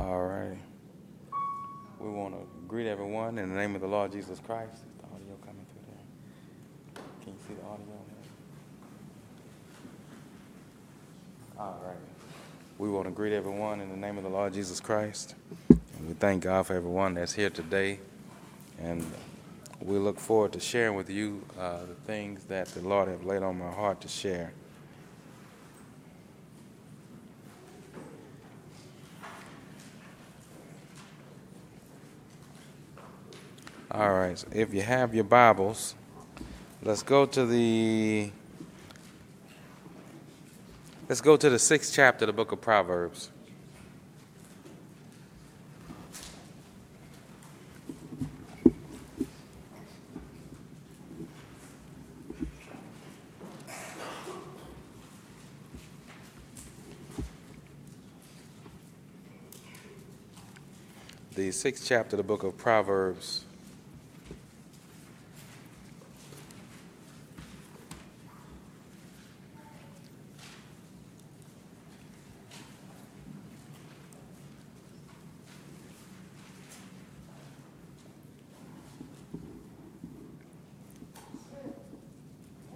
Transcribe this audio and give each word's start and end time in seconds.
All 0.00 0.22
right. 0.22 0.58
We 2.00 2.10
want 2.10 2.34
to 2.34 2.46
greet 2.66 2.86
everyone 2.88 3.38
in 3.38 3.50
the 3.50 3.54
name 3.54 3.74
of 3.74 3.80
the 3.80 3.86
Lord 3.86 4.12
Jesus 4.12 4.40
Christ. 4.40 4.72
Is 4.74 4.80
the 5.00 5.06
audio 5.14 5.36
coming 5.44 5.66
through 5.70 5.84
there? 5.88 7.04
Can 7.22 7.32
you 7.34 7.38
see 7.46 7.54
the 7.54 7.66
audio? 7.66 7.84
All 11.58 11.80
right. 11.84 11.96
We 12.78 12.88
want 12.88 13.06
to 13.06 13.12
greet 13.12 13.32
everyone 13.32 13.80
in 13.80 13.90
the 13.90 13.96
name 13.96 14.16
of 14.16 14.24
the 14.24 14.30
Lord 14.30 14.54
Jesus 14.54 14.80
Christ. 14.80 15.34
And 15.68 16.08
we 16.08 16.14
thank 16.14 16.42
God 16.42 16.66
for 16.66 16.74
everyone 16.74 17.14
that's 17.14 17.34
here 17.34 17.50
today. 17.50 18.00
And 18.80 19.04
we 19.80 19.98
look 19.98 20.18
forward 20.18 20.52
to 20.54 20.60
sharing 20.60 20.96
with 20.96 21.10
you 21.10 21.44
uh, 21.60 21.80
the 21.80 21.94
things 22.06 22.44
that 22.44 22.68
the 22.68 22.80
Lord 22.80 23.08
have 23.08 23.24
laid 23.24 23.42
on 23.42 23.58
my 23.58 23.70
heart 23.70 24.00
to 24.00 24.08
share. 24.08 24.52
All 33.94 34.10
right. 34.10 34.38
So 34.38 34.48
if 34.50 34.72
you 34.72 34.80
have 34.80 35.14
your 35.14 35.24
Bibles, 35.24 35.94
let's 36.82 37.02
go 37.02 37.26
to 37.26 37.44
the 37.44 38.30
let's 41.10 41.20
go 41.20 41.36
to 41.36 41.50
the 41.50 41.58
sixth 41.58 41.92
chapter 41.92 42.24
of 42.24 42.28
the 42.28 42.32
book 42.32 42.52
of 42.52 42.62
Proverbs. 42.62 43.28
The 61.34 61.52
sixth 61.52 61.84
chapter 61.86 62.16
of 62.16 62.18
the 62.18 62.22
book 62.22 62.42
of 62.42 62.56
Proverbs. 62.56 63.44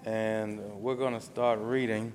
And 0.07 0.61
we're 0.81 0.95
going 0.95 1.15
to 1.15 1.21
reading. 1.55 2.13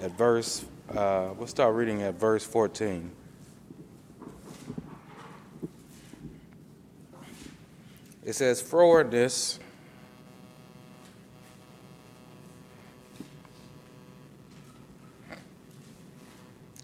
At 0.00 0.16
verse, 0.16 0.64
uh, 0.90 1.30
we'll 1.36 1.46
start 1.46 1.74
reading 1.74 2.02
at 2.02 2.14
verse 2.14 2.44
14. 2.44 3.10
It 8.24 8.32
says, 8.32 8.62
Frowardness 8.62 9.58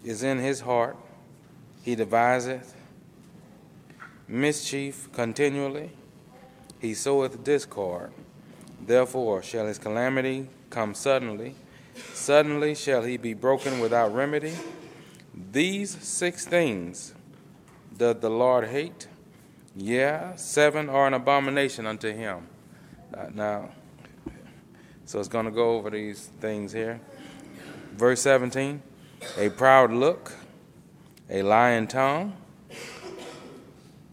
is 0.03 0.21
in 0.21 0.37
his 0.37 0.61
heart, 0.61 0.97
he 1.81 1.95
deviseth 1.95 2.75
mischief 4.31 5.11
continually, 5.13 5.91
he 6.79 6.93
soweth 6.93 7.43
discord. 7.43 8.11
Therefore 8.85 9.43
shall 9.43 9.67
his 9.67 9.77
calamity 9.77 10.47
come 10.69 10.93
suddenly. 10.93 11.55
Suddenly 12.13 12.75
shall 12.75 13.03
he 13.03 13.17
be 13.17 13.33
broken 13.33 13.79
without 13.79 14.13
remedy. 14.13 14.53
These 15.51 16.01
six 16.01 16.45
things 16.45 17.13
doth 17.95 18.21
the 18.21 18.29
Lord 18.29 18.69
hate. 18.69 19.07
Yeah, 19.75 20.35
seven 20.35 20.89
are 20.89 21.07
an 21.07 21.13
abomination 21.13 21.85
unto 21.85 22.11
him. 22.11 22.47
Uh, 23.13 23.27
now, 23.33 23.69
so 25.05 25.19
it's 25.19 25.27
going 25.27 25.45
to 25.45 25.51
go 25.51 25.71
over 25.71 25.89
these 25.89 26.31
things 26.39 26.71
here. 26.71 26.99
Verse 27.93 28.21
17 28.21 28.81
a 29.37 29.49
proud 29.49 29.91
look, 29.91 30.33
a 31.29 31.43
lying 31.43 31.87
tongue, 31.87 32.35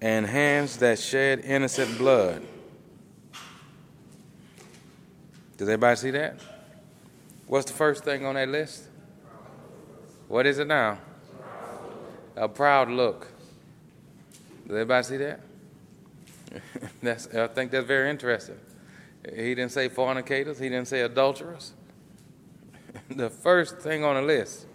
and 0.00 0.26
hands 0.26 0.76
that 0.78 0.98
shed 0.98 1.41
innocent 1.41 1.98
blood. 1.98 2.42
Does 5.56 5.69
everybody 5.69 5.97
see 5.97 6.10
that? 6.12 6.38
What's 7.47 7.70
the 7.70 7.76
first 7.76 8.04
thing 8.04 8.25
on 8.25 8.36
that 8.36 8.48
list? 8.48 8.84
What 10.28 10.47
is 10.47 10.59
it 10.59 10.69
now? 10.69 10.98
A 12.36 12.48
proud 12.48 12.91
look. 12.91 13.26
Does 14.66 14.76
everybody 14.76 15.04
see 15.04 15.16
that? 15.16 15.41
that's, 17.03 17.26
I 17.34 17.48
think 17.48 17.70
that's 17.70 17.86
very 17.86 18.10
interesting. 18.10 18.59
He 19.25 19.54
didn't 19.54 19.72
say 19.72 19.88
fornicators, 19.88 20.59
he 20.59 20.69
didn't 20.69 20.88
say 20.88 21.00
adulterers. 21.00 21.72
the 23.09 23.30
first 23.30 23.78
thing 23.78 24.04
on 24.04 24.15
the 24.15 24.22
list 24.22 24.66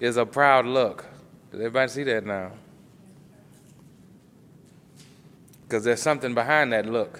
is 0.00 0.16
a 0.16 0.26
proud 0.26 0.66
look. 0.66 1.06
Does 1.50 1.60
everybody 1.60 1.88
see 1.88 2.04
that 2.04 2.24
now? 2.26 2.52
Because 5.72 5.84
there's 5.84 6.02
something 6.02 6.34
behind 6.34 6.74
that 6.74 6.84
look. 6.84 7.18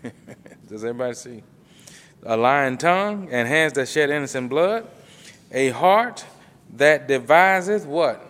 Does 0.68 0.84
everybody 0.84 1.14
see? 1.14 1.42
A 2.22 2.36
lying 2.36 2.78
tongue 2.78 3.26
and 3.32 3.48
hands 3.48 3.72
that 3.72 3.88
shed 3.88 4.10
innocent 4.10 4.48
blood, 4.48 4.86
a 5.50 5.70
heart 5.70 6.24
that 6.76 7.08
deviseth 7.08 7.84
what? 7.84 8.24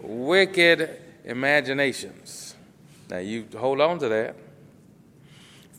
Wicked 0.00 1.02
imaginations. 1.22 2.54
Now 3.10 3.18
you 3.18 3.46
hold 3.54 3.78
on 3.82 3.98
to 3.98 4.08
that. 4.08 4.36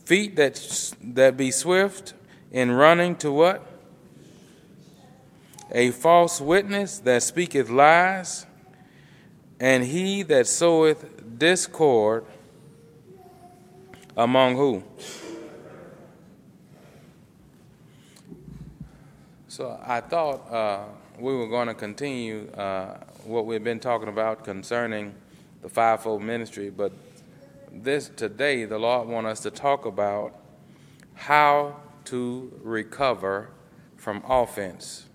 Feet 0.04 0.36
that 0.36 0.94
that 1.02 1.36
be 1.36 1.50
swift 1.50 2.14
in 2.52 2.70
running 2.70 3.16
to 3.16 3.32
what? 3.32 3.66
A 5.72 5.90
false 5.90 6.40
witness 6.40 7.00
that 7.00 7.24
speaketh 7.24 7.70
lies, 7.70 8.46
and 9.58 9.82
he 9.82 10.22
that 10.22 10.46
soweth 10.46 11.19
discord 11.40 12.26
among 14.14 14.56
who? 14.56 14.84
So 19.48 19.80
I 19.84 20.02
thought 20.02 20.52
uh, 20.52 20.84
we 21.18 21.34
were 21.34 21.48
going 21.48 21.68
to 21.68 21.74
continue 21.74 22.50
uh, 22.50 22.98
what 23.24 23.46
we've 23.46 23.64
been 23.64 23.80
talking 23.80 24.08
about 24.08 24.44
concerning 24.44 25.14
the 25.62 25.70
fivefold 25.70 26.22
ministry, 26.22 26.68
but 26.68 26.92
this 27.72 28.10
today 28.10 28.66
the 28.66 28.78
Lord 28.78 29.08
wants 29.08 29.30
us 29.30 29.40
to 29.40 29.50
talk 29.50 29.86
about 29.86 30.38
how 31.14 31.76
to 32.04 32.52
recover 32.62 33.48
from 33.96 34.22
offense. 34.28 35.06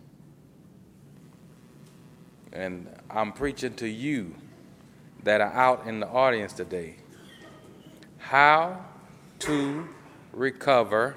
And 2.52 2.90
I'm 3.12 3.32
preaching 3.32 3.76
to 3.76 3.88
you 3.88 4.36
that 5.26 5.42
are 5.42 5.52
out 5.54 5.86
in 5.88 6.00
the 6.00 6.08
audience 6.08 6.54
today. 6.54 6.96
How 8.20 8.86
to 9.40 9.90
recover 10.32 11.16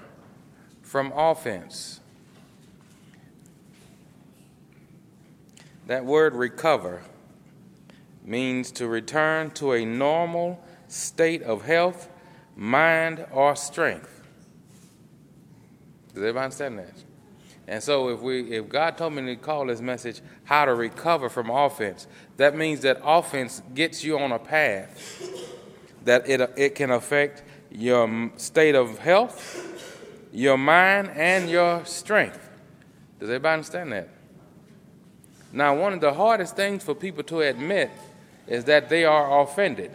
from 0.83 1.13
offense. 1.15 2.01
That 5.87 6.05
word 6.05 6.35
recover 6.35 7.03
means 8.25 8.71
to 8.73 8.89
return 8.89 9.51
to 9.53 9.73
a 9.73 9.85
normal 9.85 10.63
state 10.87 11.43
of 11.43 11.67
health, 11.67 12.09
mind, 12.57 13.27
or 13.31 13.55
strength. 13.57 14.23
Does 16.09 16.23
everybody 16.23 16.45
understand 16.45 16.79
that? 16.79 17.08
And 17.69 17.83
so 17.83 18.09
if 18.09 18.21
we 18.21 18.51
if 18.51 18.69
God 18.69 18.97
told 18.97 19.13
me 19.13 19.23
to 19.27 19.37
call 19.37 19.67
this 19.67 19.83
message 19.83 20.23
how 20.45 20.65
to 20.65 20.75
recover 20.75 21.29
from 21.29 21.51
offense, 21.51 22.07
that 22.39 22.57
means 22.57 22.81
that 22.81 22.99
offense 23.05 23.63
gets 23.75 24.03
you 24.03 24.19
on 24.19 24.33
a 24.33 24.39
path 24.39 25.23
that 26.05 26.27
it 26.27 26.41
it 26.57 26.75
can 26.75 26.91
affect 26.91 27.43
your 27.71 28.31
state 28.37 28.75
of 28.75 28.99
health, 28.99 30.27
your 30.33 30.57
mind, 30.57 31.11
and 31.11 31.51
your 31.51 31.85
strength. 31.85 32.49
Does 33.21 33.29
everybody 33.29 33.55
understand 33.55 33.93
that? 33.93 34.09
Now, 35.53 35.77
one 35.77 35.93
of 35.93 36.01
the 36.01 36.15
hardest 36.15 36.57
things 36.57 36.83
for 36.83 36.95
people 36.95 37.23
to 37.25 37.41
admit 37.41 37.91
is 38.47 38.65
that 38.65 38.89
they 38.89 39.05
are 39.05 39.43
offended. 39.43 39.91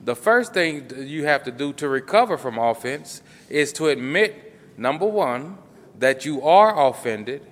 The 0.00 0.14
first 0.14 0.52
thing 0.52 0.90
you 0.96 1.24
have 1.24 1.42
to 1.44 1.50
do 1.50 1.72
to 1.74 1.88
recover 1.88 2.36
from 2.36 2.58
offense 2.58 3.22
is 3.48 3.72
to 3.74 3.88
admit, 3.88 4.54
number 4.76 5.06
one, 5.06 5.58
that 5.98 6.24
you 6.24 6.42
are 6.42 6.88
offended. 6.88 7.42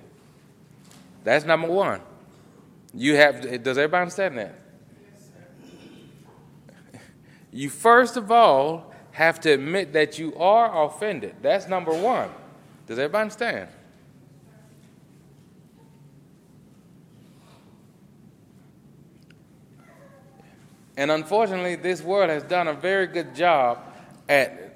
That's 1.23 1.45
number 1.45 1.67
one. 1.67 2.01
You 2.93 3.15
have, 3.15 3.63
does 3.63 3.77
everybody 3.77 4.01
understand 4.01 4.37
that? 4.37 4.59
You 7.51 7.69
first 7.69 8.17
of 8.17 8.31
all 8.31 8.91
have 9.11 9.39
to 9.41 9.51
admit 9.51 9.93
that 9.93 10.17
you 10.17 10.35
are 10.37 10.85
offended. 10.85 11.35
That's 11.43 11.67
number 11.67 11.93
one. 11.93 12.31
Does 12.87 12.97
everybody 12.97 13.21
understand? 13.21 13.69
And 20.95 21.11
unfortunately, 21.11 21.75
this 21.75 22.01
world 22.01 22.29
has 22.29 22.43
done 22.43 22.67
a 22.67 22.73
very 22.73 23.07
good 23.07 23.35
job 23.35 23.79
at 24.29 24.75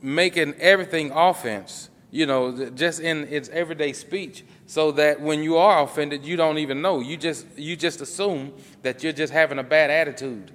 making 0.00 0.54
everything 0.54 1.10
offense, 1.10 1.90
you 2.10 2.26
know, 2.26 2.70
just 2.70 3.00
in 3.00 3.28
its 3.28 3.48
everyday 3.50 3.92
speech, 3.92 4.44
so 4.66 4.92
that 4.92 5.20
when 5.20 5.42
you 5.42 5.56
are 5.56 5.82
offended, 5.82 6.24
you 6.24 6.36
don't 6.36 6.58
even 6.58 6.80
know. 6.80 7.00
You 7.00 7.16
just 7.16 7.46
you 7.56 7.76
just 7.76 8.00
assume 8.00 8.52
that 8.82 9.02
you're 9.02 9.12
just 9.12 9.32
having 9.32 9.58
a 9.58 9.62
bad 9.62 9.90
attitude. 9.90 10.50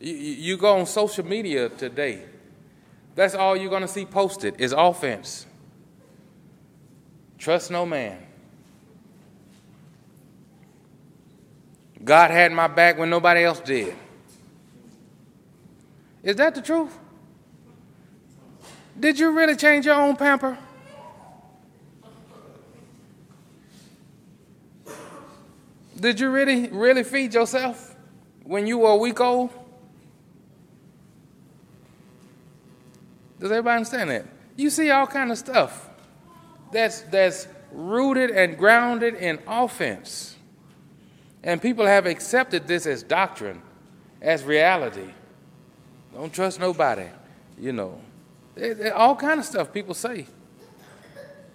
You, 0.00 0.14
you 0.14 0.56
go 0.56 0.78
on 0.78 0.86
social 0.86 1.26
media 1.26 1.68
today. 1.68 2.24
That's 3.14 3.34
all 3.34 3.56
you're 3.56 3.70
going 3.70 3.82
to 3.82 3.88
see 3.88 4.06
posted 4.06 4.58
is 4.58 4.72
offense. 4.72 5.46
Trust 7.36 7.70
no 7.70 7.84
man. 7.84 8.26
God 12.02 12.30
had 12.30 12.52
my 12.52 12.66
back 12.66 12.98
when 12.98 13.10
nobody 13.10 13.44
else 13.44 13.60
did. 13.60 13.94
Is 16.22 16.36
that 16.36 16.54
the 16.54 16.62
truth? 16.62 16.98
Did 19.00 19.18
you 19.18 19.30
really 19.30 19.56
change 19.56 19.86
your 19.86 19.94
own 19.94 20.14
pamper? 20.14 20.58
Did 25.98 26.20
you 26.20 26.30
really, 26.30 26.68
really 26.68 27.02
feed 27.02 27.32
yourself 27.32 27.96
when 28.44 28.66
you 28.66 28.78
were 28.78 28.90
a 28.90 28.96
week 28.96 29.20
old? 29.20 29.50
Does 33.38 33.50
everybody 33.50 33.76
understand 33.76 34.10
that? 34.10 34.26
You 34.56 34.68
see 34.68 34.90
all 34.90 35.06
kind 35.06 35.30
of 35.30 35.38
stuff 35.38 35.88
that's 36.70 37.00
that's 37.02 37.48
rooted 37.72 38.30
and 38.30 38.58
grounded 38.58 39.14
in 39.14 39.38
offense. 39.46 40.36
And 41.42 41.60
people 41.60 41.86
have 41.86 42.04
accepted 42.04 42.66
this 42.68 42.86
as 42.86 43.02
doctrine, 43.02 43.62
as 44.20 44.44
reality. 44.44 45.08
Don't 46.14 46.32
trust 46.32 46.60
nobody, 46.60 47.06
you 47.58 47.72
know. 47.72 47.98
It, 48.60 48.80
it, 48.80 48.92
all 48.92 49.16
kind 49.16 49.40
of 49.40 49.46
stuff 49.46 49.72
people 49.72 49.94
say. 49.94 50.26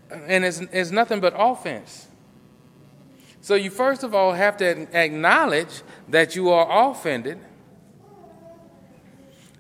And 0.10 0.46
it's, 0.46 0.60
it's 0.60 0.92
nothing 0.92 1.19
but 1.19 1.34
offense. 1.38 2.07
So 3.42 3.56
you 3.56 3.69
first 3.69 4.04
of 4.04 4.16
all 4.16 4.34
have 4.34 4.57
to 4.57 4.88
acknowledge 4.98 5.84
that 6.10 6.36
you 6.36 6.50
are 6.50 6.90
offended 6.90 7.40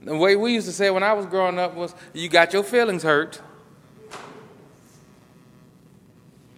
the 0.05 0.15
way 0.15 0.35
we 0.35 0.53
used 0.53 0.67
to 0.67 0.73
say 0.73 0.91
when 0.91 1.01
I 1.01 1.13
was 1.13 1.25
growing 1.25 1.57
up 1.57 1.73
was, 1.73 1.95
you 2.13 2.29
got 2.29 2.53
your 2.53 2.63
feelings 2.63 3.01
hurt. 3.01 3.41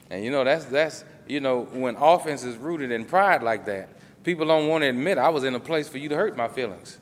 And 0.10 0.24
you 0.24 0.32
know, 0.32 0.44
that's, 0.44 0.66
that's, 0.66 1.06
you 1.28 1.40
know, 1.40 1.64
when 1.72 1.96
offense 1.96 2.44
is 2.44 2.58
rooted 2.58 2.92
in 2.92 3.06
pride 3.06 3.42
like 3.42 3.66
that, 3.66 3.90
people 4.24 4.46
don't 4.46 4.68
want 4.68 4.82
to 4.84 4.90
admit 4.90 5.18
I 5.18 5.30
was 5.30 5.46
in 5.46 5.56
a 5.56 5.60
place 5.62 5.88
for 5.88 5.98
you 5.98 6.10
to 6.10 6.16
hurt 6.16 6.36
my 6.36 6.50
feelings. 6.50 6.98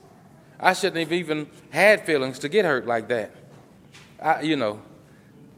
I 0.59 0.73
shouldn't 0.73 0.99
have 0.99 1.11
even 1.11 1.49
had 1.71 2.05
feelings 2.05 2.39
to 2.39 2.49
get 2.49 2.63
hurt 2.63 2.85
like 2.85 3.07
that. 3.07 3.31
I, 4.25 4.41
you 4.41 4.55
know. 4.55 4.81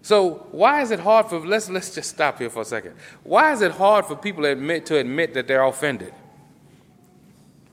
So 0.01 0.47
why 0.51 0.81
is 0.81 0.91
it 0.91 0.99
hard 0.99 1.27
for 1.27 1.39
let's 1.39 1.69
let's 1.69 1.95
just 1.95 2.09
stop 2.09 2.37
here 2.37 2.49
for 2.49 2.61
a 2.61 2.65
second. 2.65 2.95
Why 3.23 3.53
is 3.53 3.61
it 3.61 3.71
hard 3.71 4.05
for 4.05 4.15
people 4.15 4.43
to 4.43 4.49
admit 4.49 4.85
to 4.87 4.97
admit 4.97 5.33
that 5.33 5.47
they're 5.47 5.63
offended? 5.63 6.13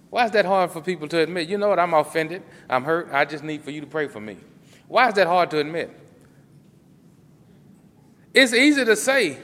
Why 0.09 0.27
is 0.27 0.31
that 0.31 0.45
hard 0.45 0.71
for 0.71 0.81
people 0.81 1.09
to 1.09 1.19
admit? 1.19 1.49
You 1.49 1.59
know 1.59 1.69
what? 1.69 1.81
I'm 1.81 1.93
offended. 1.93 2.45
I'm 2.71 2.85
hurt. 2.85 3.09
I 3.13 3.25
just 3.25 3.43
need 3.43 3.63
for 3.63 3.73
you 3.73 3.81
to 3.81 3.87
pray 3.89 4.07
for 4.07 4.21
me. 4.21 4.37
Why 4.87 5.09
is 5.09 5.15
that 5.15 5.27
hard 5.27 5.51
to 5.51 5.59
admit? 5.59 5.91
It's 8.33 8.53
easy 8.53 8.85
to 8.85 8.95
say. 8.95 9.39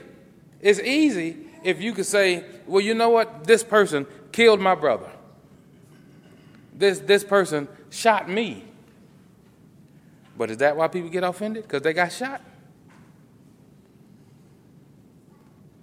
It's 0.60 0.78
easy 0.78 1.36
if 1.64 1.80
you 1.80 1.92
could 1.92 2.06
say, 2.06 2.44
well, 2.66 2.80
you 2.80 2.94
know 2.94 3.10
what? 3.10 3.44
This 3.44 3.64
person 3.64 4.06
killed 4.30 4.60
my 4.60 4.76
brother. 4.76 5.10
This, 6.72 7.00
this 7.00 7.24
person 7.24 7.66
shot 7.90 8.30
me. 8.30 8.69
But 10.40 10.50
is 10.50 10.56
that 10.56 10.74
why 10.74 10.88
people 10.88 11.10
get 11.10 11.22
offended? 11.22 11.64
Because 11.64 11.82
they 11.82 11.92
got 11.92 12.10
shot? 12.10 12.40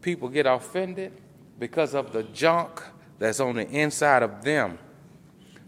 People 0.01 0.30
get 0.30 0.48
offended 0.48 1.13
because 1.59 1.94
of 1.94 2.12
the 2.12 2.24
junk 2.24 2.81
that's 3.19 3.39
on 3.39 3.57
the 3.57 3.69
inside 3.69 4.24
of 4.24 4.44
them. 4.44 4.80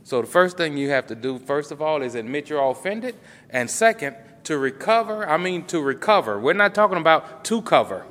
So 0.02 0.22
the 0.22 0.28
first 0.28 0.58
thing 0.58 0.76
you 0.76 0.90
have 0.90 1.06
to 1.06 1.14
do, 1.14 1.38
first 1.38 1.72
of 1.72 1.84
all, 1.84 2.02
is 2.02 2.16
admit 2.16 2.50
you're 2.50 2.68
offended. 2.68 3.14
And 3.52 3.70
second, 3.70 4.16
to 4.46 4.58
recover, 4.58 5.30
I 5.30 5.38
mean 5.38 5.66
to 5.66 5.82
recover. 5.82 6.40
We're 6.40 6.54
not 6.54 6.74
talking 6.74 6.98
about 6.98 7.46
to 7.46 7.62
cover. 7.62 8.08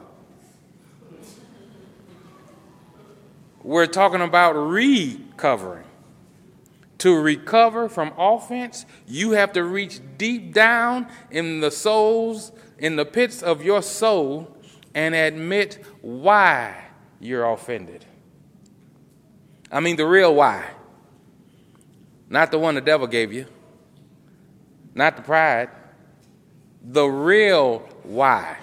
We're 3.64 3.86
talking 3.86 4.20
about 4.20 4.52
recovering. 4.52 5.87
To 6.98 7.14
recover 7.14 7.88
from 7.88 8.12
offense, 8.18 8.84
you 9.06 9.32
have 9.32 9.52
to 9.52 9.62
reach 9.62 10.00
deep 10.16 10.52
down 10.52 11.06
in 11.30 11.60
the 11.60 11.70
souls, 11.70 12.52
in 12.78 12.96
the 12.96 13.04
pits 13.04 13.42
of 13.42 13.62
your 13.62 13.82
soul, 13.82 14.56
and 14.94 15.14
admit 15.14 15.84
why 16.00 16.84
you're 17.20 17.48
offended. 17.48 18.04
I 19.70 19.80
mean, 19.80 19.96
the 19.96 20.06
real 20.06 20.34
why. 20.34 20.64
Not 22.28 22.50
the 22.50 22.58
one 22.58 22.74
the 22.74 22.80
devil 22.80 23.06
gave 23.06 23.32
you, 23.32 23.46
not 24.94 25.16
the 25.16 25.22
pride. 25.22 25.70
The 26.82 27.06
real 27.06 27.88
why. 28.02 28.58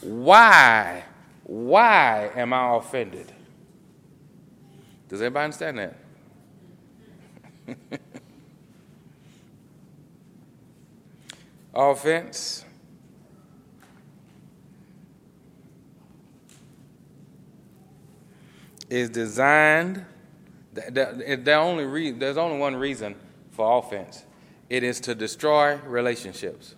Why? 0.00 1.04
Why 1.44 2.30
am 2.34 2.52
I 2.52 2.76
offended? 2.76 3.32
Does 5.08 5.20
anybody 5.20 5.44
understand 5.44 5.78
that? 5.78 6.01
Offense 11.74 12.64
is 18.90 19.08
designed 19.08 20.04
the, 20.74 21.54
only 21.54 21.84
re- 21.84 22.10
there's 22.12 22.36
only 22.36 22.58
one 22.58 22.76
reason 22.76 23.14
for 23.50 23.78
offense 23.78 24.24
it 24.68 24.82
is 24.82 25.00
to 25.00 25.14
destroy 25.14 25.76
relationships. 25.86 26.74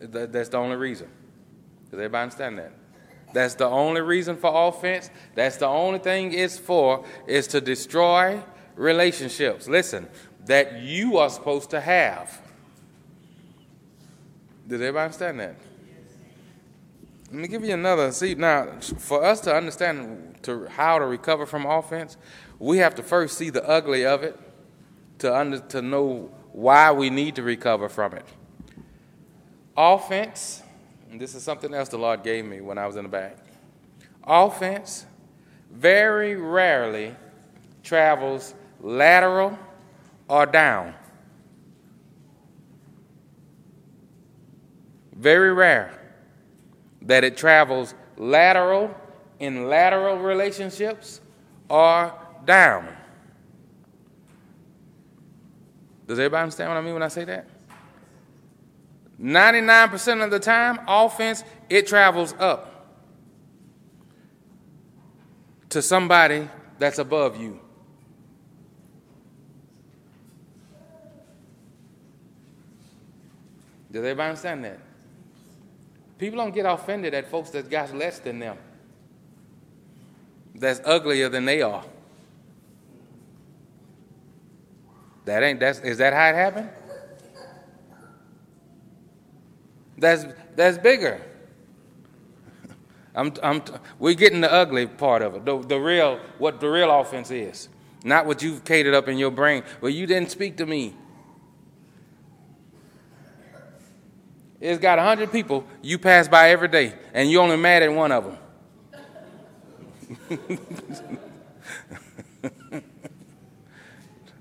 That, 0.00 0.32
that's 0.32 0.48
the 0.48 0.56
only 0.56 0.76
reason. 0.76 1.08
Does 1.90 1.98
everybody 1.98 2.22
understand 2.22 2.58
that? 2.58 2.72
That's 3.34 3.54
the 3.54 3.66
only 3.66 4.00
reason 4.00 4.36
for 4.36 4.68
offense. 4.68 5.10
That's 5.34 5.58
the 5.58 5.66
only 5.66 5.98
thing 5.98 6.32
it's 6.32 6.56
for 6.58 7.04
is 7.26 7.46
to 7.48 7.60
destroy 7.60 8.42
relationships. 8.78 9.68
Listen, 9.68 10.08
that 10.46 10.80
you 10.80 11.18
are 11.18 11.28
supposed 11.28 11.70
to 11.70 11.80
have. 11.80 12.40
Does 14.66 14.80
everybody 14.80 15.04
understand 15.04 15.40
that? 15.40 15.56
Let 17.30 17.34
me 17.34 17.48
give 17.48 17.64
you 17.64 17.74
another. 17.74 18.10
See, 18.12 18.34
now, 18.34 18.78
for 18.80 19.22
us 19.22 19.40
to 19.42 19.54
understand 19.54 20.38
to 20.42 20.66
how 20.66 20.98
to 20.98 21.04
recover 21.04 21.44
from 21.44 21.66
offense, 21.66 22.16
we 22.58 22.78
have 22.78 22.94
to 22.94 23.02
first 23.02 23.36
see 23.36 23.50
the 23.50 23.66
ugly 23.68 24.06
of 24.06 24.22
it 24.22 24.38
to, 25.18 25.36
under, 25.36 25.58
to 25.58 25.82
know 25.82 26.30
why 26.52 26.90
we 26.92 27.10
need 27.10 27.36
to 27.36 27.42
recover 27.42 27.88
from 27.88 28.14
it. 28.14 28.24
Offense, 29.76 30.62
this 31.12 31.34
is 31.34 31.42
something 31.42 31.74
else 31.74 31.88
the 31.90 31.98
Lord 31.98 32.22
gave 32.22 32.44
me 32.44 32.60
when 32.60 32.78
I 32.78 32.86
was 32.86 32.96
in 32.96 33.02
the 33.02 33.10
back. 33.10 33.36
Offense 34.24 35.04
very 35.70 36.34
rarely 36.36 37.14
travels 37.82 38.54
lateral 38.80 39.58
or 40.28 40.46
down. 40.46 40.94
Very 45.14 45.52
rare 45.52 45.98
that 47.02 47.24
it 47.24 47.36
travels 47.36 47.94
lateral 48.16 48.94
in 49.40 49.68
lateral 49.68 50.18
relationships 50.18 51.20
or 51.68 52.12
down. 52.44 52.88
Does 56.06 56.18
everybody 56.18 56.42
understand 56.42 56.70
what 56.70 56.78
I 56.78 56.80
mean 56.80 56.94
when 56.94 57.02
I 57.02 57.08
say 57.08 57.24
that? 57.24 57.46
99% 59.20 60.24
of 60.24 60.30
the 60.30 60.38
time, 60.38 60.80
offense, 60.86 61.42
it 61.68 61.86
travels 61.86 62.34
up 62.38 62.96
to 65.70 65.82
somebody 65.82 66.48
that's 66.78 66.98
above 66.98 67.40
you. 67.40 67.60
Does 73.98 74.04
everybody 74.04 74.28
understand 74.28 74.64
that? 74.64 74.78
People 76.18 76.38
don't 76.38 76.54
get 76.54 76.66
offended 76.66 77.14
at 77.14 77.28
folks 77.28 77.50
that 77.50 77.68
got 77.68 77.92
less 77.92 78.20
than 78.20 78.38
them, 78.38 78.56
that's 80.54 80.80
uglier 80.84 81.28
than 81.28 81.44
they 81.44 81.62
are. 81.62 81.84
That 85.24 85.42
ain't 85.42 85.58
that's 85.58 85.80
is 85.80 85.98
that 85.98 86.12
how 86.12 86.28
it 86.28 86.36
happened? 86.36 86.70
that's, 89.98 90.26
that's 90.54 90.78
bigger. 90.78 91.20
I'm, 93.16 93.32
I'm, 93.42 93.64
we're 93.98 94.14
getting 94.14 94.42
the 94.42 94.52
ugly 94.52 94.86
part 94.86 95.22
of 95.22 95.34
it, 95.34 95.44
the, 95.44 95.58
the 95.58 95.80
real, 95.80 96.20
what 96.38 96.60
the 96.60 96.68
real 96.68 97.00
offense 97.00 97.32
is. 97.32 97.68
Not 98.04 98.26
what 98.26 98.42
you've 98.44 98.64
catered 98.64 98.94
up 98.94 99.08
in 99.08 99.18
your 99.18 99.32
brain. 99.32 99.64
Well, 99.80 99.90
you 99.90 100.06
didn't 100.06 100.30
speak 100.30 100.56
to 100.58 100.66
me. 100.66 100.94
It's 104.60 104.80
got 104.80 104.98
100 104.98 105.30
people 105.30 105.64
you 105.82 105.98
pass 105.98 106.26
by 106.26 106.50
every 106.50 106.68
day, 106.68 106.94
and 107.14 107.30
you're 107.30 107.42
only 107.42 107.56
mad 107.56 107.82
at 107.82 107.92
one 107.92 108.10
of 108.10 108.24
them. 108.24 108.38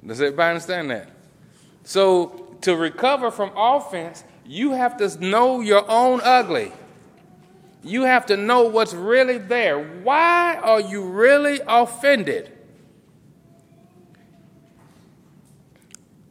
Does 0.06 0.22
everybody 0.22 0.50
understand 0.50 0.90
that? 0.90 1.10
So, 1.84 2.56
to 2.62 2.76
recover 2.76 3.30
from 3.30 3.52
offense, 3.56 4.24
you 4.46 4.72
have 4.72 4.98
to 4.98 5.26
know 5.26 5.60
your 5.60 5.90
own 5.90 6.22
ugly. 6.24 6.72
You 7.84 8.04
have 8.04 8.26
to 8.28 8.38
know 8.38 8.64
what's 8.64 8.94
really 8.94 9.38
there. 9.38 10.02
Why 10.02 10.56
are 10.56 10.82
you 10.82 11.04
really 11.08 11.60
offended? 11.68 12.52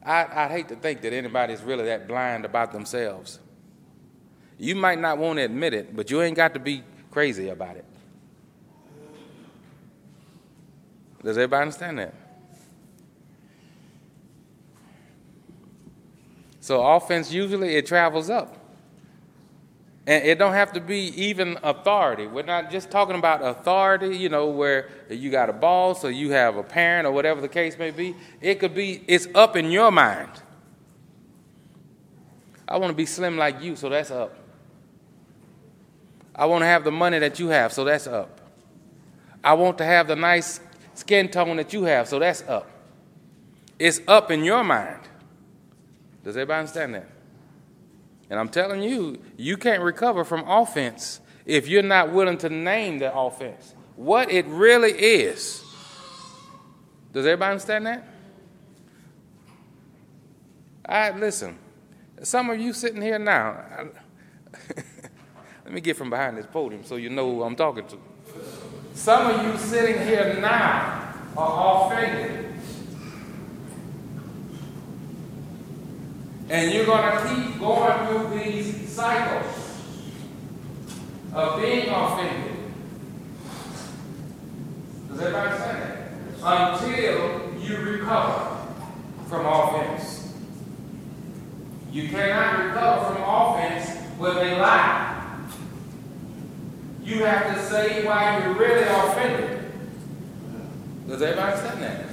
I, 0.02 0.44
I 0.44 0.48
hate 0.48 0.68
to 0.68 0.76
think 0.76 1.02
that 1.02 1.12
anybody's 1.12 1.62
really 1.62 1.84
that 1.86 2.08
blind 2.08 2.44
about 2.44 2.72
themselves. 2.72 3.40
You 4.58 4.74
might 4.74 4.98
not 4.98 5.18
want 5.18 5.38
to 5.38 5.44
admit 5.44 5.74
it, 5.74 5.94
but 5.94 6.10
you 6.10 6.22
ain't 6.22 6.36
got 6.36 6.54
to 6.54 6.60
be 6.60 6.82
crazy 7.10 7.48
about 7.48 7.76
it. 7.76 7.84
Does 11.22 11.36
everybody 11.36 11.62
understand 11.62 11.98
that? 11.98 12.14
So 16.60 16.84
offense 16.84 17.32
usually 17.32 17.76
it 17.76 17.86
travels 17.86 18.30
up. 18.30 18.56
And 20.06 20.24
it 20.24 20.38
don't 20.38 20.52
have 20.52 20.72
to 20.74 20.80
be 20.80 21.08
even 21.20 21.58
authority. 21.64 22.28
We're 22.28 22.42
not 22.42 22.70
just 22.70 22.92
talking 22.92 23.16
about 23.16 23.42
authority, 23.42 24.16
you 24.16 24.28
know, 24.28 24.46
where 24.46 24.88
you 25.10 25.30
got 25.30 25.50
a 25.50 25.52
boss 25.52 26.04
or 26.04 26.12
you 26.12 26.30
have 26.30 26.56
a 26.56 26.62
parent 26.62 27.06
or 27.06 27.12
whatever 27.12 27.40
the 27.40 27.48
case 27.48 27.76
may 27.76 27.90
be. 27.90 28.14
It 28.40 28.60
could 28.60 28.74
be 28.74 29.02
it's 29.08 29.26
up 29.34 29.56
in 29.56 29.70
your 29.70 29.90
mind. 29.90 30.30
I 32.68 32.76
want 32.78 32.90
to 32.90 32.96
be 32.96 33.06
slim 33.06 33.36
like 33.36 33.60
you, 33.60 33.74
so 33.74 33.88
that's 33.88 34.12
up. 34.12 34.45
I 36.36 36.44
want 36.44 36.62
to 36.62 36.66
have 36.66 36.84
the 36.84 36.92
money 36.92 37.18
that 37.18 37.40
you 37.40 37.48
have, 37.48 37.72
so 37.72 37.82
that's 37.84 38.06
up. 38.06 38.40
I 39.42 39.54
want 39.54 39.78
to 39.78 39.84
have 39.84 40.06
the 40.06 40.16
nice 40.16 40.60
skin 40.94 41.28
tone 41.28 41.56
that 41.56 41.72
you 41.72 41.84
have, 41.84 42.08
so 42.08 42.18
that's 42.18 42.42
up. 42.42 42.70
It's 43.78 44.00
up 44.06 44.30
in 44.30 44.44
your 44.44 44.62
mind. 44.62 45.00
Does 46.22 46.36
everybody 46.36 46.60
understand 46.60 46.94
that? 46.94 47.08
And 48.28 48.38
I'm 48.38 48.48
telling 48.48 48.82
you, 48.82 49.18
you 49.36 49.56
can't 49.56 49.82
recover 49.82 50.24
from 50.24 50.46
offense 50.48 51.20
if 51.46 51.68
you're 51.68 51.82
not 51.82 52.12
willing 52.12 52.38
to 52.38 52.50
name 52.50 52.98
the 52.98 53.16
offense, 53.16 53.74
what 53.94 54.30
it 54.30 54.44
really 54.46 54.90
is. 54.90 55.62
Does 57.12 57.24
everybody 57.24 57.52
understand 57.52 57.86
that? 57.86 58.06
I 60.84 61.12
listen. 61.12 61.56
Some 62.22 62.50
of 62.50 62.60
you 62.60 62.72
sitting 62.72 63.00
here 63.00 63.18
now. 63.18 63.64
Let 65.66 65.72
me 65.72 65.80
get 65.80 65.96
from 65.96 66.10
behind 66.10 66.38
this 66.38 66.46
podium 66.46 66.84
so 66.84 66.94
you 66.94 67.10
know 67.10 67.28
who 67.28 67.42
I'm 67.42 67.56
talking 67.56 67.84
to. 67.88 67.98
Some 68.94 69.26
of 69.26 69.44
you 69.44 69.58
sitting 69.58 70.06
here 70.06 70.38
now 70.40 71.12
are 71.36 71.92
offended. 71.92 72.54
And 76.48 76.72
you're 76.72 76.86
going 76.86 77.18
to 77.18 77.34
keep 77.34 77.58
going 77.58 78.06
through 78.06 78.38
these 78.38 78.88
cycles 78.88 79.82
of 81.34 81.60
being 81.60 81.88
offended. 81.88 82.56
Does 85.08 85.20
everybody 85.20 85.48
understand 85.48 85.82
that? 85.82 86.12
Until 86.44 87.60
you 87.60 87.76
recover 87.78 88.56
from 89.28 89.46
offense. 89.46 90.32
You 91.90 92.08
cannot 92.08 92.66
recover 92.66 93.14
from 93.14 93.22
offense 93.24 94.00
with 94.16 94.36
a 94.36 94.58
lie. 94.58 95.05
You 97.06 97.24
have 97.24 97.54
to 97.54 97.62
say 97.62 98.04
why 98.04 98.44
you're 98.44 98.54
really 98.54 98.82
offended. 98.82 99.72
Does 101.06 101.22
everybody 101.22 101.52
understand 101.52 101.82
that? 101.84 102.06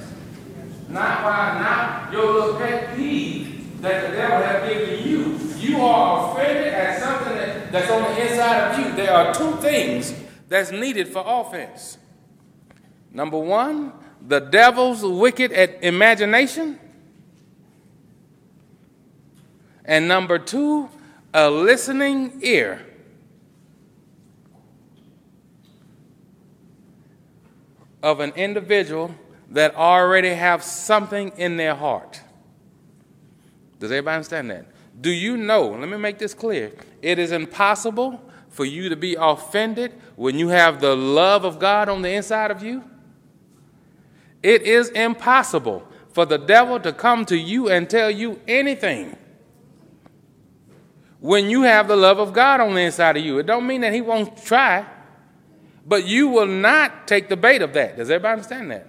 Not 0.88 1.24
why, 1.24 1.58
not 1.60 2.12
your 2.12 2.32
little 2.32 2.56
pet 2.58 2.94
peeve 2.94 3.82
that 3.82 4.08
the 4.08 4.16
devil 4.16 4.46
has 4.46 4.68
given 4.68 5.08
you. 5.08 5.36
You 5.58 5.80
are 5.80 6.30
offended 6.30 6.72
at 6.72 7.02
something 7.02 7.34
that, 7.34 7.72
that's 7.72 7.90
on 7.90 8.02
the 8.02 8.30
inside 8.30 8.70
of 8.70 8.78
you. 8.78 8.94
There 8.94 9.12
are 9.12 9.34
two 9.34 9.56
things 9.56 10.14
that's 10.48 10.70
needed 10.70 11.08
for 11.08 11.24
offense. 11.26 11.98
Number 13.10 13.38
one, 13.38 13.92
the 14.24 14.38
devil's 14.38 15.02
wicked 15.02 15.50
imagination. 15.82 16.78
And 19.84 20.06
number 20.06 20.38
two, 20.38 20.88
a 21.32 21.50
listening 21.50 22.38
ear. 22.42 22.93
Of 28.04 28.20
an 28.20 28.32
individual 28.36 29.14
that 29.48 29.74
already 29.76 30.34
have 30.34 30.62
something 30.62 31.32
in 31.38 31.56
their 31.56 31.74
heart. 31.74 32.20
Does 33.80 33.90
everybody 33.90 34.16
understand 34.16 34.50
that? 34.50 34.66
Do 35.00 35.10
you 35.10 35.38
know? 35.38 35.68
Let 35.68 35.88
me 35.88 35.96
make 35.96 36.18
this 36.18 36.34
clear. 36.34 36.72
It 37.00 37.18
is 37.18 37.32
impossible 37.32 38.20
for 38.50 38.66
you 38.66 38.90
to 38.90 38.96
be 38.96 39.16
offended 39.18 39.94
when 40.16 40.38
you 40.38 40.48
have 40.48 40.82
the 40.82 40.94
love 40.94 41.46
of 41.46 41.58
God 41.58 41.88
on 41.88 42.02
the 42.02 42.10
inside 42.10 42.50
of 42.50 42.62
you. 42.62 42.84
It 44.42 44.60
is 44.60 44.90
impossible 44.90 45.88
for 46.12 46.26
the 46.26 46.36
devil 46.36 46.78
to 46.80 46.92
come 46.92 47.24
to 47.24 47.36
you 47.38 47.70
and 47.70 47.88
tell 47.88 48.10
you 48.10 48.38
anything 48.46 49.16
when 51.20 51.48
you 51.48 51.62
have 51.62 51.88
the 51.88 51.96
love 51.96 52.18
of 52.18 52.34
God 52.34 52.60
on 52.60 52.74
the 52.74 52.82
inside 52.82 53.16
of 53.16 53.24
you. 53.24 53.38
It 53.38 53.46
don't 53.46 53.66
mean 53.66 53.80
that 53.80 53.94
he 53.94 54.02
won't 54.02 54.36
try. 54.44 54.84
But 55.86 56.06
you 56.06 56.28
will 56.28 56.46
not 56.46 57.06
take 57.06 57.28
the 57.28 57.36
bait 57.36 57.62
of 57.62 57.74
that. 57.74 57.96
Does 57.96 58.10
everybody 58.10 58.32
understand 58.32 58.70
that? 58.70 58.86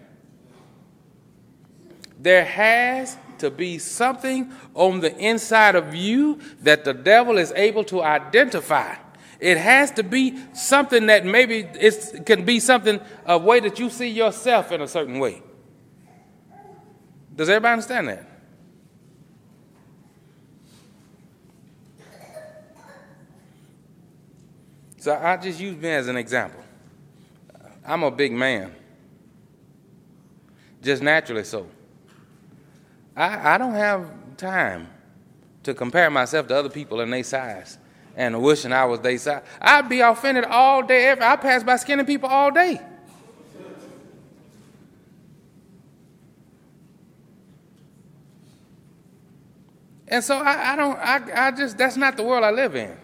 There 2.18 2.46
has 2.46 3.18
to 3.40 3.52
be 3.52 3.78
something 3.78 4.52
on 4.74 5.02
the 5.02 5.16
inside 5.18 5.76
of 5.76 5.94
you 5.94 6.40
that 6.62 6.86
the 6.86 6.94
devil 6.94 7.38
is 7.38 7.52
able 7.52 7.84
to 7.86 8.02
identify. 8.02 8.96
It 9.40 9.58
has 9.58 9.92
to 9.92 10.04
be 10.04 10.40
something 10.54 11.08
that 11.08 11.26
maybe 11.26 11.68
it 11.74 12.26
can 12.26 12.46
be 12.46 12.60
something 12.60 13.02
a 13.26 13.38
way 13.38 13.60
that 13.60 13.78
you 13.78 13.90
see 13.90 14.08
yourself 14.08 14.72
in 14.72 14.82
a 14.82 14.88
certain 14.88 15.20
way. 15.20 15.44
Does 17.36 17.50
everybody 17.50 17.74
understand 17.74 18.08
that? 18.08 18.30
So 24.98 25.14
I 25.14 25.38
just 25.38 25.60
use 25.60 25.78
me 25.78 25.90
as 25.90 26.08
an 26.08 26.18
example. 26.18 26.65
I'm 27.86 28.04
a 28.04 28.12
big 28.12 28.32
man, 28.32 28.74
just 30.82 31.04
naturally 31.04 31.44
so. 31.44 31.68
I, 33.16 33.56
I 33.56 33.58
don't 33.58 33.76
have 33.76 34.10
time 34.38 34.88
to 35.64 35.74
compare 35.74 36.10
myself 36.10 36.48
to 36.48 36.56
other 36.56 36.70
people 36.70 37.02
in 37.02 37.10
their 37.10 37.24
size 37.24 37.78
and 38.16 38.42
wishing 38.42 38.74
I 38.74 38.86
was 38.86 39.00
their 39.02 39.18
size. 39.18 39.44
I'd 39.62 39.88
be 39.90 40.00
offended 40.00 40.46
all 40.46 40.82
day. 40.84 41.08
Every, 41.08 41.24
I 41.24 41.36
pass 41.36 41.64
by 41.64 41.76
skinny 41.76 42.04
people 42.04 42.30
all 42.30 42.52
day. 42.52 42.82
And 50.08 50.24
so 50.24 50.38
I, 50.38 50.74
I 50.74 50.76
don't, 50.76 50.98
I, 50.98 51.48
I 51.48 51.52
just, 51.52 51.78
that's 51.78 51.98
not 51.98 52.16
the 52.16 52.24
world 52.24 52.44
I 52.44 52.52
live 52.52 52.76
in. 52.76 52.96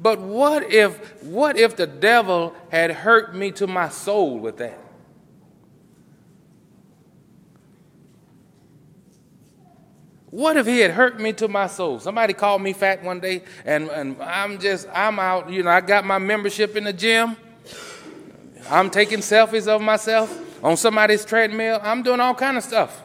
But 0.00 0.20
what 0.20 0.70
if 0.72 1.22
what 1.22 1.58
if 1.58 1.76
the 1.76 1.86
devil 1.86 2.54
had 2.70 2.90
hurt 2.90 3.34
me 3.34 3.50
to 3.52 3.66
my 3.66 3.88
soul 3.88 4.38
with 4.38 4.58
that? 4.58 4.78
What 10.30 10.56
if 10.56 10.66
he 10.66 10.80
had 10.80 10.92
hurt 10.92 11.18
me 11.18 11.32
to 11.34 11.48
my 11.48 11.66
soul? 11.66 11.98
Somebody 11.98 12.34
called 12.34 12.62
me 12.62 12.74
fat 12.74 13.02
one 13.02 13.18
day 13.18 13.42
and, 13.64 13.88
and 13.88 14.20
I'm 14.22 14.60
just 14.60 14.86
I'm 14.92 15.18
out, 15.18 15.50
you 15.50 15.62
know, 15.62 15.70
I 15.70 15.80
got 15.80 16.04
my 16.04 16.18
membership 16.18 16.76
in 16.76 16.84
the 16.84 16.92
gym. 16.92 17.36
I'm 18.70 18.90
taking 18.90 19.18
selfies 19.18 19.66
of 19.66 19.80
myself 19.80 20.62
on 20.62 20.76
somebody's 20.76 21.24
treadmill. 21.24 21.80
I'm 21.82 22.02
doing 22.02 22.20
all 22.20 22.34
kind 22.34 22.56
of 22.56 22.62
stuff. 22.62 23.02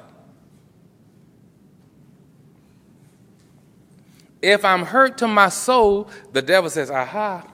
If 4.44 4.66
I'm 4.66 4.84
hurt 4.84 5.18
to 5.20 5.28
my 5.28 5.48
soul, 5.48 6.10
the 6.34 6.42
devil 6.42 6.70
says, 6.70 6.92
aha. 6.92 7.48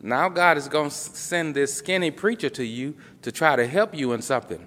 Now 0.00 0.28
God 0.28 0.58
is 0.58 0.68
going 0.68 0.90
to 0.90 0.94
send 0.94 1.56
this 1.56 1.74
skinny 1.74 2.12
preacher 2.12 2.48
to 2.50 2.64
you 2.64 2.94
to 3.22 3.32
try 3.32 3.56
to 3.56 3.66
help 3.66 3.96
you 3.96 4.12
in 4.12 4.22
something. 4.22 4.64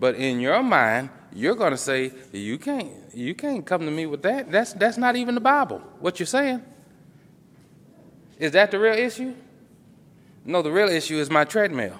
But 0.00 0.14
in 0.14 0.40
your 0.40 0.62
mind, 0.62 1.10
you're 1.34 1.54
going 1.54 1.72
to 1.72 1.76
say, 1.76 2.10
you 2.32 2.56
can't, 2.56 2.88
you 3.12 3.34
can't 3.34 3.66
come 3.66 3.82
to 3.82 3.90
me 3.90 4.06
with 4.06 4.22
that. 4.22 4.50
That's, 4.50 4.72
that's 4.72 4.96
not 4.96 5.16
even 5.16 5.34
the 5.34 5.42
Bible, 5.42 5.80
what 6.00 6.18
you're 6.18 6.26
saying. 6.26 6.62
Is 8.38 8.52
that 8.52 8.70
the 8.70 8.78
real 8.78 8.94
issue? 8.94 9.34
No, 10.46 10.62
the 10.62 10.72
real 10.72 10.88
issue 10.88 11.18
is 11.18 11.28
my 11.28 11.44
treadmill. 11.44 11.98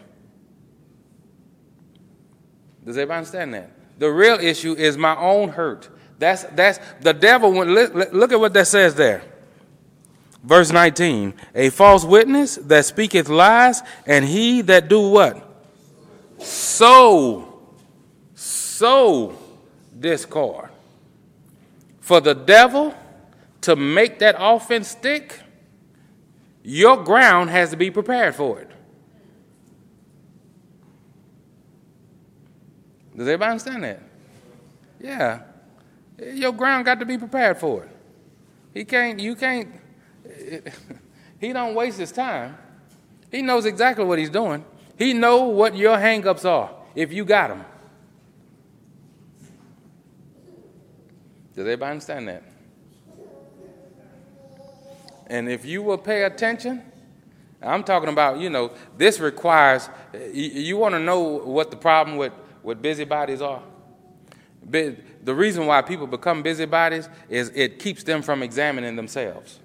Does 2.86 2.96
everybody 2.96 3.18
understand 3.18 3.54
that? 3.54 3.70
The 3.98 4.10
real 4.10 4.38
issue 4.38 4.74
is 4.74 4.96
my 4.96 5.16
own 5.16 5.48
hurt. 5.48 5.88
That's, 6.18 6.44
that's 6.44 6.78
the 7.00 7.12
devil. 7.12 7.52
Went, 7.52 7.70
look 8.14 8.32
at 8.32 8.38
what 8.38 8.54
that 8.54 8.68
says 8.68 8.94
there. 8.94 9.22
Verse 10.44 10.70
19 10.70 11.34
A 11.56 11.70
false 11.70 12.04
witness 12.04 12.54
that 12.56 12.84
speaketh 12.84 13.28
lies, 13.28 13.82
and 14.06 14.24
he 14.24 14.62
that 14.62 14.88
do 14.88 15.10
what? 15.10 15.42
Sow, 16.38 17.60
sow 18.34 19.36
discord. 19.98 20.70
For 22.00 22.20
the 22.20 22.34
devil 22.34 22.94
to 23.62 23.74
make 23.74 24.20
that 24.20 24.36
offense 24.38 24.88
stick, 24.88 25.40
your 26.62 27.02
ground 27.02 27.50
has 27.50 27.70
to 27.70 27.76
be 27.76 27.90
prepared 27.90 28.36
for 28.36 28.60
it. 28.60 28.70
Does 33.16 33.26
everybody 33.26 33.50
understand 33.52 33.84
that? 33.84 34.00
Yeah. 35.00 35.40
Your 36.18 36.52
ground 36.52 36.84
got 36.84 37.00
to 37.00 37.06
be 37.06 37.16
prepared 37.16 37.56
for 37.58 37.84
it. 37.84 37.90
He 38.74 38.84
can't, 38.84 39.18
you 39.18 39.34
can't, 39.34 39.68
he 41.40 41.52
don't 41.52 41.74
waste 41.74 41.98
his 41.98 42.12
time. 42.12 42.58
He 43.30 43.40
knows 43.40 43.64
exactly 43.64 44.04
what 44.04 44.18
he's 44.18 44.30
doing. 44.30 44.64
He 44.98 45.14
know 45.14 45.44
what 45.44 45.76
your 45.76 45.96
hangups 45.96 46.44
are 46.44 46.70
if 46.94 47.12
you 47.12 47.24
got 47.24 47.48
them. 47.48 47.64
Does 51.54 51.62
everybody 51.62 51.92
understand 51.92 52.28
that? 52.28 52.42
And 55.28 55.48
if 55.48 55.64
you 55.64 55.82
will 55.82 55.98
pay 55.98 56.24
attention, 56.24 56.82
I'm 57.62 57.82
talking 57.82 58.10
about, 58.10 58.38
you 58.38 58.50
know, 58.50 58.72
this 58.96 59.18
requires, 59.18 59.88
you, 60.12 60.50
you 60.50 60.76
want 60.76 60.94
to 60.94 61.00
know 61.00 61.20
what 61.20 61.70
the 61.70 61.76
problem 61.76 62.18
with, 62.18 62.32
with 62.66 62.82
busybodies 62.82 63.40
are? 63.40 63.62
The 64.68 65.34
reason 65.34 65.66
why 65.66 65.82
people 65.82 66.08
become 66.08 66.42
busybodies 66.42 67.08
is 67.28 67.52
it 67.54 67.78
keeps 67.78 68.02
them 68.02 68.22
from 68.22 68.42
examining 68.42 68.96
themselves. 68.96 69.60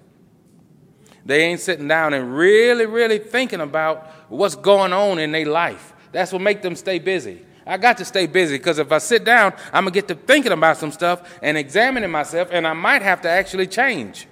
They 1.26 1.42
ain't 1.42 1.58
sitting 1.58 1.88
down 1.88 2.14
and 2.14 2.34
really, 2.34 2.86
really 2.86 3.18
thinking 3.18 3.60
about 3.60 4.06
what's 4.28 4.54
going 4.54 4.92
on 4.92 5.18
in 5.18 5.32
their 5.32 5.46
life. 5.46 5.92
That's 6.12 6.32
what 6.32 6.42
make 6.42 6.62
them 6.62 6.76
stay 6.76 7.00
busy. 7.00 7.44
I 7.66 7.76
got 7.76 7.98
to 7.98 8.04
stay 8.04 8.26
busy 8.28 8.56
because 8.56 8.78
if 8.78 8.92
I 8.92 8.98
sit 8.98 9.24
down, 9.24 9.52
I'm 9.72 9.82
going 9.84 9.92
to 9.92 10.00
get 10.00 10.06
to 10.08 10.14
thinking 10.14 10.52
about 10.52 10.76
some 10.76 10.92
stuff 10.92 11.38
and 11.42 11.58
examining 11.58 12.10
myself, 12.10 12.48
and 12.52 12.66
I 12.66 12.72
might 12.72 13.02
have 13.02 13.20
to 13.22 13.28
actually 13.28 13.66
change. 13.66 14.28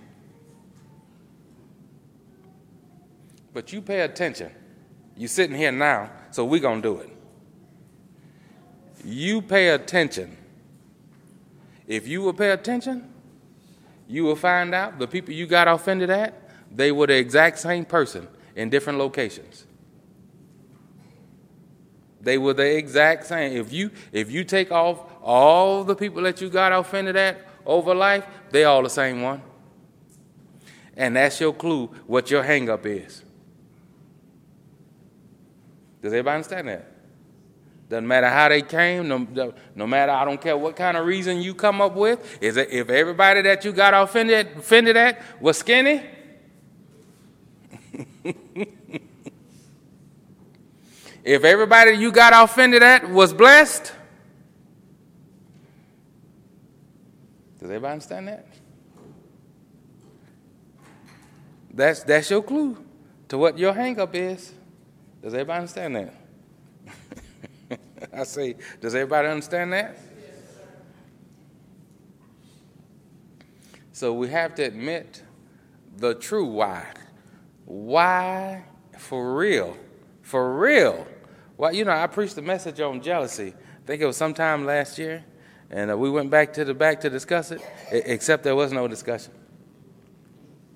But 3.53 3.73
you 3.73 3.83
pay 3.83 4.03
attention. 4.03 4.53
You're 5.17 5.29
sitting 5.29 5.57
here 5.57 5.73
now, 5.73 6.11
so 6.31 6.45
we're 6.45 6.61
going 6.61 6.83
to 6.83 6.89
do 6.89 7.01
it. 7.01 7.17
You 9.05 9.43
pay 9.43 9.69
attention. 9.69 10.37
If 11.87 12.07
you 12.07 12.23
will 12.23 12.35
pay 12.35 12.51
attention, 12.51 13.13
you 14.09 14.25
will 14.25 14.37
find 14.37 14.75
out 14.75 14.99
the 14.99 15.07
people 15.07 15.33
you 15.33 15.47
got 15.47 15.69
offended 15.69 16.11
at, 16.11 16.35
they 16.75 16.93
were 16.93 17.07
the 17.07 17.17
exact 17.17 17.59
same 17.59 17.85
person 17.85 18.29
in 18.55 18.71
different 18.71 18.99
locations. 18.99 19.67
They 22.21 22.37
were 22.37 22.53
the 22.53 22.77
exact 22.77 23.27
same. 23.27 23.57
If 23.57 23.73
you 23.73 23.91
if 24.13 24.31
you 24.31 24.45
take 24.45 24.71
off 24.71 25.01
all 25.23 25.85
the 25.85 25.95
people 25.95 26.23
that 26.23 26.41
you 26.41 26.51
got 26.51 26.73
offended 26.73 27.17
at 27.17 27.39
over 27.65 27.95
life, 27.95 28.27
they 28.51 28.65
all 28.65 28.83
the 28.83 28.91
same 28.91 29.23
one. 29.23 29.43
And 30.97 31.17
that's 31.17 31.41
your 31.41 31.55
clue 31.55 31.87
what 32.07 32.31
your 32.31 32.43
hangup 32.43 32.85
is. 32.85 33.25
Does 36.03 36.13
everybody 36.13 36.35
understand 36.37 36.69
that? 36.69 37.00
Doesn't 37.91 38.07
matter 38.07 38.29
how 38.29 38.49
they 38.49 38.63
came, 38.63 39.09
no, 39.09 39.53
no 39.75 39.85
matter, 39.85 40.13
I 40.13 40.25
don't 40.25 40.41
care 40.41 40.57
what 40.57 40.77
kind 40.77 40.97
of 40.97 41.05
reason 41.05 41.43
you 41.43 41.55
come 41.55 41.81
up 41.81 41.97
with. 41.97 42.39
Is 42.41 42.57
it, 42.57 42.71
if 42.71 42.89
everybody 42.89 43.43
that 43.43 43.65
you 43.65 43.73
got 43.73 43.95
offended, 43.95 44.47
offended 44.57 44.97
at 44.97 45.21
was 45.41 45.59
skinny, 45.59 46.01
if 51.25 51.43
everybody 51.43 51.95
you 51.95 52.13
got 52.13 52.33
offended 52.33 52.85
at 52.85 53.11
was 53.11 53.33
blessed, 53.33 53.93
does 57.59 57.71
everybody 57.71 57.93
understand 57.95 58.29
that? 58.29 58.47
That's, 61.75 62.05
that's 62.05 62.31
your 62.31 62.45
clue 62.45 62.77
to 63.31 63.37
what 63.37 63.59
your 63.59 63.73
hangup 63.73 64.15
is. 64.15 64.53
Does 65.23 65.35
everybody 65.35 65.59
understand 65.59 65.97
that? 65.97 66.15
I 68.13 68.25
say, 68.25 68.57
does 68.81 68.95
everybody 68.95 69.29
understand 69.29 69.73
that? 69.73 69.99
So 73.93 74.15
we 74.15 74.29
have 74.29 74.55
to 74.55 74.63
admit 74.63 75.23
the 75.97 76.15
true 76.15 76.47
why. 76.47 76.87
Why 77.67 78.65
for 78.97 79.37
real? 79.37 79.77
For 80.23 80.59
real? 80.59 81.07
Well, 81.57 81.75
you 81.75 81.85
know, 81.85 81.93
I 81.93 82.07
preached 82.07 82.39
a 82.39 82.43
message 82.43 82.81
on 82.81 83.03
jealousy. 83.03 83.53
I 83.53 83.87
think 83.87 84.01
it 84.01 84.07
was 84.07 84.17
sometime 84.17 84.65
last 84.65 84.99
year, 84.99 85.25
and 85.71 85.91
uh, 85.91 85.99
we 85.99 86.09
went 86.09 86.31
back 86.31 86.55
to 86.55 86.65
the 86.65 86.73
back 86.73 87.01
to 87.03 87.11
discuss 87.11 87.51
it, 87.51 87.61
except 87.91 88.45
there 88.45 88.57
was 88.57 88.73
no 88.73 88.89
discussion. 88.89 89.33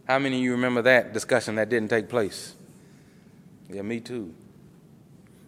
How 0.06 0.18
many 0.18 0.36
of 0.36 0.42
you 0.42 0.52
remember 0.52 0.82
that 0.82 1.14
discussion 1.14 1.54
that 1.54 1.70
didn't 1.70 1.88
take 1.88 2.08
place? 2.10 2.54
Yeah, 3.70 3.82
me 3.82 4.00
too. 4.00 4.34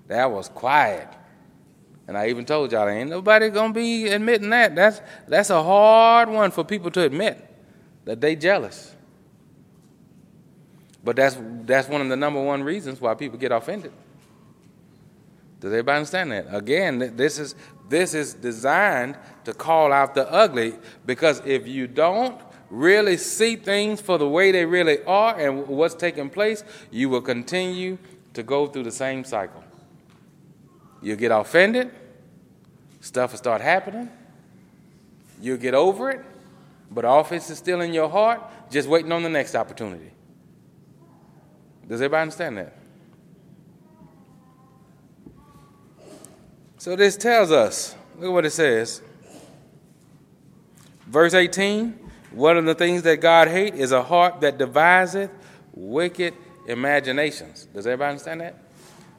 That 0.07 0.31
was 0.31 0.49
quiet. 0.49 1.09
And 2.09 2.17
I 2.17 2.29
even 2.29 2.45
told 2.45 2.73
y'all, 2.73 2.89
ain't 2.89 3.11
nobody 3.11 3.51
gonna 3.51 3.73
be 3.73 4.09
admitting 4.09 4.51
that. 4.51 4.75
That's 4.75 5.01
that's 5.27 5.51
a 5.51 5.63
hard 5.63 6.29
one 6.29 6.51
for 6.51 6.65
people 6.65 6.91
to 6.93 7.03
admit 7.03 7.43
that 8.05 8.21
they 8.21 8.37
jealous. 8.37 8.95
But 11.03 11.17
that's 11.17 11.37
that's 11.63 11.89
one 11.89 12.01
of 12.01 12.09
the 12.09 12.17
number 12.17 12.43
one 12.43 12.63
reasons 12.63 13.01
why 13.01 13.15
people 13.15 13.39
get 13.39 13.53
offended. 13.53 13.93
Does 15.61 15.73
everybody 15.73 15.97
understand 15.97 16.33
that? 16.33 16.47
Again, 16.51 17.17
this 17.17 17.39
is 17.39 17.55
this 17.89 18.15
is 18.15 18.35
designed 18.35 19.17
to 19.45 19.53
call 19.53 19.93
out 19.93 20.15
the 20.15 20.31
ugly 20.31 20.75
because 21.07 21.41
if 21.45 21.67
you 21.67 21.87
don't 21.87 22.41
really 22.71 23.17
see 23.17 23.57
things 23.57 24.01
for 24.01 24.19
the 24.19 24.29
way 24.29 24.51
they 24.51 24.65
really 24.65 25.03
are 25.05 25.39
and 25.39 25.67
what's 25.69 25.95
taking 25.95 26.29
place, 26.29 26.65
you 26.91 27.09
will 27.09 27.21
continue 27.21 27.99
to 28.35 28.43
go 28.43 28.67
through 28.67 28.83
the 28.83 28.93
same 28.93 29.25
cycle. 29.25 29.63
You'll 31.07 31.17
get 31.17 31.31
offended, 31.31 31.93
stuff 33.01 33.31
will 33.31 33.39
start 33.39 33.61
happening, 33.61 34.11
you'll 35.41 35.57
get 35.57 35.73
over 35.73 36.11
it, 36.11 36.21
but 36.91 37.05
offense 37.07 37.49
is 37.49 37.59
still 37.59 37.81
in 37.81 37.95
your 37.95 38.09
heart, 38.09 38.43
just 38.73 38.89
waiting 38.89 39.13
on 39.13 39.23
the 39.23 39.29
next 39.29 39.55
opportunity. 39.55 40.11
Does 41.87 42.01
everybody 42.01 42.23
understand 42.23 42.59
that? 42.59 42.77
So 46.79 46.97
this 46.97 47.17
tells 47.17 47.53
us, 47.53 47.95
look 48.17 48.25
at 48.25 48.33
what 48.33 48.45
it 48.45 48.51
says. 48.51 49.01
Verse 51.07 51.35
18, 51.35 52.01
one 52.33 52.57
of 52.57 52.65
the 52.65 52.75
things 52.75 53.03
that 53.03 53.19
God 53.19 53.47
hates 53.47 53.79
is 53.79 53.93
a 53.93 54.03
heart 54.03 54.41
that 54.41 54.59
deviseth 54.59 55.31
wicked 55.73 56.35
imaginations. 56.67 57.69
Does 57.73 57.87
everybody 57.87 58.11
understand 58.11 58.41
that? 58.41 58.57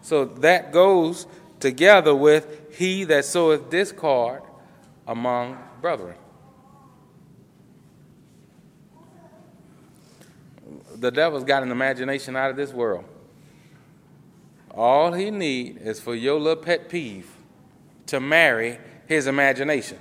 So 0.02 0.26
that 0.26 0.74
goes 0.74 1.28
together 1.60 2.16
with 2.16 2.76
he 2.78 3.04
that 3.06 3.26
soweth 3.26 3.70
discord 3.70 4.42
among 5.08 5.58
brethren. 5.82 6.16
The 10.96 11.12
devil's 11.12 11.44
got 11.44 11.64
an 11.64 11.72
imagination 11.72 12.36
out 12.36 12.50
of 12.50 12.58
this 12.58 12.74
world. 12.74 13.06
All 14.72 15.14
he 15.14 15.32
need 15.32 15.78
is 15.78 16.00
for 16.00 16.14
your 16.14 16.40
little 16.40 16.62
pet 16.62 16.90
peeve 16.90 17.30
to 18.08 18.20
marry 18.20 18.80
his 19.08 19.28
imagination. 19.28 20.00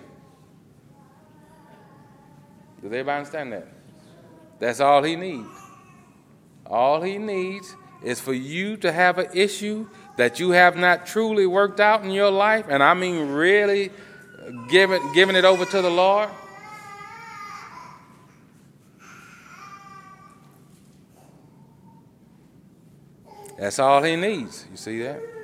Does 2.77 2.87
everybody 2.87 3.19
understand 3.19 3.53
that? 3.53 3.69
That's 4.59 4.81
all 4.81 5.03
he 5.03 5.17
needs. 5.17 5.49
All 6.67 7.01
he 7.03 7.19
needs 7.19 7.75
is 8.03 8.21
for 8.21 8.35
you 8.35 8.77
to 8.79 8.93
have 8.93 9.19
an 9.19 9.29
issue 9.33 9.89
that 10.17 10.41
you 10.41 10.51
have 10.51 10.77
not 10.77 11.07
truly 11.07 11.47
worked 11.47 11.81
out 11.81 12.03
in 12.03 12.11
your 12.11 12.31
life, 12.31 12.67
and 12.69 12.83
I 12.83 12.95
mean 12.95 13.29
really 13.29 13.91
giving, 14.69 15.13
giving 15.13 15.37
it 15.37 15.45
over 15.45 15.65
to 15.65 15.83
the 15.83 15.91
Lord. 15.91 16.29
That's 23.59 23.79
all 23.79 24.03
he 24.03 24.17
needs. 24.17 24.67
You 24.71 24.77
see 24.77 25.03
that? 25.03 25.36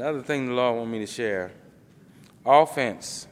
Another 0.00 0.22
thing 0.22 0.46
the 0.46 0.52
Lord 0.52 0.76
want 0.76 0.90
me 0.92 1.00
to 1.00 1.08
share 1.08 1.50
offense 2.46 3.26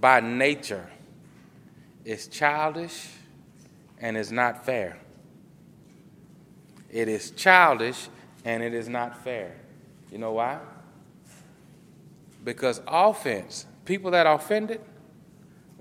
by 0.00 0.18
nature 0.18 0.90
is 2.04 2.26
childish 2.26 3.06
and 4.00 4.16
is 4.16 4.32
not 4.32 4.66
fair. 4.66 4.98
It 6.90 7.06
is 7.06 7.30
childish 7.30 8.08
and 8.44 8.64
it 8.64 8.74
is 8.74 8.88
not 8.88 9.22
fair. 9.22 9.54
You 10.10 10.18
know 10.18 10.32
why? 10.32 10.58
Because 12.42 12.80
offense, 12.88 13.64
people 13.84 14.10
that 14.10 14.26
are 14.26 14.34
offended, 14.34 14.80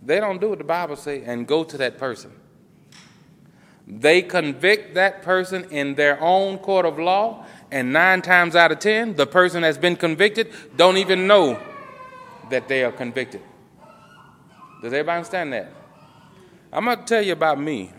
they 0.04 0.20
don't 0.20 0.40
do 0.40 0.50
what 0.50 0.60
the 0.60 0.66
Bible 0.66 0.98
say 0.98 1.24
and 1.24 1.48
go 1.48 1.64
to 1.64 1.78
that 1.80 1.98
person. 1.98 2.32
They 3.88 4.22
convict 4.22 4.94
that 4.94 5.24
person 5.24 5.64
in 5.72 5.96
their 5.96 6.22
own 6.22 6.60
court 6.60 6.86
of 6.86 7.00
law, 7.00 7.48
and 7.72 7.94
nine 7.94 8.22
times 8.22 8.56
out 8.56 8.72
of 8.72 8.80
ten, 8.80 9.16
the 9.16 9.28
person 9.28 9.62
that's 9.62 9.78
been 9.78 9.96
convicted 9.96 10.52
don't 10.76 10.98
even 10.98 11.28
know 11.28 11.60
that 12.50 12.68
they 12.68 12.84
are 12.84 12.92
convicted. 12.92 13.42
Does 14.82 14.94
everybody 14.94 15.18
understand 15.18 15.54
that? 15.54 15.72
I'm 16.72 16.86
going 16.86 16.98
to 16.98 17.04
tell 17.04 17.22
you 17.22 17.34
about 17.34 17.60
me. 17.60 17.92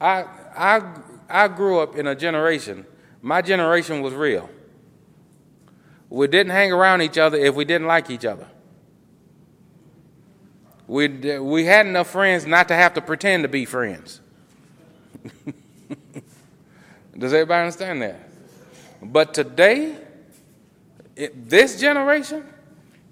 I, 0.00 0.24
I, 0.56 0.82
I 1.28 1.48
grew 1.48 1.80
up 1.80 1.96
in 1.96 2.06
a 2.06 2.14
generation, 2.14 2.86
my 3.20 3.42
generation 3.42 4.02
was 4.02 4.14
real. 4.14 4.48
We 6.08 6.26
didn't 6.26 6.52
hang 6.52 6.72
around 6.72 7.00
each 7.02 7.16
other 7.16 7.38
if 7.38 7.54
we 7.54 7.64
didn't 7.64 7.86
like 7.86 8.10
each 8.10 8.24
other. 8.24 8.46
We, 10.86 11.38
we 11.38 11.64
had 11.64 11.86
enough 11.86 12.10
friends 12.10 12.44
not 12.46 12.68
to 12.68 12.74
have 12.74 12.92
to 12.94 13.00
pretend 13.00 13.44
to 13.44 13.48
be 13.48 13.64
friends. 13.64 14.20
Does 17.18 17.32
everybody 17.32 17.62
understand 17.62 18.02
that? 18.02 18.31
But 19.02 19.34
today, 19.34 19.96
it, 21.16 21.48
this 21.48 21.80
generation, 21.80 22.44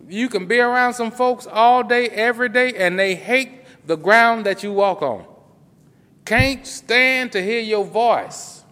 you 0.09 0.29
can 0.29 0.47
be 0.47 0.61
around 0.61 0.95
some 0.95 1.11
folks 1.11 1.47
all 1.47 1.83
day, 1.83 2.09
every 2.09 2.49
day, 2.49 2.75
and 2.75 2.99
they 2.99 3.15
hate 3.15 3.51
the 3.87 3.97
ground 3.97 4.47
that 4.47 4.63
you 4.63 4.73
walk 4.73 5.03
on. 5.03 5.25
Can't 6.25 6.65
stand 6.65 7.33
to 7.33 7.43
hear 7.43 7.61
your 7.61 7.85
voice. 7.85 8.63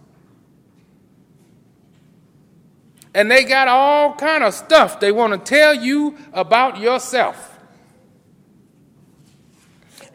And 3.13 3.29
they 3.29 3.43
got 3.43 3.67
all 3.67 4.13
kind 4.13 4.43
of 4.43 4.53
stuff 4.53 4.99
they 4.99 5.11
want 5.11 5.33
to 5.33 5.39
tell 5.39 5.73
you 5.73 6.17
about 6.31 6.79
yourself. 6.79 7.57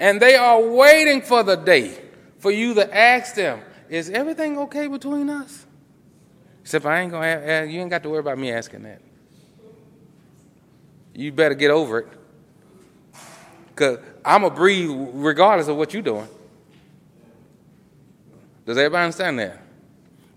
And 0.01 0.23
they 0.23 0.37
are 0.37 0.61
waiting 0.61 1.21
for 1.21 1.43
the 1.43 1.57
day 1.57 1.99
for 2.39 2.51
you 2.51 2.75
to 2.75 2.97
ask 2.97 3.35
them, 3.35 3.61
is 3.89 4.11
everything 4.11 4.59
okay 4.59 4.87
between 4.87 5.29
us? 5.29 5.64
Except 6.65 6.87
I 6.87 7.03
ain't 7.03 7.13
gonna 7.13 7.27
ask, 7.27 7.71
you 7.71 7.79
ain't 7.79 7.91
got 7.91 8.03
to 8.05 8.09
worry 8.09 8.21
about 8.21 8.39
me 8.39 8.51
asking 8.51 8.85
that. 8.85 9.03
You 11.15 11.31
better 11.31 11.55
get 11.55 11.71
over 11.71 11.99
it. 11.99 12.09
Cause 13.77 13.99
I'm 14.25 14.41
gonna 14.41 14.55
breathe 14.55 14.91
regardless 15.13 15.69
of 15.69 15.77
what 15.77 15.93
you're 15.93 16.03
doing. 16.03 16.27
Does 18.65 18.79
everybody 18.79 19.05
understand 19.05 19.39
that? 19.41 19.61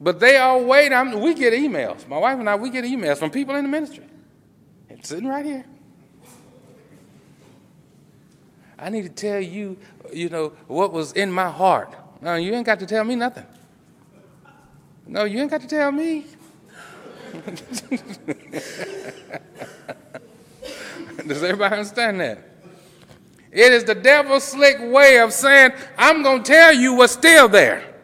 But 0.01 0.19
they 0.19 0.35
all 0.35 0.65
wait. 0.65 0.91
I'm, 0.91 1.17
we 1.21 1.33
get 1.33 1.53
emails. 1.53 2.05
My 2.09 2.17
wife 2.17 2.37
and 2.37 2.49
I, 2.49 2.55
we 2.55 2.71
get 2.71 2.83
emails 2.83 3.19
from 3.19 3.31
people 3.31 3.55
in 3.55 3.63
the 3.63 3.69
ministry. 3.69 4.03
It's 4.89 5.07
sitting 5.07 5.29
right 5.29 5.45
here. 5.45 5.63
I 8.77 8.89
need 8.89 9.03
to 9.03 9.09
tell 9.09 9.39
you, 9.39 9.77
you 10.11 10.27
know, 10.27 10.49
what 10.67 10.91
was 10.91 11.13
in 11.13 11.31
my 11.31 11.49
heart. 11.49 11.93
You 12.21 12.53
ain't 12.53 12.65
got 12.65 12.79
to 12.79 12.85
tell 12.85 13.05
me 13.05 13.15
nothing. 13.15 13.45
No, 15.07 15.23
you 15.23 15.39
ain't 15.39 15.49
got 15.49 15.61
to 15.61 15.67
tell 15.67 15.91
me. 15.91 16.25
Does 21.25 21.43
everybody 21.43 21.75
understand 21.75 22.19
that? 22.19 22.43
It 23.51 23.71
is 23.71 23.85
the 23.85 23.95
devil's 23.95 24.43
slick 24.43 24.77
way 24.79 25.19
of 25.19 25.31
saying, 25.33 25.71
I'm 25.97 26.21
going 26.23 26.43
to 26.43 26.51
tell 26.51 26.73
you 26.73 26.93
what's 26.93 27.13
still 27.13 27.47
there. 27.47 27.95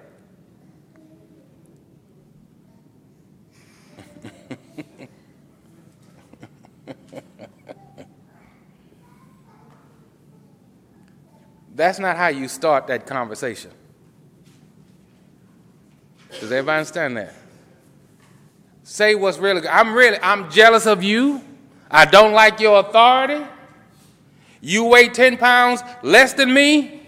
That's 11.75 11.99
not 11.99 12.15
how 12.17 12.29
you 12.29 12.47
start 12.47 12.87
that 12.87 13.05
conversation. 13.05 13.71
Does 16.39 16.51
everybody 16.51 16.79
understand 16.79 17.17
that? 17.17 17.33
Say 18.83 19.15
what's 19.15 19.37
really 19.37 19.61
good. 19.61 19.69
I'm 19.69 19.93
really, 19.93 20.17
I'm 20.21 20.51
jealous 20.51 20.85
of 20.85 21.03
you. 21.03 21.41
I 21.89 22.05
don't 22.05 22.33
like 22.33 22.59
your 22.59 22.79
authority. 22.79 23.45
You 24.61 24.85
weigh 24.85 25.09
10 25.09 25.37
pounds 25.37 25.81
less 26.01 26.33
than 26.33 26.53
me. 26.53 27.01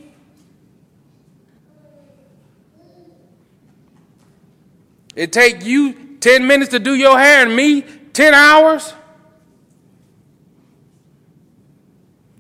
It 5.16 5.32
take 5.32 5.64
you 5.64 6.18
10 6.20 6.46
minutes 6.46 6.72
to 6.72 6.80
do 6.80 6.94
your 6.96 7.18
hair 7.18 7.46
and 7.46 7.56
me 7.56 7.82
10 7.82 8.34
hours. 8.34 8.94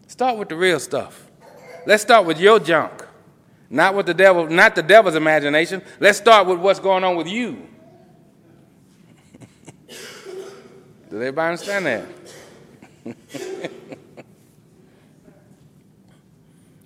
Start 0.07 0.37
with 0.37 0.49
the 0.49 0.55
real 0.55 0.79
stuff. 0.79 1.29
Let's 1.85 2.03
start 2.03 2.25
with 2.25 2.39
your 2.39 2.59
junk. 2.59 3.04
Not 3.69 3.95
with 3.95 4.05
the 4.05 4.13
devil, 4.13 4.47
not 4.47 4.75
the 4.75 4.83
devil's 4.83 5.15
imagination. 5.15 5.81
Let's 5.99 6.17
start 6.17 6.47
with 6.47 6.59
what's 6.59 6.79
going 6.79 7.03
on 7.03 7.15
with 7.15 7.27
you. 7.27 7.67
Does 9.87 9.97
everybody 11.11 11.51
understand 11.51 11.85
that? 11.85 12.05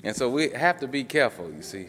and 0.03 0.15
so 0.15 0.29
we 0.29 0.49
have 0.49 0.79
to 0.79 0.87
be 0.87 1.03
careful, 1.03 1.51
you 1.51 1.61
see. 1.61 1.87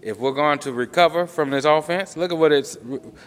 If 0.00 0.18
we're 0.18 0.32
going 0.32 0.60
to 0.60 0.72
recover 0.72 1.26
from 1.26 1.50
this 1.50 1.64
offense, 1.64 2.16
look 2.16 2.30
at 2.30 2.38
what 2.38 2.52
it's 2.52 2.78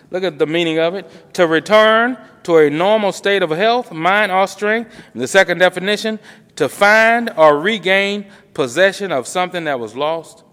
look 0.10 0.24
at 0.24 0.40
the 0.40 0.48
meaning 0.48 0.80
of 0.80 0.96
it. 0.96 1.34
To 1.34 1.46
return 1.46 2.18
to 2.44 2.58
a 2.58 2.70
normal 2.70 3.12
state 3.12 3.44
of 3.44 3.50
health, 3.50 3.92
mind, 3.92 4.32
or 4.32 4.48
strength. 4.48 4.96
The 5.14 5.28
second 5.28 5.58
definition, 5.58 6.18
to 6.56 6.70
find 6.70 7.32
or 7.38 7.60
regain 7.60 8.26
possession 8.54 9.12
of 9.12 9.28
something 9.28 9.64
that 9.64 9.80
was 9.80 9.96
lost 9.96 10.44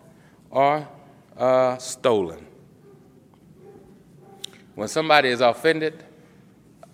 or 0.50 0.87
uh, 1.37 1.76
stolen. 1.78 2.46
When 4.74 4.88
somebody 4.88 5.28
is 5.28 5.40
offended, 5.40 6.04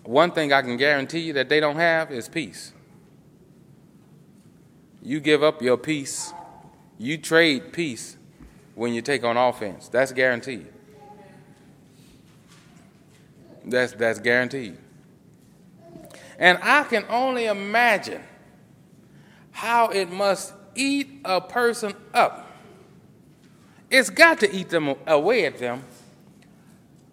one 0.03 0.31
thing 0.31 0.51
I 0.51 0.61
can 0.61 0.77
guarantee 0.77 1.19
you 1.19 1.33
that 1.33 1.49
they 1.49 1.59
don't 1.59 1.75
have 1.75 2.11
is 2.11 2.27
peace. 2.27 2.73
You 5.01 5.19
give 5.19 5.43
up 5.43 5.61
your 5.61 5.77
peace, 5.77 6.33
you 6.97 7.17
trade 7.17 7.73
peace 7.73 8.17
when 8.73 8.93
you 8.93 9.01
take 9.01 9.23
on 9.23 9.37
offense. 9.37 9.87
That's 9.87 10.11
guaranteed. 10.11 10.67
That's, 13.63 13.93
that's 13.93 14.19
guaranteed. 14.19 14.77
And 16.37 16.59
I 16.61 16.83
can 16.83 17.05
only 17.09 17.45
imagine 17.45 18.21
how 19.55 19.87
it 19.87 20.11
must 20.11 20.53
eat 20.75 21.21
a 21.23 21.39
person 21.39 21.93
up. 22.13 22.51
It's 23.89 24.09
got 24.09 24.41
to 24.41 24.53
eat 24.53 24.67
them 24.67 24.95
away 25.07 25.45
at 25.45 25.59
them 25.59 25.81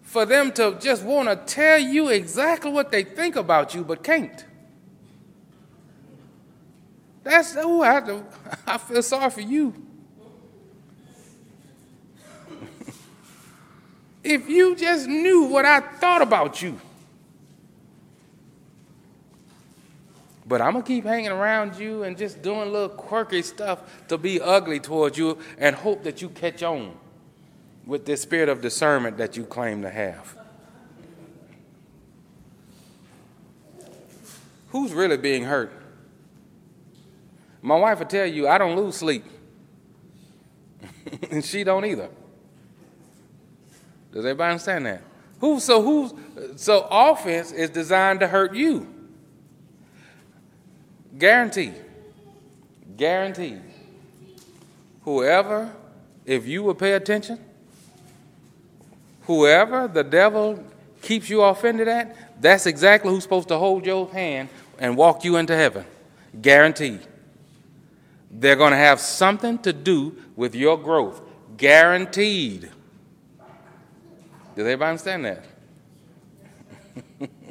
for 0.01 0.25
them 0.25 0.51
to 0.51 0.77
just 0.77 1.03
want 1.03 1.29
to 1.29 1.37
tell 1.37 1.79
you 1.79 2.09
exactly 2.09 2.69
what 2.69 2.91
they 2.91 3.05
think 3.05 3.37
about 3.37 3.73
you 3.73 3.85
but 3.85 4.03
can't. 4.03 4.43
That's 7.23 7.55
oh, 7.57 7.81
I, 7.81 8.01
to, 8.01 8.25
I 8.67 8.77
feel 8.77 9.01
sorry 9.01 9.29
for 9.29 9.39
you. 9.39 9.73
if 14.21 14.49
you 14.49 14.75
just 14.75 15.07
knew 15.07 15.43
what 15.43 15.63
I 15.63 15.79
thought 15.79 16.21
about 16.21 16.61
you. 16.61 16.77
But 20.45 20.61
I'm 20.61 20.73
going 20.73 20.83
to 20.83 20.87
keep 20.87 21.05
hanging 21.05 21.31
around 21.31 21.77
you 21.77 22.03
and 22.03 22.17
just 22.17 22.41
doing 22.41 22.71
little 22.71 22.89
quirky 22.89 23.41
stuff 23.41 24.07
to 24.09 24.17
be 24.17 24.41
ugly 24.41 24.79
towards 24.79 25.17
you 25.17 25.37
and 25.57 25.75
hope 25.75 26.03
that 26.03 26.21
you 26.21 26.29
catch 26.29 26.61
on 26.63 26.97
with 27.85 28.05
this 28.05 28.21
spirit 28.21 28.49
of 28.49 28.61
discernment 28.61 29.17
that 29.17 29.37
you 29.37 29.45
claim 29.45 29.81
to 29.81 29.89
have. 29.89 30.37
Who's 34.69 34.91
really 34.91 35.17
being 35.17 35.43
hurt? 35.43 35.71
My 37.61 37.77
wife 37.77 37.99
will 37.99 38.05
tell 38.07 38.25
you 38.25 38.47
I 38.47 38.57
don't 38.57 38.75
lose 38.75 38.97
sleep. 38.97 39.23
and 41.31 41.43
she 41.43 41.63
don't 41.63 41.85
either. 41.85 42.09
Does 44.11 44.25
everybody 44.25 44.51
understand 44.51 44.85
that? 44.85 45.01
Who 45.39 45.59
so 45.59 45.81
who's 45.81 46.13
so 46.61 46.87
offense 46.89 47.51
is 47.51 47.69
designed 47.69 48.19
to 48.21 48.27
hurt 48.27 48.55
you. 48.55 48.92
Guaranteed. 51.17 51.75
Guaranteed. 52.97 53.61
Whoever, 55.03 55.71
if 56.25 56.47
you 56.47 56.63
will 56.63 56.75
pay 56.75 56.93
attention, 56.93 57.39
whoever 59.23 59.87
the 59.87 60.03
devil 60.03 60.63
keeps 61.01 61.29
you 61.29 61.41
offended 61.41 61.87
at, 61.87 62.41
that's 62.41 62.65
exactly 62.65 63.11
who's 63.11 63.23
supposed 63.23 63.47
to 63.49 63.57
hold 63.57 63.85
your 63.85 64.09
hand 64.09 64.49
and 64.79 64.97
walk 64.97 65.23
you 65.23 65.37
into 65.37 65.55
heaven. 65.55 65.85
Guaranteed. 66.41 67.01
They're 68.31 68.55
going 68.55 68.71
to 68.71 68.77
have 68.77 68.99
something 68.99 69.59
to 69.59 69.73
do 69.73 70.17
with 70.35 70.55
your 70.55 70.77
growth. 70.77 71.21
Guaranteed. 71.57 72.71
Does 74.55 74.65
everybody 74.65 74.89
understand 74.89 75.25
that? 75.25 75.45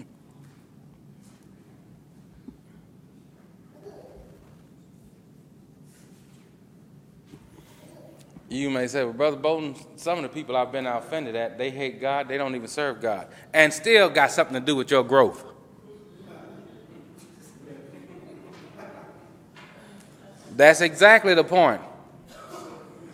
You 8.52 8.68
may 8.68 8.86
say, 8.86 9.02
well, 9.02 9.14
Brother 9.14 9.36
Bolden, 9.38 9.74
some 9.96 10.18
of 10.18 10.22
the 10.24 10.28
people 10.28 10.58
I've 10.58 10.70
been 10.70 10.86
offended 10.86 11.34
at, 11.34 11.56
they 11.56 11.70
hate 11.70 12.02
God, 12.02 12.28
they 12.28 12.36
don't 12.36 12.54
even 12.54 12.68
serve 12.68 13.00
God, 13.00 13.28
and 13.54 13.72
still 13.72 14.10
got 14.10 14.30
something 14.30 14.52
to 14.52 14.60
do 14.60 14.76
with 14.76 14.90
your 14.90 15.02
growth. 15.02 15.42
That's 20.54 20.82
exactly 20.82 21.32
the 21.32 21.44
point. 21.44 21.80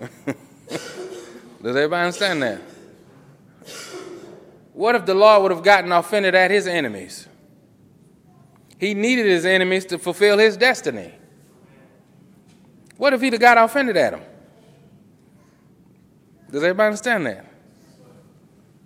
Does 0.66 1.77
everybody 1.77 2.07
understand 2.07 2.42
that? 2.42 2.61
What 4.72 4.96
if 4.96 5.07
the 5.07 5.14
Lord 5.14 5.42
would 5.42 5.53
have 5.53 5.62
gotten 5.62 5.92
offended 5.92 6.35
at 6.35 6.51
his 6.51 6.66
enemies? 6.66 7.29
He 8.81 8.92
needed 8.92 9.27
his 9.27 9.46
enemies 9.46 9.85
to 9.87 9.98
fulfill 9.98 10.38
his 10.38 10.57
destiny. 10.57 11.12
What 12.96 13.12
if 13.12 13.20
he'd 13.20 13.35
have 13.35 13.40
got 13.40 13.57
offended 13.57 13.96
at 13.96 14.11
them? 14.11 14.22
Does 16.50 16.62
everybody 16.62 16.87
understand 16.87 17.26
that? 17.26 17.44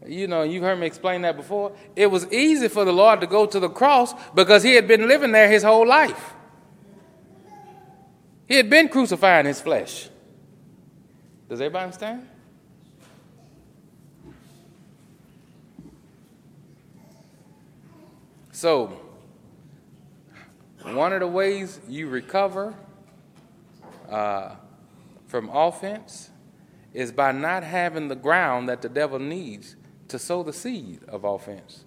You 0.06 0.26
know, 0.26 0.42
you've 0.42 0.64
heard 0.64 0.80
me 0.80 0.86
explain 0.86 1.22
that 1.22 1.36
before. 1.36 1.72
It 1.94 2.08
was 2.08 2.30
easy 2.32 2.68
for 2.68 2.84
the 2.84 2.92
Lord 2.92 3.20
to 3.20 3.26
go 3.26 3.46
to 3.46 3.60
the 3.60 3.68
cross 3.68 4.12
because 4.34 4.62
he 4.62 4.74
had 4.74 4.88
been 4.88 5.06
living 5.06 5.30
there 5.30 5.48
his 5.48 5.62
whole 5.62 5.86
life. 5.86 6.34
He 8.48 8.56
had 8.56 8.68
been 8.68 8.88
crucifying 8.88 9.46
his 9.46 9.60
flesh. 9.60 10.08
Does 11.48 11.60
everybody 11.60 11.84
understand? 11.84 12.28
So, 18.50 19.00
one 20.82 21.12
of 21.12 21.20
the 21.20 21.28
ways 21.28 21.80
you 21.88 22.08
recover 22.08 22.74
uh, 24.10 24.56
from 25.26 25.48
offense 25.48 26.31
is 26.94 27.12
by 27.12 27.32
not 27.32 27.62
having 27.62 28.08
the 28.08 28.16
ground 28.16 28.68
that 28.68 28.82
the 28.82 28.88
devil 28.88 29.18
needs 29.18 29.76
to 30.08 30.18
sow 30.18 30.42
the 30.42 30.52
seed 30.52 31.00
of 31.08 31.24
offense. 31.24 31.84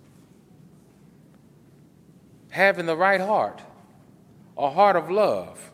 Having 2.50 2.86
the 2.86 2.96
right 2.96 3.22
heart, 3.22 3.62
a 4.58 4.70
heart 4.70 4.96
of 4.96 5.12
love. 5.12 5.72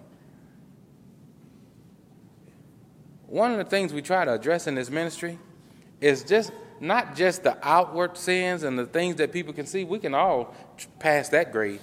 One 3.28 3.52
of 3.52 3.58
the 3.58 3.64
things 3.64 3.94
we 3.94 4.02
try 4.02 4.26
to 4.26 4.34
address 4.34 4.68
in 4.68 4.76
this 4.76 4.90
ministry 4.90 5.40
is 6.02 6.24
just 6.24 6.52
not 6.82 7.16
just 7.16 7.44
the 7.44 7.58
outward 7.62 8.18
sins 8.18 8.64
and 8.64 8.78
the 8.78 8.88
things 8.88 9.16
that 9.18 9.32
people 9.32 9.54
can 9.54 9.68
see. 9.68 9.86
We 9.86 10.00
can 10.00 10.14
all 10.14 10.54
pass 11.00 11.30
that 11.30 11.52
grade. 11.52 11.80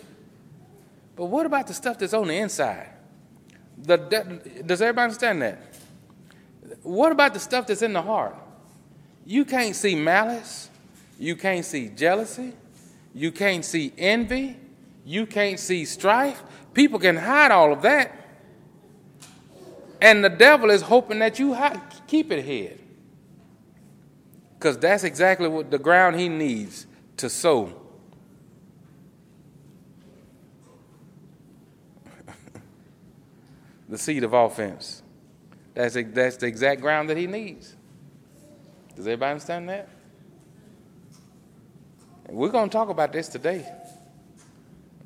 But 1.16 1.26
what 1.26 1.46
about 1.46 1.68
the 1.68 1.74
stuff 1.74 1.98
that's 1.98 2.12
on 2.12 2.28
the 2.28 2.36
inside? 2.36 2.90
The, 3.80 3.96
does 4.66 4.82
everybody 4.82 5.04
understand 5.04 5.40
that? 5.42 5.67
What 6.82 7.12
about 7.12 7.34
the 7.34 7.40
stuff 7.40 7.66
that's 7.66 7.82
in 7.82 7.92
the 7.92 8.02
heart? 8.02 8.36
You 9.26 9.44
can't 9.44 9.76
see 9.76 9.94
malice. 9.94 10.70
You 11.18 11.36
can't 11.36 11.64
see 11.64 11.88
jealousy. 11.88 12.54
You 13.14 13.32
can't 13.32 13.64
see 13.64 13.92
envy. 13.98 14.56
You 15.04 15.26
can't 15.26 15.58
see 15.58 15.84
strife. 15.84 16.42
People 16.74 16.98
can 16.98 17.16
hide 17.16 17.50
all 17.50 17.72
of 17.72 17.82
that. 17.82 18.12
And 20.00 20.24
the 20.24 20.28
devil 20.28 20.70
is 20.70 20.82
hoping 20.82 21.18
that 21.18 21.38
you 21.38 21.54
hide, 21.54 21.80
keep 22.06 22.30
it 22.30 22.44
hid. 22.44 22.78
Because 24.54 24.78
that's 24.78 25.04
exactly 25.04 25.48
what 25.48 25.70
the 25.70 25.78
ground 25.78 26.18
he 26.18 26.28
needs 26.28 26.86
to 27.16 27.28
sow. 27.28 27.72
the 33.88 33.98
seed 33.98 34.24
of 34.24 34.32
offense. 34.32 35.02
That's, 35.78 35.96
that's 36.12 36.36
the 36.38 36.46
exact 36.46 36.80
ground 36.80 37.08
that 37.08 37.16
he 37.16 37.28
needs. 37.28 37.76
Does 38.96 39.06
everybody 39.06 39.30
understand 39.30 39.68
that? 39.68 39.88
We're 42.28 42.48
going 42.48 42.68
to 42.68 42.72
talk 42.72 42.88
about 42.88 43.12
this 43.12 43.28
today. 43.28 43.64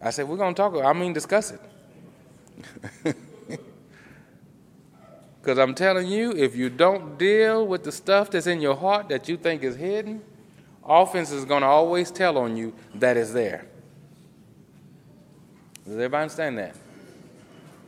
I 0.01 0.09
said, 0.09 0.27
we're 0.27 0.39
going 0.39 0.55
to 0.55 0.57
talk. 0.57 0.75
I 0.83 0.95
mean, 0.95 1.13
discuss 1.13 1.53
it. 3.05 3.17
Because 5.43 5.59
I'm 5.59 5.75
telling 5.75 6.07
you, 6.07 6.31
if 6.31 6.55
you 6.55 6.71
don't 6.71 7.19
deal 7.19 7.67
with 7.67 7.83
the 7.83 7.91
stuff 7.91 8.31
that's 8.31 8.47
in 8.47 8.61
your 8.61 8.77
heart 8.77 9.09
that 9.09 9.29
you 9.29 9.37
think 9.37 9.65
is 9.65 9.75
hidden, 9.75 10.23
offense 10.85 11.33
is 11.33 11.45
going 11.45 11.63
to 11.63 11.67
always 11.67 12.13
tell 12.13 12.39
on 12.39 12.57
you 12.57 12.73
that 12.95 13.17
is 13.17 13.33
there. 13.33 13.67
Does 15.85 15.95
everybody 15.95 16.23
understand 16.23 16.59
that? 16.59 16.77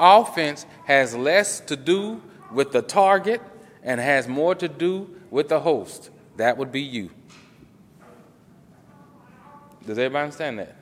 Offense 0.01 0.67
has 0.87 1.15
less 1.15 1.61
to 1.61 1.77
do 1.77 2.21
with 2.55 2.73
the 2.73 2.83
target 2.83 3.43
and 3.83 4.01
has 4.01 4.27
more 4.27 4.55
to 4.55 4.69
do 4.69 5.11
with 5.31 5.49
the 5.49 5.61
host. 5.61 6.11
That 6.37 6.57
would 6.57 6.73
be 6.73 6.81
you. 6.81 7.11
Does 9.87 9.99
everybody 9.99 10.25
understand 10.25 10.59
that? 10.61 10.77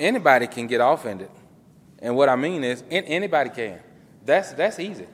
Anybody 0.00 0.46
can 0.46 0.66
get 0.66 0.80
offended. 0.82 1.30
And 1.98 2.16
what 2.16 2.28
I 2.28 2.36
mean 2.36 2.64
is, 2.64 2.82
anybody 2.90 3.50
can. 3.50 3.80
That's, 4.24 4.52
that's 4.52 4.78
easy. 4.78 5.06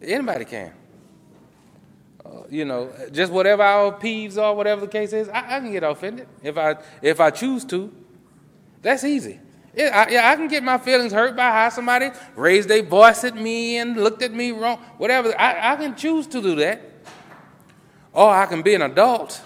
Anybody 0.00 0.44
can. 0.44 0.72
Uh, 2.24 2.42
you 2.50 2.64
know, 2.64 2.92
just 3.12 3.32
whatever 3.32 3.62
our 3.62 3.92
peeves 3.92 4.36
are, 4.36 4.54
whatever 4.54 4.82
the 4.82 4.88
case 4.88 5.12
is, 5.12 5.28
I, 5.28 5.56
I 5.56 5.60
can 5.60 5.72
get 5.72 5.82
offended 5.82 6.28
if 6.42 6.56
I, 6.56 6.76
if 7.00 7.20
I 7.20 7.30
choose 7.30 7.64
to. 7.66 7.92
That's 8.80 9.04
easy. 9.04 9.40
Yeah 9.74 10.04
I, 10.06 10.10
yeah, 10.10 10.30
I 10.30 10.36
can 10.36 10.48
get 10.48 10.62
my 10.62 10.76
feelings 10.76 11.12
hurt 11.12 11.34
by 11.34 11.50
how 11.50 11.68
somebody 11.70 12.10
raised 12.36 12.68
their 12.68 12.82
voice 12.82 13.24
at 13.24 13.34
me 13.34 13.78
and 13.78 13.96
looked 13.96 14.22
at 14.22 14.32
me 14.32 14.50
wrong, 14.50 14.78
whatever. 14.98 15.34
I, 15.38 15.72
I 15.72 15.76
can 15.76 15.96
choose 15.96 16.26
to 16.28 16.42
do 16.42 16.54
that. 16.56 16.82
Or 18.12 18.28
I 18.28 18.44
can 18.44 18.60
be 18.60 18.74
an 18.74 18.82
adult 18.82 19.40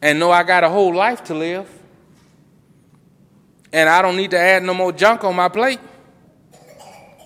and 0.00 0.18
know 0.18 0.30
I 0.30 0.42
got 0.42 0.64
a 0.64 0.70
whole 0.70 0.94
life 0.94 1.22
to 1.24 1.34
live. 1.34 1.68
And 3.72 3.88
I 3.88 4.00
don't 4.02 4.16
need 4.16 4.30
to 4.32 4.38
add 4.38 4.62
no 4.62 4.72
more 4.74 4.92
junk 4.92 5.24
on 5.24 5.36
my 5.36 5.48
plate. 5.48 5.80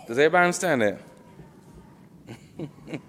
Does 0.06 0.18
everybody 0.18 0.44
understand 0.44 0.82
that? 0.82 1.00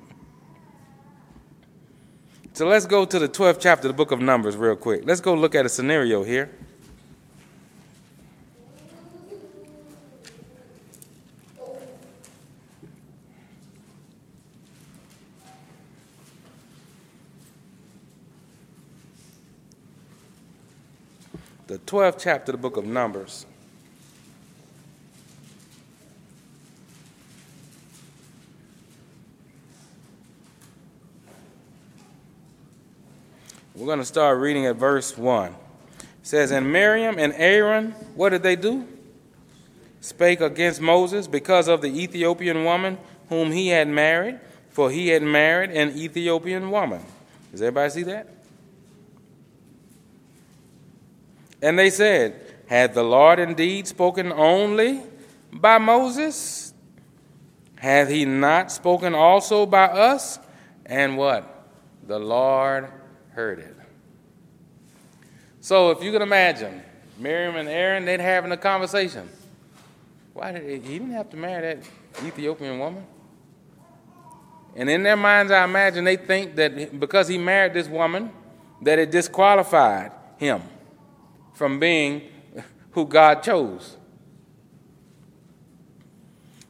so 2.53 2.67
let's 2.67 2.85
go 2.85 3.05
to 3.05 3.19
the 3.19 3.29
12th 3.29 3.59
chapter 3.59 3.87
of 3.87 3.93
the 3.93 3.97
book 3.97 4.11
of 4.11 4.19
Numbers 4.19 4.55
real 4.55 4.75
quick. 4.75 5.01
Let's 5.05 5.21
go 5.21 5.33
look 5.33 5.55
at 5.55 5.65
a 5.65 5.69
scenario 5.69 6.23
here. 6.23 6.51
The 21.67 21.79
12th 21.79 22.19
chapter 22.19 22.53
of 22.53 22.57
the 22.57 22.61
book 22.61 22.77
of 22.77 22.85
Numbers. 22.85 23.45
We're 33.75 33.85
going 33.85 33.99
to 33.99 34.05
start 34.05 34.39
reading 34.39 34.65
at 34.65 34.77
verse 34.77 35.17
1. 35.17 35.51
It 35.51 35.55
says, 36.23 36.51
And 36.51 36.71
Miriam 36.71 37.19
and 37.19 37.33
Aaron, 37.33 37.91
what 38.15 38.29
did 38.29 38.43
they 38.43 38.55
do? 38.55 38.87
Spake 39.99 40.39
against 40.39 40.79
Moses 40.79 41.27
because 41.27 41.67
of 41.67 41.81
the 41.81 41.89
Ethiopian 41.89 42.63
woman 42.63 42.97
whom 43.27 43.51
he 43.51 43.67
had 43.67 43.89
married, 43.89 44.39
for 44.69 44.89
he 44.89 45.09
had 45.09 45.21
married 45.21 45.71
an 45.71 45.97
Ethiopian 45.97 46.71
woman. 46.71 47.03
Does 47.51 47.61
everybody 47.61 47.89
see 47.91 48.03
that? 48.03 48.36
And 51.61 51.77
they 51.77 51.89
said, 51.89 52.39
Had 52.67 52.93
the 52.93 53.03
Lord 53.03 53.39
indeed 53.39 53.87
spoken 53.87 54.31
only 54.31 55.01
by 55.51 55.77
Moses? 55.77 56.73
Hath 57.75 58.09
he 58.09 58.25
not 58.25 58.71
spoken 58.71 59.13
also 59.13 59.65
by 59.65 59.85
us? 59.85 60.39
And 60.85 61.17
what? 61.17 61.69
The 62.07 62.19
Lord 62.19 62.91
heard 63.31 63.59
it. 63.59 63.75
So 65.61 65.91
if 65.91 66.01
you 66.01 66.11
can 66.11 66.21
imagine, 66.21 66.81
Miriam 67.19 67.55
and 67.55 67.67
Aaron, 67.67 68.05
they'd 68.05 68.19
having 68.19 68.51
a 68.51 68.57
conversation. 68.57 69.27
Why 70.33 70.51
did 70.51 70.63
he, 70.63 70.91
he 70.91 70.99
didn't 70.99 71.13
have 71.13 71.29
to 71.31 71.37
marry 71.37 71.75
that 71.75 72.25
Ethiopian 72.25 72.79
woman? 72.79 73.05
And 74.75 74.89
in 74.89 75.03
their 75.03 75.17
minds, 75.17 75.51
I 75.51 75.63
imagine 75.63 76.03
they 76.03 76.15
think 76.15 76.55
that 76.55 76.99
because 76.99 77.27
he 77.27 77.37
married 77.37 77.73
this 77.73 77.87
woman, 77.87 78.31
that 78.83 78.99
it 78.99 79.09
disqualified 79.09 80.11
him 80.37 80.61
from 81.57 81.79
being 81.79 82.21
who 82.91 83.03
God 83.07 83.41
chose. 83.41 83.97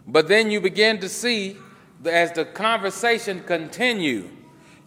But 0.08 0.30
then 0.30 0.50
you 0.50 0.62
begin 0.62 0.98
to 1.00 1.10
see, 1.10 1.58
as 2.06 2.32
the 2.32 2.46
conversation 2.46 3.44
continued, 3.44 4.30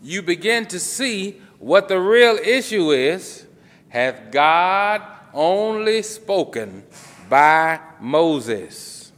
you 0.03 0.23
begin 0.23 0.65
to 0.69 0.81
see 0.81 1.43
what 1.59 1.89
the 1.89 2.01
real 2.01 2.37
issue 2.37 2.93
is. 2.93 3.45
Hath 3.91 4.33
God 4.33 5.03
only 5.35 6.01
spoken 6.01 6.85
by 7.29 7.79
Moses? 8.01 9.13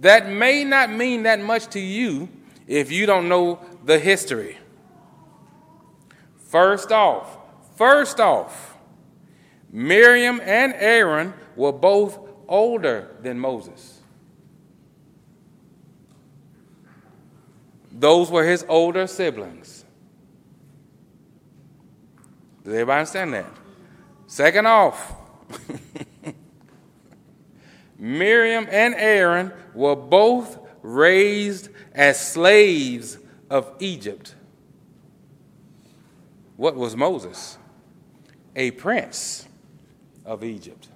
That 0.00 0.28
may 0.28 0.64
not 0.64 0.90
mean 0.90 1.22
that 1.22 1.38
much 1.38 1.68
to 1.68 1.80
you 1.80 2.28
if 2.66 2.90
you 2.90 3.06
don't 3.06 3.28
know 3.28 3.60
the 3.84 4.00
history. 4.00 4.58
First 6.36 6.90
off, 6.90 7.38
first 7.76 8.18
off, 8.18 8.75
Miriam 9.76 10.40
and 10.42 10.72
Aaron 10.78 11.34
were 11.54 11.70
both 11.70 12.18
older 12.48 13.14
than 13.20 13.38
Moses. 13.38 14.00
Those 17.92 18.30
were 18.30 18.42
his 18.42 18.64
older 18.70 19.06
siblings. 19.06 19.84
Does 22.64 22.72
everybody 22.72 23.00
understand 23.00 23.34
that? 23.34 23.52
Second 24.26 24.66
off, 24.66 25.14
Miriam 27.98 28.66
and 28.70 28.94
Aaron 28.94 29.52
were 29.74 29.94
both 29.94 30.58
raised 30.80 31.68
as 31.92 32.18
slaves 32.18 33.18
of 33.50 33.70
Egypt. 33.80 34.36
What 36.56 36.76
was 36.76 36.96
Moses? 36.96 37.58
A 38.54 38.70
prince 38.70 39.46
of 40.26 40.44
Egypt. 40.44 40.88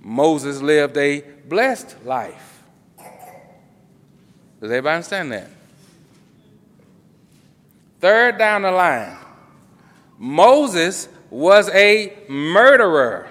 Moses 0.00 0.62
lived 0.62 0.96
a 0.96 1.20
blessed 1.46 2.04
life. 2.04 2.62
Does 4.60 4.70
everybody 4.70 4.96
understand 4.96 5.32
that? 5.32 5.50
Third 8.00 8.38
down 8.38 8.62
the 8.62 8.70
line, 8.70 9.16
Moses 10.18 11.08
was 11.30 11.68
a 11.70 12.16
murderer, 12.28 13.28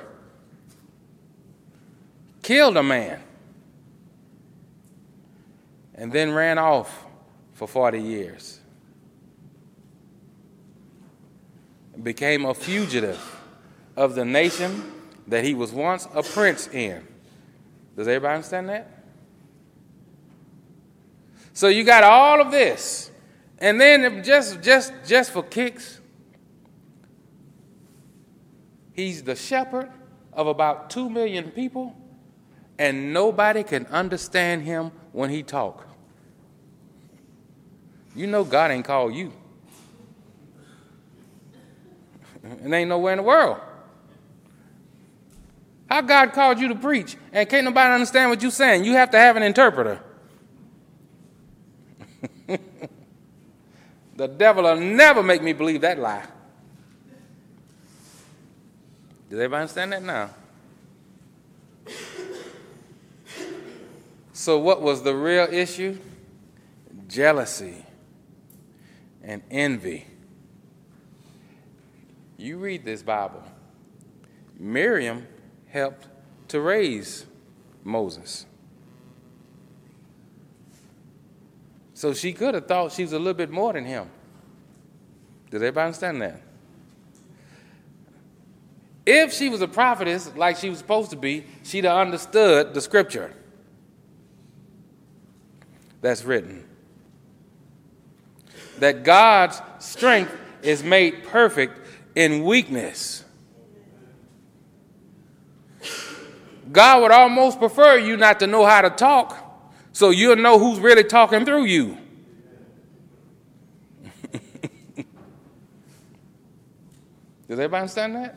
killed 2.43 2.77
a 2.77 2.83
man, 2.83 3.19
and 5.95 6.11
then 6.11 6.31
ran 6.31 6.57
off 6.57 7.05
for 7.53 7.67
40 7.67 7.99
years. 7.99 8.59
Became 12.03 12.45
a 12.45 12.53
fugitive 12.53 13.37
of 13.97 14.15
the 14.15 14.23
nation 14.23 14.93
that 15.27 15.43
he 15.43 15.53
was 15.53 15.73
once 15.73 16.07
a 16.13 16.23
prince 16.23 16.67
in. 16.67 17.05
Does 17.97 18.07
everybody 18.07 18.36
understand 18.36 18.69
that? 18.69 18.89
So 21.53 21.67
you 21.67 21.83
got 21.83 22.03
all 22.03 22.39
of 22.39 22.51
this. 22.51 23.12
And 23.57 23.81
then 23.81 24.23
just 24.23 24.62
just 24.62 24.93
just 25.05 25.31
for 25.31 25.41
kicks, 25.41 25.99
he's 28.93 29.23
the 29.23 29.36
shepherd 29.36 29.91
of 30.31 30.45
about 30.45 30.91
2 30.91 31.10
million 31.10 31.49
people 31.49 31.95
and 32.77 33.12
nobody 33.12 33.63
can 33.63 33.88
understand 33.88 34.62
him 34.62 34.91
when 35.12 35.31
he 35.31 35.41
talk. 35.41 35.88
You 38.15 38.27
know 38.27 38.43
God 38.43 38.69
ain't 38.69 38.86
called 38.86 39.15
you. 39.15 39.33
and 42.43 42.71
ain't 42.71 42.89
nowhere 42.89 43.13
in 43.13 43.17
the 43.17 43.23
world. 43.23 43.60
How 45.89 46.02
God 46.02 46.34
called 46.34 46.60
you 46.60 46.67
to 46.69 46.76
preach 46.76 47.15
and 47.32 47.47
can't 47.50 47.65
nobody 47.65 47.93
understand 47.93 48.30
what 48.30 48.41
you're 48.41 48.52
saying? 48.52 48.84
You 48.84 48.93
have 48.93 49.12
to 49.12 49.17
have 49.17 49.36
an 49.38 49.43
interpreter. 49.43 50.02
the 54.15 54.28
devil 54.28 54.63
will 54.63 54.76
never 54.76 55.23
make 55.23 55.41
me 55.41 55.54
believe 55.54 55.82
that 55.82 56.00
lie. 56.00 56.26
Does 59.30 59.39
everybody 59.39 59.62
understand 59.62 59.93
that 59.93 60.04
now? 60.04 60.30
So, 64.34 64.60
what 64.60 64.82
was 64.82 65.04
the 65.04 65.15
real 65.15 65.47
issue? 65.52 65.97
Jealousy 67.08 67.86
and 69.23 69.41
envy. 69.50 70.06
You 72.38 72.58
read 72.58 72.86
this 72.86 73.02
Bible. 73.02 73.43
Miriam 74.58 75.28
helped 75.69 76.08
to 76.49 76.62
raise 76.62 77.25
Moses. 77.84 78.45
So 81.93 82.13
she 82.13 82.32
could 82.32 82.53
have 82.53 82.67
thought 82.67 82.91
she 82.91 83.01
was 83.01 83.13
a 83.13 83.17
little 83.17 83.34
bit 83.34 83.49
more 83.49 83.73
than 83.73 83.86
him. 83.86 84.10
Does 85.49 85.62
everybody 85.62 85.86
understand 85.86 86.21
that? 86.21 86.41
If 89.06 89.34
she 89.34 89.49
was 89.49 89.62
a 89.62 89.67
prophetess 89.67 90.32
like 90.36 90.58
she 90.58 90.69
was 90.69 90.77
supposed 90.80 91.12
to 91.12 91.15
be, 91.15 91.45
she'd 91.63 91.86
have 91.86 91.95
understood 91.97 92.73
the 92.73 92.82
scripture 92.82 93.34
that's 96.01 96.23
written. 96.23 96.65
That 98.80 99.03
God's 99.03 99.62
strength 99.80 100.36
is 100.62 100.84
made 100.84 101.23
perfect 101.23 101.80
in 102.15 102.43
weakness. 102.43 103.23
God 106.71 107.01
would 107.01 107.12
almost 107.12 107.60
prefer 107.60 107.97
you 107.97 108.17
not 108.17 108.39
to 108.39 108.47
know 108.47 108.65
how 108.65 108.82
to 108.82 108.89
talk 108.89 109.43
so 109.91 110.10
you'll 110.12 110.36
know 110.36 110.60
who's 110.60 110.80
really 110.80 111.03
talking 111.03 111.43
through 111.45 111.65
you. 111.65 111.97
Does 117.47 117.60
everybody 117.60 117.82
understand 117.82 118.15
that? 118.15 118.36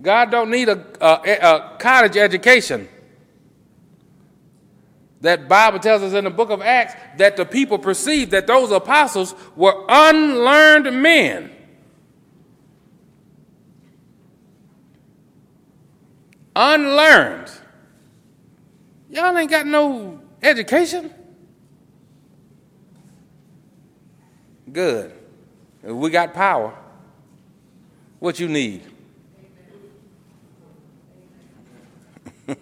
God 0.00 0.30
don't 0.32 0.50
need 0.50 0.68
a, 0.68 0.84
a, 1.00 1.38
a, 1.38 1.76
college 1.78 2.16
education. 2.16 2.88
That 5.20 5.48
Bible 5.48 5.78
tells 5.78 6.02
us 6.02 6.12
in 6.12 6.24
the 6.24 6.30
book 6.30 6.50
of 6.50 6.60
Acts 6.60 6.94
that 7.18 7.36
the 7.36 7.44
people 7.44 7.78
perceived 7.78 8.32
that 8.32 8.48
those 8.48 8.72
apostles 8.72 9.36
were 9.54 9.84
unlearned 9.88 11.00
men. 11.00 11.52
Unlearned. 16.54 17.50
Y'all 19.10 19.36
ain't 19.36 19.50
got 19.50 19.66
no 19.66 20.20
education. 20.42 21.12
Good. 24.72 25.12
We 25.82 26.10
got 26.10 26.32
power. 26.32 26.74
What 28.18 28.38
you 28.40 28.48
need? 28.48 28.82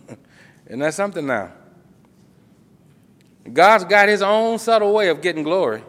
Isn't 0.66 0.80
that 0.80 0.94
something 0.94 1.26
now? 1.26 1.52
God's 3.52 3.84
got 3.84 4.08
his 4.08 4.22
own 4.22 4.58
subtle 4.58 4.92
way 4.92 5.08
of 5.08 5.20
getting 5.20 5.42
glory. 5.42 5.82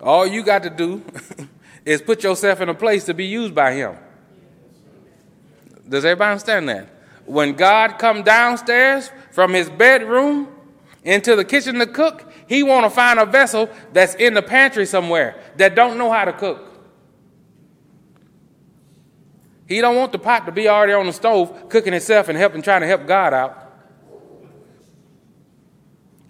All 0.00 0.26
you 0.26 0.42
got 0.42 0.62
to 0.62 0.70
do 0.70 1.02
is 1.84 2.00
put 2.00 2.22
yourself 2.22 2.60
in 2.60 2.68
a 2.68 2.74
place 2.74 3.04
to 3.04 3.14
be 3.14 3.26
used 3.26 3.54
by 3.54 3.72
him. 3.72 3.96
Does 5.90 6.04
everybody 6.04 6.30
understand 6.30 6.68
that? 6.68 6.88
When 7.26 7.54
God 7.54 7.98
come 7.98 8.22
downstairs 8.22 9.10
from 9.32 9.52
his 9.52 9.68
bedroom 9.68 10.48
into 11.02 11.34
the 11.34 11.44
kitchen 11.44 11.78
to 11.80 11.86
cook, 11.86 12.32
he 12.46 12.62
want 12.62 12.84
to 12.84 12.90
find 12.90 13.18
a 13.18 13.26
vessel 13.26 13.68
that's 13.92 14.14
in 14.14 14.34
the 14.34 14.42
pantry 14.42 14.86
somewhere 14.86 15.42
that 15.56 15.74
don't 15.74 15.98
know 15.98 16.10
how 16.10 16.24
to 16.24 16.32
cook. 16.32 16.68
He 19.66 19.80
don't 19.80 19.96
want 19.96 20.12
the 20.12 20.18
pot 20.18 20.46
to 20.46 20.52
be 20.52 20.68
already 20.68 20.92
on 20.92 21.06
the 21.06 21.12
stove 21.12 21.68
cooking 21.68 21.92
itself 21.92 22.28
and 22.28 22.38
helping 22.38 22.62
trying 22.62 22.80
to 22.80 22.86
help 22.86 23.06
God 23.06 23.34
out. 23.34 23.56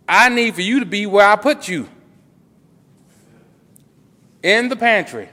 I 0.08 0.28
need 0.28 0.54
for 0.54 0.62
you 0.62 0.80
to 0.80 0.86
be 0.86 1.06
where 1.06 1.26
I 1.26 1.36
put 1.36 1.68
you. 1.68 1.88
In 4.42 4.68
the 4.68 4.76
pantry. 4.76 5.28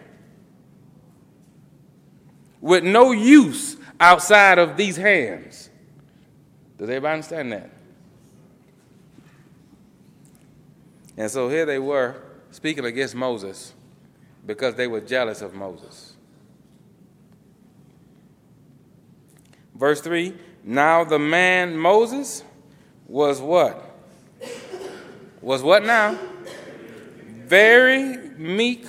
With 2.60 2.84
no 2.84 3.12
use 3.12 3.77
outside 4.00 4.60
of 4.60 4.78
these 4.78 4.98
hands. 4.98 5.70
Does 6.78 6.90
everybody 6.90 7.14
understand 7.14 7.52
that? 7.52 7.70
And 11.16 11.32
so 11.32 11.50
here 11.50 11.66
they 11.66 11.80
were 11.80 12.16
speaking 12.52 12.86
against 12.86 13.16
Moses 13.16 13.74
because 14.46 14.76
they 14.76 14.88
were 14.88 15.02
jealous 15.02 15.42
of 15.42 15.54
Moses. 15.54 16.16
Verse 19.76 20.02
3 20.02 20.34
Now 20.64 21.04
the 21.04 21.20
man 21.20 21.78
Moses 21.78 22.44
was 23.08 23.42
what? 23.42 23.84
was 25.42 25.64
what 25.64 25.86
now? 25.86 26.18
Very 27.46 28.18
meek 28.38 28.86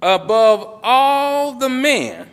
above 0.00 0.80
all 0.82 1.52
the 1.52 1.68
men 1.68 2.29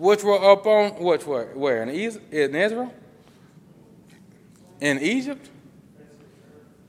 which 0.00 0.24
were 0.24 0.52
upon 0.52 0.92
which 0.92 1.26
were 1.26 1.44
where 1.52 1.82
in, 1.82 1.90
in 1.90 2.54
Israel, 2.56 2.90
in 4.80 4.98
Egypt, 4.98 5.50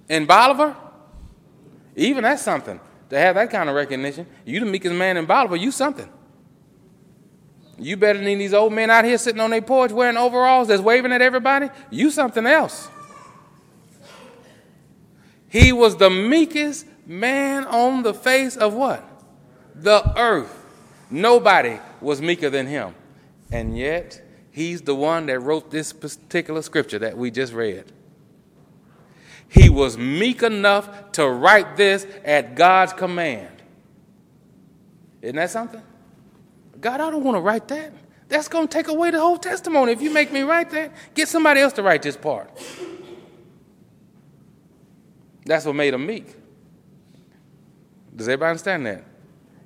in 0.07 0.26
Bolivar. 0.26 0.78
Even 1.93 2.24
that's 2.24 2.41
something 2.41 2.80
to 3.09 3.20
have 3.20 3.36
that 3.36 3.49
kind 3.49 3.68
of 3.68 3.76
recognition. 3.76 4.26
You 4.45 4.62
the 4.62 4.66
meekest 4.66 4.95
man 4.95 5.18
in 5.18 5.26
Bolivar, 5.26 5.57
you 5.57 5.72
something. 5.72 6.09
You 7.78 7.97
better 7.97 8.20
than 8.20 8.38
these 8.38 8.53
old 8.53 8.72
men 8.72 8.89
out 8.89 9.03
here 9.03 9.18
sitting 9.18 9.41
on 9.41 9.49
their 9.49 9.62
porch 9.62 9.91
wearing 9.91 10.16
overalls 10.16 10.70
that's 10.70 10.82
waving 10.82 11.12
at 11.12 11.22
everybody. 11.22 11.68
You 11.89 12.12
something 12.12 12.45
else. 12.45 12.88
He 15.49 15.74
was 15.74 15.97
the 15.97 16.09
meekest 16.09 16.86
man 17.05 17.66
on 17.66 18.03
the 18.03 18.14
face 18.14 18.55
of 18.55 18.74
what? 18.74 19.03
The 19.76 20.18
earth. 20.18 20.57
Nobody 21.09 21.78
was 21.99 22.22
meeker 22.22 22.49
than 22.49 22.68
him. 22.68 22.95
And 23.52 23.78
yet, 23.78 24.22
he's 24.52 24.82
the 24.82 24.95
one 24.95 25.26
that 25.26 25.39
wrote 25.39 25.72
this 25.72 25.91
particular 25.91 26.62
scripture 26.62 26.99
that 26.99 27.18
we 27.18 27.32
just 27.32 27.54
read. 27.54 27.91
He 29.49 29.70
was 29.70 29.97
meek 29.97 30.43
enough 30.43 31.12
to 31.14 31.28
write 31.28 31.76
this 31.76 32.08
at 32.24 32.56
God's 32.56 32.93
command. 32.93 33.62
Isn't 35.22 35.36
that 35.36 35.49
something? 35.49 35.82
God, 36.80 37.02
I 37.02 37.12
don't 37.12 37.24
want 37.24 37.36
to 37.36 37.41
write 37.41 37.68
that. 37.68 37.91
That's 38.30 38.47
going 38.47 38.68
to 38.68 38.72
take 38.72 38.88
away 38.88 39.12
the 39.12 39.20
whole 39.20 39.38
testimony. 39.38 39.91
If 39.91 40.02
you 40.02 40.10
make 40.10 40.32
me 40.32 40.43
write 40.43 40.70
that, 40.70 40.93
get 41.14 41.28
somebody 41.28 41.60
else 41.60 41.74
to 41.74 41.84
write 41.84 42.02
this 42.02 42.16
part. 42.16 42.49
That's 45.45 45.66
what 45.66 45.76
made 45.76 45.93
him 45.93 46.06
meek. 46.06 46.34
Does 48.16 48.30
everybody 48.30 48.52
understand 48.52 48.86
that? 48.86 49.04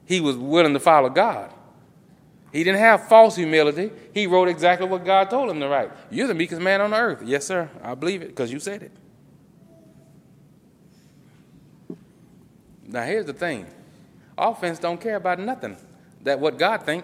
He 0.05 0.19
was 0.19 0.35
willing 0.35 0.73
to 0.73 0.79
follow 0.79 1.09
God. 1.09 1.53
He 2.55 2.63
didn't 2.63 2.79
have 2.79 3.09
false 3.09 3.35
humility. 3.35 3.91
He 4.13 4.27
wrote 4.27 4.47
exactly 4.47 4.87
what 4.87 5.03
God 5.03 5.29
told 5.29 5.49
him 5.49 5.59
to 5.59 5.67
write. 5.67 5.91
You're 6.09 6.27
the 6.27 6.33
meekest 6.33 6.61
man 6.61 6.79
on 6.79 6.91
the 6.91 6.95
earth. 6.95 7.21
Yes, 7.21 7.45
sir. 7.45 7.69
I 7.83 7.95
believe 7.95 8.21
it 8.21 8.29
because 8.29 8.49
you 8.49 8.61
said 8.61 8.81
it. 8.81 8.91
Now 12.87 13.03
here's 13.03 13.25
the 13.25 13.33
thing. 13.33 13.65
Offense 14.37 14.79
don't 14.79 15.01
care 15.01 15.17
about 15.17 15.37
nothing. 15.37 15.75
That 16.23 16.39
what 16.39 16.57
God 16.57 16.83
think. 16.83 17.03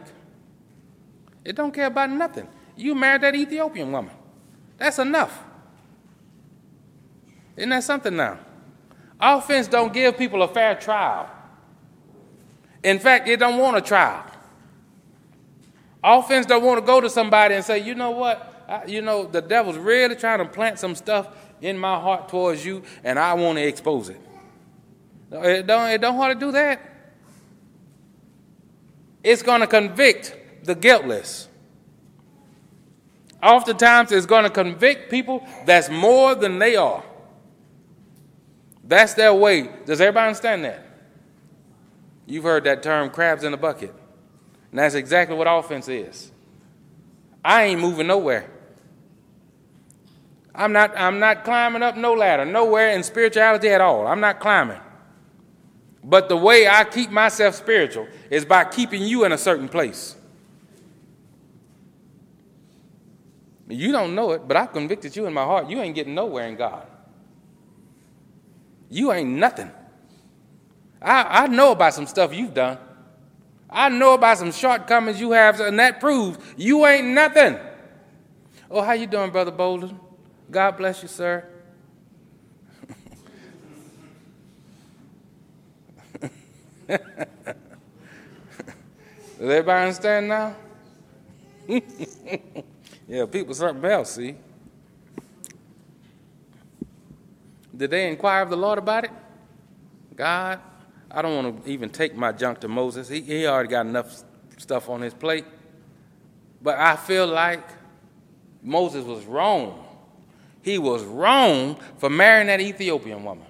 It 1.44 1.58
don't 1.58 1.74
care 1.74 1.88
about 1.88 2.10
nothing. 2.10 2.48
You 2.78 2.96
married 2.96 3.24
that 3.24 3.36
Ethiopian 3.36 3.92
woman. 3.92 4.16
That's 4.78 5.00
enough. 5.00 5.38
Isn't 7.58 7.72
that 7.72 7.84
something 7.84 8.16
now? 8.16 8.40
Offense 9.20 9.68
don't 9.68 9.92
give 9.92 10.18
people 10.18 10.44
a 10.44 10.48
fair 10.48 10.76
trial. 10.76 11.30
In 12.84 13.00
fact, 13.00 13.28
it 13.28 13.36
don't 13.36 13.60
want 13.60 13.76
a 13.76 13.82
trial. 13.82 14.31
Offense 16.04 16.46
don't 16.46 16.64
want 16.64 16.80
to 16.80 16.86
go 16.86 17.00
to 17.00 17.10
somebody 17.10 17.56
and 17.56 17.64
say, 17.64 17.80
you 17.80 17.94
know 17.94 18.12
what, 18.12 18.66
I, 18.68 18.86
you 18.86 19.02
know 19.02 19.26
the 19.26 19.42
devil's 19.42 19.78
really 19.78 20.16
trying 20.16 20.40
to 20.40 20.46
plant 20.46 20.80
some 20.80 20.96
stuff 20.96 21.28
in 21.62 21.78
my 21.78 22.00
heart 22.00 22.30
towards 22.30 22.66
you, 22.66 22.84
and 23.04 23.20
I 23.20 23.34
want 23.36 23.58
to 23.58 23.64
expose 23.64 24.10
it. 24.10 24.20
It 25.32 25.68
don't, 25.68 25.90
it 25.90 26.02
don't 26.02 26.18
want 26.18 26.38
to 26.38 26.46
do 26.46 26.52
that. 26.52 26.82
It's 29.24 29.44
going 29.44 29.62
to 29.62 29.68
convict 29.68 30.36
the 30.64 30.74
guiltless. 30.74 31.48
Oftentimes, 33.42 34.12
it's 34.12 34.26
going 34.26 34.44
to 34.44 34.50
convict 34.50 35.10
people 35.10 35.48
that's 35.66 35.90
more 35.90 36.36
than 36.36 36.60
they 36.60 36.76
are. 36.76 37.04
That's 38.84 39.14
their 39.14 39.34
way. 39.34 39.70
Does 39.86 40.02
everybody 40.02 40.28
understand 40.28 40.66
that? 40.66 40.86
You've 42.26 42.44
heard 42.44 42.64
that 42.66 42.84
term 42.84 43.10
crabs 43.10 43.44
in 43.44 43.54
a 43.54 43.58
bucket. 43.58 43.94
And 44.72 44.80
that's 44.80 44.96
exactly 44.96 45.36
what 45.36 45.48
offense 45.48 45.88
is. 45.88 46.32
I 47.44 47.64
ain't 47.64 47.82
moving 47.82 48.08
nowhere. 48.08 48.50
I'm 50.54 50.72
not, 50.74 50.98
I'm 50.98 51.20
not 51.20 51.44
climbing 51.44 51.82
up 51.82 51.96
no 51.96 52.14
ladder, 52.14 52.46
nowhere 52.46 52.92
in 52.92 53.04
spirituality 53.04 53.70
at 53.70 53.82
all. 53.82 54.08
I'm 54.08 54.20
not 54.20 54.40
climbing. 54.40 54.80
But 56.04 56.30
the 56.30 56.38
way 56.38 56.68
I 56.68 56.84
keep 56.84 57.12
myself 57.12 57.56
spiritual 57.56 58.08
is 58.30 58.44
by 58.46 58.66
keeping 58.66 59.04
you 59.04 59.24
in 59.26 59.32
a 59.32 59.38
certain 59.38 59.70
place. 59.70 60.16
You 63.68 63.92
don't 63.92 64.16
know 64.16 64.32
it, 64.32 64.48
but 64.48 64.58
I've 64.58 64.74
convicted 64.74 65.16
you 65.16 65.26
in 65.26 65.34
my 65.34 65.44
heart. 65.44 65.70
You 65.70 65.80
ain't 65.80 65.96
getting 65.96 66.16
nowhere 66.16 66.48
in 66.48 66.56
God. 66.56 66.86
You 68.90 69.12
ain't 69.14 69.30
nothing. 69.30 69.72
I, 71.02 71.44
I 71.44 71.48
know 71.48 71.72
about 71.72 71.94
some 71.94 72.06
stuff 72.06 72.34
you've 72.34 72.54
done. 72.54 72.78
I 73.72 73.90
know 73.90 74.14
about 74.14 74.38
some 74.38 74.52
shortcomings 74.52 75.22
you 75.22 75.32
have, 75.32 75.60
and 75.60 75.80
that 75.80 76.00
proves 76.00 76.38
you 76.58 76.86
ain't 76.86 77.08
nothing. 77.08 77.58
Oh, 78.70 78.82
how 78.82 78.94
you 78.94 79.08
doing, 79.08 79.32
Brother 79.32 79.52
Bolden? 79.52 79.98
God 80.50 80.78
bless 80.78 81.02
you, 81.02 81.08
sir. 81.08 81.48
Does 86.88 87.00
everybody 89.50 89.82
understand 89.82 90.28
now? 90.28 90.56
yeah, 93.08 93.26
people 93.26 93.54
something 93.54 93.90
else, 93.90 94.12
see? 94.16 94.36
Did 97.76 97.90
they 97.90 98.10
inquire 98.10 98.44
of 98.44 98.50
the 98.50 98.58
Lord 98.58 98.78
about 98.78 99.06
it? 99.06 99.12
God, 100.16 100.60
I 101.14 101.22
don't 101.22 101.44
want 101.44 101.66
to 101.66 101.72
even 101.72 101.90
take 101.90 102.16
my 102.16 102.32
junk 102.32 102.60
to 102.62 102.68
Moses. 102.68 103.10
He, 103.10 103.22
he 103.22 103.46
already 103.46 103.70
got 103.70 103.86
enough 103.86 104.24
stuff 104.58 104.90
on 104.90 105.02
his 105.02 105.14
plate. 105.14 105.46
But 106.62 106.78
I 106.78 106.96
feel 106.96 107.28
like 107.28 107.68
Moses 108.62 109.04
was 109.04 109.26
wrong. 109.26 109.86
He 110.62 110.78
was 110.78 111.04
wrong 111.04 111.78
for 111.98 112.10
marrying 112.10 112.48
that 112.48 112.62
Ethiopian 112.62 113.24
woman. 113.24 113.46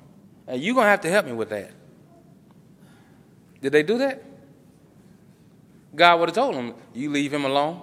And 0.47 0.61
you're 0.61 0.73
going 0.73 0.85
to 0.85 0.89
have 0.89 1.01
to 1.01 1.09
help 1.09 1.25
me 1.25 1.33
with 1.33 1.49
that. 1.49 1.71
Did 3.61 3.73
they 3.73 3.83
do 3.83 3.97
that? 3.99 4.23
God 5.93 6.19
would 6.19 6.29
have 6.29 6.35
told 6.35 6.55
him, 6.55 6.73
You 6.93 7.11
leave 7.11 7.33
him 7.33 7.45
alone. 7.45 7.81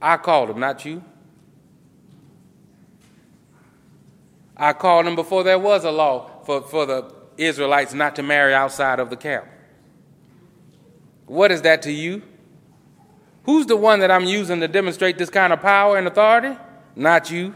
I 0.00 0.16
called 0.16 0.50
him, 0.50 0.58
not 0.58 0.84
you. 0.84 1.02
I 4.56 4.72
called 4.72 5.06
him 5.06 5.14
before 5.14 5.44
there 5.44 5.58
was 5.58 5.84
a 5.84 5.90
law 5.90 6.42
for, 6.44 6.60
for 6.62 6.84
the 6.84 7.21
Israelites 7.36 7.94
not 7.94 8.16
to 8.16 8.22
marry 8.22 8.54
outside 8.54 9.00
of 9.00 9.10
the 9.10 9.16
camp. 9.16 9.46
What 11.26 11.50
is 11.50 11.62
that 11.62 11.82
to 11.82 11.92
you? 11.92 12.22
Who's 13.44 13.66
the 13.66 13.76
one 13.76 14.00
that 14.00 14.10
I'm 14.10 14.24
using 14.24 14.60
to 14.60 14.68
demonstrate 14.68 15.18
this 15.18 15.30
kind 15.30 15.52
of 15.52 15.60
power 15.60 15.96
and 15.96 16.06
authority? 16.06 16.56
Not 16.94 17.30
you. 17.30 17.54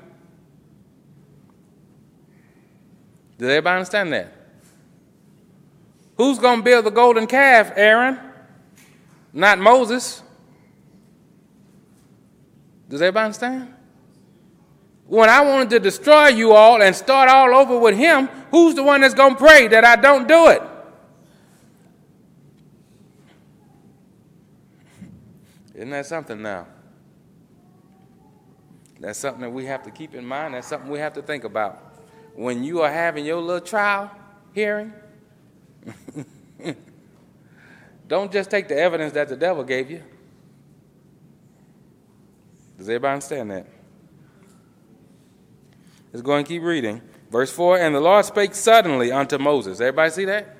Does 3.39 3.49
everybody 3.49 3.77
understand 3.77 4.12
that? 4.12 4.33
Who's 6.16 6.39
going 6.39 6.61
to 6.61 6.62
build 6.64 6.87
the 6.87 6.91
golden 6.91 7.27
calf, 7.27 7.70
Aaron? 7.77 8.18
Not 9.33 9.59
Moses. 9.59 10.22
Does 12.89 13.03
everybody 13.03 13.27
understand? 13.27 13.76
When 15.09 15.29
I 15.29 15.41
wanted 15.41 15.71
to 15.71 15.81
destroy 15.81 16.29
you 16.29 16.53
all 16.53 16.83
and 16.83 16.95
start 16.95 17.29
all 17.29 17.55
over 17.55 17.79
with 17.79 17.97
him, 17.97 18.27
who's 18.51 18.75
the 18.75 18.83
one 18.83 19.03
that's 19.03 19.15
going 19.15 19.35
to 19.35 19.39
pray 19.39 19.69
that 19.69 19.85
I 19.85 19.97
don't 19.97 20.27
do 20.27 20.49
it? 20.49 20.63
Isn't 25.75 25.91
that 25.91 26.07
something 26.07 26.43
now? 26.43 26.67
That's 28.99 29.19
something 29.19 29.43
that 29.43 29.51
we 29.51 29.67
have 29.67 29.83
to 29.85 29.91
keep 29.91 30.15
in 30.15 30.25
mind. 30.25 30.55
That's 30.55 30.67
something 30.67 30.91
we 30.91 30.99
have 30.99 31.13
to 31.15 31.23
think 31.23 31.45
about. 31.45 31.83
When 32.35 32.65
you 32.65 32.81
are 32.81 32.91
having 32.91 33.25
your 33.25 33.41
little 33.41 33.61
trial 33.61 34.11
hearing, 34.55 34.93
don't 38.09 38.33
just 38.33 38.51
take 38.51 38.69
the 38.69 38.77
evidence 38.77 39.13
that 39.13 39.29
the 39.29 39.37
devil 39.37 39.63
gave 39.63 39.91
you. 39.91 40.03
Does 42.79 42.89
everybody 42.89 43.13
understand 43.13 43.51
that? 43.51 43.76
Let's 46.17 46.25
go 46.25 46.37
and 46.37 46.47
keep 46.47 46.62
reading. 46.62 47.03
Verse 47.31 47.53
4 47.53 47.79
And 47.79 47.95
the 47.95 48.01
Lord 48.01 48.25
spake 48.25 48.55
suddenly 48.55 49.12
unto 49.12 49.37
Moses. 49.37 49.83
Everybody 49.83 50.11
see 50.11 50.25
that? 50.25 50.57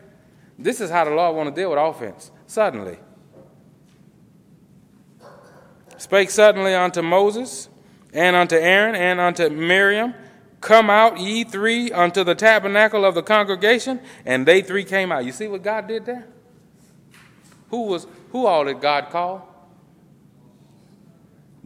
This 0.59 0.83
is 0.83 0.91
how 0.91 1.07
the 1.07 1.13
Lord 1.13 1.35
want 1.35 1.49
to 1.49 1.59
deal 1.59 1.71
with 1.71 1.79
offense. 1.79 2.31
Suddenly. 2.47 2.99
Spake 5.97 6.29
suddenly 6.29 6.75
unto 6.75 7.01
Moses, 7.01 7.71
and 8.13 8.37
unto 8.37 8.57
Aaron, 8.57 8.95
and 8.95 9.19
unto 9.19 9.49
Miriam, 9.49 10.13
Come 10.61 10.91
out, 10.91 11.19
ye 11.19 11.43
three, 11.43 11.91
unto 11.91 12.23
the 12.23 12.35
tabernacle 12.35 13.07
of 13.07 13.15
the 13.15 13.23
congregation. 13.23 14.01
And 14.27 14.45
they 14.45 14.61
three 14.61 14.85
came 14.85 15.11
out. 15.11 15.25
You 15.25 15.33
see 15.33 15.47
what 15.47 15.63
God 15.63 15.89
did 15.89 16.05
there? 16.05 16.27
Who 17.71 17.85
was 17.85 18.07
who 18.31 18.45
all 18.45 18.67
did 18.67 18.83
God 18.83 19.09
call? 19.09 19.46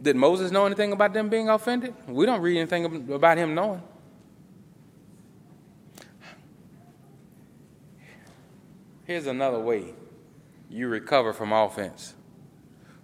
Did 0.01 0.15
Moses 0.15 0.51
know 0.51 0.65
anything 0.65 0.93
about 0.93 1.13
them 1.13 1.29
being 1.29 1.49
offended? 1.49 1.93
We 2.07 2.25
don't 2.25 2.41
read 2.41 2.57
anything 2.57 3.11
about 3.11 3.37
him 3.37 3.53
knowing. 3.53 3.83
Here's 9.05 9.27
another 9.27 9.59
way 9.59 9.93
you 10.69 10.87
recover 10.87 11.33
from 11.33 11.51
offense. 11.51 12.13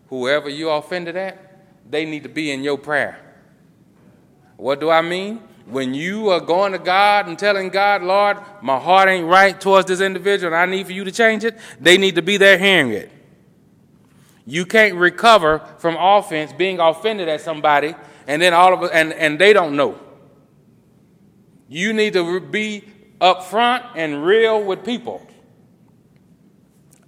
Whoever 0.07 0.47
you 0.49 0.69
offended 0.69 1.17
at, 1.17 1.65
they 1.89 2.05
need 2.05 2.23
to 2.23 2.29
be 2.29 2.51
in 2.51 2.63
your 2.63 2.77
prayer. 2.77 3.19
What 4.55 4.79
do 4.79 4.89
I 4.89 5.01
mean? 5.01 5.41
When 5.65 5.93
you 5.93 6.29
are 6.29 6.39
going 6.39 6.71
to 6.71 6.79
God 6.79 7.27
and 7.27 7.37
telling 7.37 7.69
God, 7.69 8.01
Lord, 8.01 8.37
my 8.61 8.79
heart 8.79 9.09
ain't 9.09 9.27
right 9.27 9.59
towards 9.59 9.87
this 9.87 9.99
individual 9.99 10.53
and 10.53 10.61
I 10.61 10.65
need 10.65 10.85
for 10.85 10.93
you 10.93 11.03
to 11.03 11.11
change 11.11 11.43
it, 11.43 11.57
they 11.79 11.97
need 11.97 12.15
to 12.15 12.21
be 12.21 12.37
there 12.37 12.57
hearing 12.57 12.91
it. 12.91 13.11
You 14.47 14.65
can't 14.65 14.95
recover 14.95 15.59
from 15.77 15.97
offense 15.99 16.53
being 16.53 16.79
offended 16.79 17.27
at 17.27 17.41
somebody 17.41 17.93
and 18.27 18.41
then 18.41 18.53
all 18.53 18.73
of 18.73 18.81
a, 18.81 18.95
and, 18.95 19.11
and 19.11 19.37
they 19.37 19.51
don't 19.51 19.75
know. 19.75 19.99
You 21.67 21.91
need 21.91 22.13
to 22.13 22.39
be 22.39 22.85
upfront 23.19 23.85
and 23.95 24.25
real 24.25 24.63
with 24.63 24.85
people. 24.85 25.27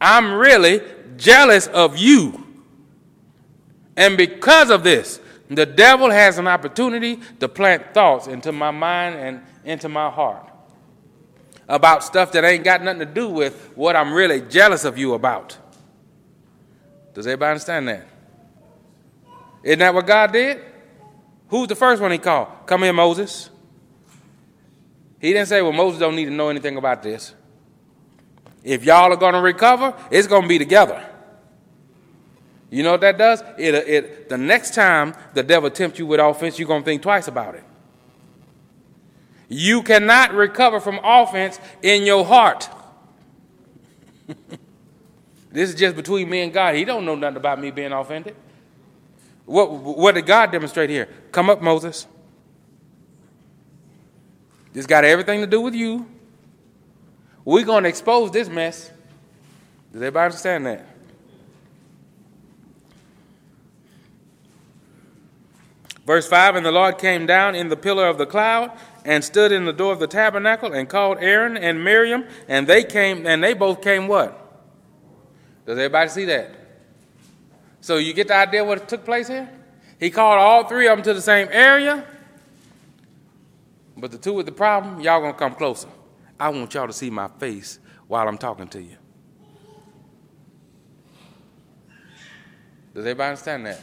I'm 0.01 0.33
really 0.33 0.81
jealous 1.15 1.67
of 1.67 1.97
you. 1.97 2.45
And 3.95 4.17
because 4.17 4.69
of 4.69 4.83
this, 4.83 5.21
the 5.49 5.65
devil 5.65 6.11
has 6.11 6.37
an 6.37 6.47
opportunity 6.47 7.19
to 7.39 7.47
plant 7.47 7.93
thoughts 7.93 8.27
into 8.27 8.51
my 8.51 8.71
mind 8.71 9.15
and 9.15 9.41
into 9.63 9.87
my 9.87 10.09
heart 10.09 10.45
about 11.69 12.03
stuff 12.03 12.33
that 12.33 12.43
ain't 12.43 12.65
got 12.65 12.83
nothing 12.83 12.99
to 12.99 13.05
do 13.05 13.29
with 13.29 13.71
what 13.75 13.95
I'm 13.95 14.11
really 14.11 14.41
jealous 14.41 14.83
of 14.83 14.97
you 14.97 15.13
about. 15.13 15.57
Does 17.13 17.27
everybody 17.27 17.51
understand 17.51 17.87
that? 17.87 18.07
Isn't 19.63 19.79
that 19.79 19.93
what 19.93 20.07
God 20.07 20.31
did? 20.31 20.61
Who's 21.49 21.67
the 21.67 21.75
first 21.75 22.01
one 22.01 22.11
he 22.11 22.17
called? 22.17 22.47
Come 22.65 22.83
here, 22.83 22.93
Moses. 22.93 23.49
He 25.19 25.33
didn't 25.33 25.47
say, 25.47 25.61
well, 25.61 25.73
Moses 25.73 25.99
don't 25.99 26.15
need 26.15 26.25
to 26.25 26.31
know 26.31 26.49
anything 26.49 26.77
about 26.77 27.03
this. 27.03 27.33
If 28.63 28.85
y'all 28.85 29.11
are 29.11 29.17
going 29.17 29.33
to 29.33 29.41
recover, 29.41 29.93
it's 30.11 30.27
going 30.27 30.43
to 30.43 30.47
be 30.47 30.57
together. 30.57 31.03
You 32.69 32.83
know 32.83 32.91
what 32.91 33.01
that 33.01 33.17
does? 33.17 33.41
It, 33.57 33.73
it, 33.73 34.29
the 34.29 34.37
next 34.37 34.75
time 34.75 35.15
the 35.33 35.41
devil 35.43 35.69
tempts 35.69 35.97
you 35.97 36.05
with 36.05 36.19
offense, 36.19 36.59
you're 36.59 36.67
going 36.67 36.83
to 36.83 36.85
think 36.85 37.01
twice 37.01 37.27
about 37.27 37.55
it. 37.55 37.63
You 39.49 39.81
cannot 39.81 40.33
recover 40.33 40.79
from 40.79 40.99
offense 41.03 41.59
in 41.81 42.03
your 42.03 42.23
heart. 42.23 42.69
this 45.51 45.69
is 45.69 45.75
just 45.75 45.95
between 45.95 46.29
me 46.29 46.41
and 46.41 46.53
God. 46.53 46.75
He 46.75 46.85
don't 46.85 47.05
know 47.05 47.15
nothing 47.15 47.37
about 47.37 47.59
me 47.59 47.71
being 47.71 47.91
offended. 47.91 48.35
What, 49.45 49.71
what 49.71 50.15
did 50.15 50.27
God 50.27 50.51
demonstrate 50.51 50.89
here? 50.89 51.09
Come 51.31 51.49
up, 51.49 51.61
Moses. 51.61 52.05
This 54.73 54.85
got 54.85 55.03
everything 55.03 55.41
to 55.41 55.47
do 55.47 55.61
with 55.61 55.73
you. 55.73 56.07
We're 57.43 57.65
going 57.65 57.83
to 57.83 57.89
expose 57.89 58.29
this 58.29 58.47
mess. 58.47 58.91
Does 59.91 60.01
everybody 60.01 60.25
understand 60.25 60.65
that? 60.67 60.85
Verse 66.05 66.27
5 66.27 66.55
And 66.55 66.65
the 66.65 66.71
Lord 66.71 66.99
came 66.99 67.25
down 67.25 67.55
in 67.55 67.69
the 67.69 67.77
pillar 67.77 68.07
of 68.07 68.19
the 68.19 68.27
cloud 68.27 68.71
and 69.03 69.23
stood 69.23 69.51
in 69.51 69.65
the 69.65 69.73
door 69.73 69.93
of 69.93 69.99
the 69.99 70.07
tabernacle 70.07 70.73
and 70.73 70.87
called 70.87 71.17
Aaron 71.21 71.57
and 71.57 71.83
Miriam, 71.83 72.25
and 72.47 72.67
they 72.67 72.83
came, 72.83 73.25
and 73.25 73.43
they 73.43 73.55
both 73.55 73.81
came 73.81 74.07
what? 74.07 74.48
Does 75.69 75.77
everybody 75.77 76.09
see 76.09 76.25
that? 76.25 76.49
So 77.79 77.97
you 77.97 78.11
get 78.13 78.27
the 78.27 78.35
idea 78.35 78.65
what 78.65 78.89
took 78.89 79.05
place 79.05 79.27
here? 79.27 79.47
He 79.99 80.09
called 80.09 80.39
all 80.39 80.67
three 80.67 80.87
of 80.87 80.97
them 80.97 81.03
to 81.03 81.13
the 81.13 81.21
same 81.21 81.47
area, 81.51 82.07
but 83.95 84.09
the 84.09 84.17
two 84.17 84.33
with 84.33 84.47
the 84.47 84.51
problem, 84.51 84.99
y'all 84.99 85.21
gonna 85.21 85.31
come 85.35 85.53
closer. 85.53 85.87
I 86.39 86.49
want 86.49 86.73
y'all 86.73 86.87
to 86.87 86.93
see 86.93 87.11
my 87.11 87.27
face 87.37 87.77
while 88.07 88.27
I'm 88.27 88.39
talking 88.39 88.67
to 88.69 88.81
you. 88.81 88.97
Does 92.95 93.05
everybody 93.05 93.29
understand 93.29 93.67
that? 93.67 93.81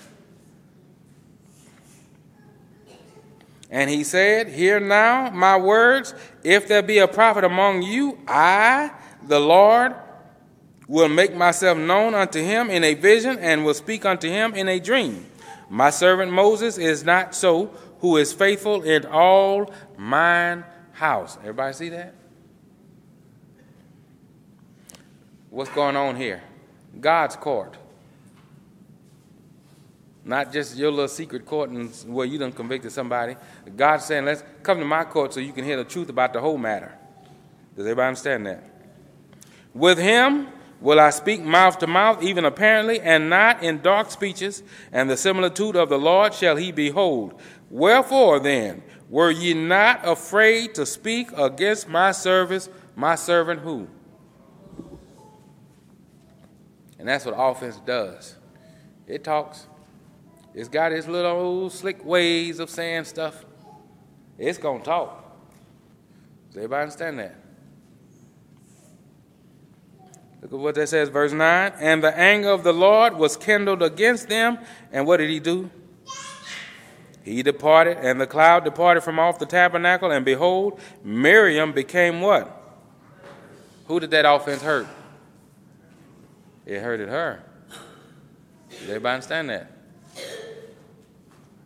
And 3.70 3.88
he 3.88 4.02
said, 4.02 4.48
Hear 4.48 4.80
now 4.80 5.30
my 5.30 5.56
words. 5.56 6.14
If 6.42 6.66
there 6.66 6.82
be 6.82 6.98
a 6.98 7.06
prophet 7.06 7.44
among 7.44 7.82
you, 7.82 8.18
I, 8.26 8.90
the 9.28 9.38
Lord, 9.38 9.94
will 10.88 11.08
make 11.08 11.34
myself 11.34 11.76
known 11.76 12.14
unto 12.14 12.40
him 12.40 12.70
in 12.70 12.84
a 12.84 12.94
vision 12.94 13.38
and 13.38 13.64
will 13.64 13.74
speak 13.74 14.04
unto 14.04 14.28
him 14.28 14.54
in 14.54 14.68
a 14.68 14.78
dream. 14.78 15.26
My 15.68 15.90
servant 15.90 16.32
Moses 16.32 16.78
is 16.78 17.04
not 17.04 17.34
so, 17.34 17.66
who 18.00 18.18
is 18.18 18.32
faithful 18.32 18.82
in 18.82 19.04
all 19.06 19.72
mine 19.96 20.64
house. 20.92 21.36
Everybody 21.40 21.72
see 21.72 21.88
that? 21.88 22.14
What's 25.50 25.70
going 25.70 25.96
on 25.96 26.16
here? 26.16 26.42
God's 27.00 27.34
court. 27.36 27.76
Not 30.24 30.52
just 30.52 30.76
your 30.76 30.90
little 30.90 31.08
secret 31.08 31.46
court 31.46 31.70
and 31.70 31.90
where 32.06 32.26
you 32.26 32.38
done 32.38 32.52
convicted 32.52 32.92
somebody. 32.92 33.36
God's 33.76 34.04
saying, 34.04 34.24
let's 34.24 34.42
come 34.62 34.78
to 34.78 34.84
my 34.84 35.04
court 35.04 35.32
so 35.32 35.40
you 35.40 35.52
can 35.52 35.64
hear 35.64 35.76
the 35.76 35.84
truth 35.84 36.08
about 36.08 36.32
the 36.32 36.40
whole 36.40 36.58
matter. 36.58 36.92
Does 37.76 37.86
everybody 37.86 38.08
understand 38.08 38.46
that? 38.46 38.64
With 39.72 39.98
him 39.98 40.48
will 40.80 41.00
I 41.00 41.10
speak 41.10 41.42
mouth 41.42 41.78
to 41.78 41.86
mouth, 41.86 42.22
even 42.22 42.44
apparently, 42.44 43.00
and 43.00 43.30
not 43.30 43.62
in 43.62 43.80
dark 43.80 44.10
speeches, 44.10 44.62
and 44.92 45.08
the 45.08 45.16
similitude 45.16 45.76
of 45.76 45.88
the 45.88 45.98
Lord 45.98 46.34
shall 46.34 46.56
he 46.56 46.72
behold. 46.72 47.40
Wherefore 47.70 48.40
then, 48.40 48.82
were 49.08 49.30
ye 49.30 49.54
not 49.54 50.06
afraid 50.06 50.74
to 50.74 50.86
speak 50.86 51.30
against 51.36 51.88
my 51.88 52.12
service, 52.12 52.68
my 52.94 53.14
servant 53.14 53.60
who? 53.60 53.88
And 56.98 57.08
that's 57.08 57.24
what 57.24 57.34
offense 57.36 57.80
does. 57.86 58.36
It 59.06 59.22
talks. 59.22 59.66
It's 60.54 60.68
got 60.68 60.92
its 60.92 61.06
little 61.06 61.30
old 61.30 61.72
slick 61.72 62.04
ways 62.04 62.58
of 62.58 62.70
saying 62.70 63.04
stuff. 63.04 63.44
It's 64.38 64.58
to 64.58 64.80
talk. 64.82 65.22
Does 66.48 66.56
everybody 66.56 66.82
understand 66.82 67.18
that? 67.18 67.45
Look 70.42 70.52
at 70.52 70.58
what 70.58 70.74
that 70.76 70.88
says, 70.88 71.08
verse 71.08 71.32
9. 71.32 71.72
And 71.80 72.02
the 72.02 72.16
anger 72.16 72.50
of 72.50 72.62
the 72.62 72.72
Lord 72.72 73.16
was 73.16 73.36
kindled 73.36 73.82
against 73.82 74.28
them. 74.28 74.58
And 74.92 75.06
what 75.06 75.16
did 75.16 75.30
he 75.30 75.40
do? 75.40 75.70
He 77.24 77.42
departed, 77.42 77.98
and 77.98 78.20
the 78.20 78.26
cloud 78.26 78.62
departed 78.62 79.02
from 79.02 79.18
off 79.18 79.40
the 79.40 79.46
tabernacle. 79.46 80.12
And 80.12 80.24
behold, 80.24 80.78
Miriam 81.02 81.72
became 81.72 82.20
what? 82.20 82.52
Who 83.86 83.98
did 83.98 84.12
that 84.12 84.24
offense 84.24 84.62
hurt? 84.62 84.86
It 86.64 86.80
hurted 86.80 87.08
her. 87.08 87.42
Does 88.70 88.82
everybody 88.82 89.14
understand 89.14 89.50
that? 89.50 89.72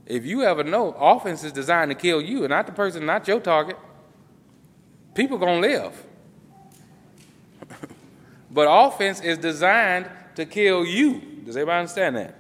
If 0.06 0.24
you 0.24 0.42
ever 0.42 0.64
know, 0.64 0.92
offense 0.92 1.44
is 1.44 1.52
designed 1.52 1.90
to 1.90 1.94
kill 1.94 2.20
you, 2.20 2.40
and 2.44 2.50
not 2.50 2.66
the 2.66 2.72
person, 2.72 3.04
not 3.04 3.28
your 3.28 3.40
target. 3.40 3.76
People 5.14 5.38
gonna 5.38 5.60
live. 5.60 6.06
But 8.50 8.66
offense 8.68 9.20
is 9.20 9.38
designed 9.38 10.10
to 10.36 10.46
kill 10.46 10.84
you. 10.84 11.20
Does 11.44 11.56
everybody 11.56 11.80
understand 11.80 12.16
that? 12.16 12.36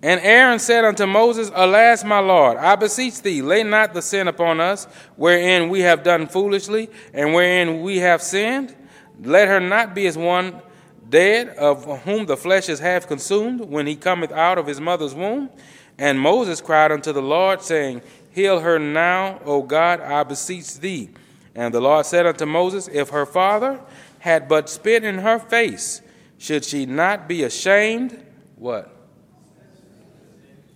And 0.00 0.20
Aaron 0.20 0.60
said 0.60 0.84
unto 0.84 1.06
Moses, 1.06 1.50
Alas, 1.52 2.04
my 2.04 2.20
Lord, 2.20 2.56
I 2.56 2.76
beseech 2.76 3.20
thee, 3.22 3.42
lay 3.42 3.64
not 3.64 3.94
the 3.94 4.02
sin 4.02 4.28
upon 4.28 4.60
us, 4.60 4.84
wherein 5.16 5.70
we 5.70 5.80
have 5.80 6.04
done 6.04 6.28
foolishly, 6.28 6.88
and 7.12 7.34
wherein 7.34 7.82
we 7.82 7.98
have 7.98 8.22
sinned. 8.22 8.76
Let 9.20 9.48
her 9.48 9.58
not 9.58 9.96
be 9.96 10.06
as 10.06 10.16
one 10.16 10.62
dead, 11.08 11.48
of 11.56 12.02
whom 12.02 12.26
the 12.26 12.36
flesh 12.36 12.68
is 12.68 12.78
half 12.78 13.08
consumed, 13.08 13.62
when 13.62 13.88
he 13.88 13.96
cometh 13.96 14.30
out 14.30 14.58
of 14.58 14.68
his 14.68 14.80
mother's 14.80 15.14
womb. 15.14 15.50
And 15.98 16.20
Moses 16.20 16.60
cried 16.60 16.92
unto 16.92 17.12
the 17.12 17.22
Lord, 17.22 17.60
saying, 17.60 18.02
Heal 18.30 18.60
her 18.60 18.78
now, 18.78 19.40
O 19.44 19.62
God, 19.62 20.00
I 20.00 20.22
beseech 20.22 20.78
thee. 20.78 21.10
And 21.58 21.74
the 21.74 21.80
Lord 21.80 22.06
said 22.06 22.24
unto 22.24 22.46
Moses, 22.46 22.86
If 22.86 23.10
her 23.10 23.26
father 23.26 23.80
had 24.20 24.46
but 24.46 24.70
spit 24.70 25.02
in 25.02 25.18
her 25.18 25.40
face, 25.40 26.00
should 26.38 26.64
she 26.64 26.86
not 26.86 27.26
be 27.26 27.42
ashamed? 27.42 28.24
What? 28.54 28.94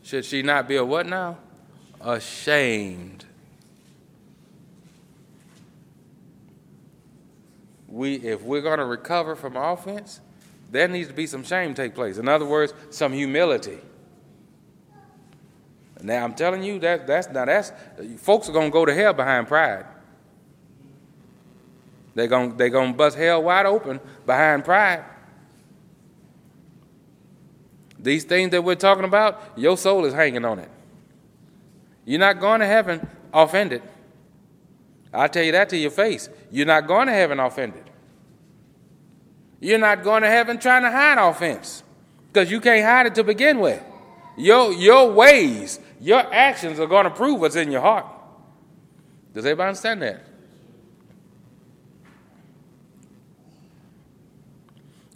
Should 0.02 0.24
she 0.24 0.42
not 0.42 0.66
be 0.66 0.74
a 0.74 0.84
what 0.84 1.06
now? 1.06 1.38
Ashamed. 2.00 3.26
we 7.86 8.14
if 8.14 8.42
we're 8.42 8.62
going 8.62 8.78
to 8.78 8.84
recover 8.84 9.36
from 9.36 9.56
offense, 9.56 10.20
there 10.72 10.88
needs 10.88 11.06
to 11.06 11.14
be 11.14 11.28
some 11.28 11.44
shame 11.44 11.74
take 11.74 11.94
place. 11.94 12.18
In 12.18 12.26
other 12.26 12.46
words, 12.46 12.74
some 12.90 13.12
humility. 13.12 13.78
Now 16.02 16.24
I'm 16.24 16.34
telling 16.34 16.64
you 16.64 16.80
that 16.80 17.06
that's 17.06 17.28
now 17.28 17.44
that's 17.44 17.70
folks 18.16 18.48
are 18.48 18.52
gonna 18.52 18.70
go 18.70 18.84
to 18.84 18.92
hell 18.92 19.12
behind 19.12 19.46
pride. 19.46 19.84
They're 22.14 22.26
gonna 22.26 22.54
they're 22.54 22.70
gonna 22.70 22.92
bust 22.92 23.16
hell 23.16 23.42
wide 23.42 23.66
open 23.66 24.00
behind 24.26 24.64
pride. 24.64 25.04
These 27.98 28.24
things 28.24 28.50
that 28.50 28.62
we're 28.62 28.74
talking 28.74 29.04
about, 29.04 29.40
your 29.56 29.76
soul 29.76 30.04
is 30.04 30.12
hanging 30.12 30.44
on 30.44 30.58
it. 30.58 30.68
You're 32.04 32.18
not 32.18 32.40
going 32.40 32.60
to 32.60 32.66
heaven 32.66 33.06
offended. 33.32 33.82
I'll 35.14 35.28
tell 35.28 35.44
you 35.44 35.52
that 35.52 35.68
to 35.68 35.76
your 35.76 35.92
face. 35.92 36.28
You're 36.50 36.66
not 36.66 36.88
going 36.88 37.06
to 37.06 37.12
heaven 37.12 37.38
offended. 37.38 37.84
You're 39.60 39.78
not 39.78 40.02
going 40.02 40.22
to 40.22 40.28
heaven 40.28 40.58
trying 40.58 40.82
to 40.82 40.90
hide 40.90 41.18
offense 41.18 41.84
because 42.32 42.50
you 42.50 42.60
can't 42.60 42.84
hide 42.84 43.06
it 43.06 43.14
to 43.14 43.24
begin 43.24 43.60
with. 43.60 43.80
Your, 44.36 44.72
your 44.72 45.12
ways, 45.12 45.78
your 46.00 46.20
actions 46.34 46.80
are 46.80 46.86
going 46.86 47.04
to 47.04 47.10
prove 47.10 47.40
what's 47.40 47.54
in 47.54 47.70
your 47.70 47.82
heart. 47.82 48.06
Does 49.32 49.44
everybody 49.46 49.68
understand 49.68 50.02
that? 50.02 50.24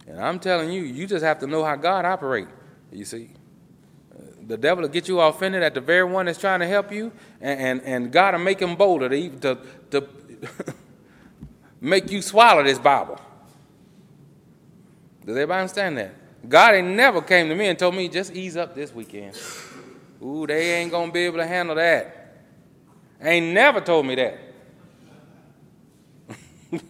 And 0.06 0.20
I'm 0.20 0.38
telling 0.38 0.70
you, 0.70 0.82
you 0.82 1.06
just 1.06 1.24
have 1.24 1.38
to 1.40 1.46
know 1.46 1.64
how 1.64 1.76
God 1.76 2.04
operates. 2.04 2.50
You 2.92 3.04
see, 3.04 3.30
uh, 4.14 4.22
the 4.46 4.56
devil 4.56 4.82
will 4.82 4.88
get 4.88 5.08
you 5.08 5.20
offended 5.20 5.62
at 5.62 5.74
the 5.74 5.80
very 5.80 6.04
one 6.04 6.26
that's 6.26 6.38
trying 6.38 6.60
to 6.60 6.66
help 6.66 6.92
you, 6.92 7.12
and, 7.40 7.60
and, 7.60 7.82
and 7.82 8.12
God 8.12 8.34
will 8.34 8.40
make 8.40 8.60
him 8.60 8.76
bolder 8.76 9.08
to, 9.08 9.28
to, 9.40 9.58
to 9.90 10.08
make 11.80 12.10
you 12.10 12.22
swallow 12.22 12.62
this 12.62 12.78
Bible. 12.78 13.20
Does 15.24 15.36
everybody 15.36 15.60
understand 15.62 15.98
that? 15.98 16.14
God 16.48 16.74
ain't 16.76 16.88
never 16.88 17.20
came 17.20 17.48
to 17.48 17.54
me 17.56 17.66
and 17.66 17.76
told 17.78 17.96
me, 17.96 18.08
just 18.08 18.32
ease 18.32 18.56
up 18.56 18.76
this 18.76 18.94
weekend. 18.94 19.36
Ooh, 20.22 20.46
they 20.46 20.74
ain't 20.74 20.92
going 20.92 21.08
to 21.08 21.12
be 21.12 21.20
able 21.20 21.38
to 21.38 21.46
handle 21.46 21.74
that. 21.74 22.36
Ain't 23.20 23.52
never 23.52 23.80
told 23.80 24.06
me 24.06 24.14
that. 24.14 24.38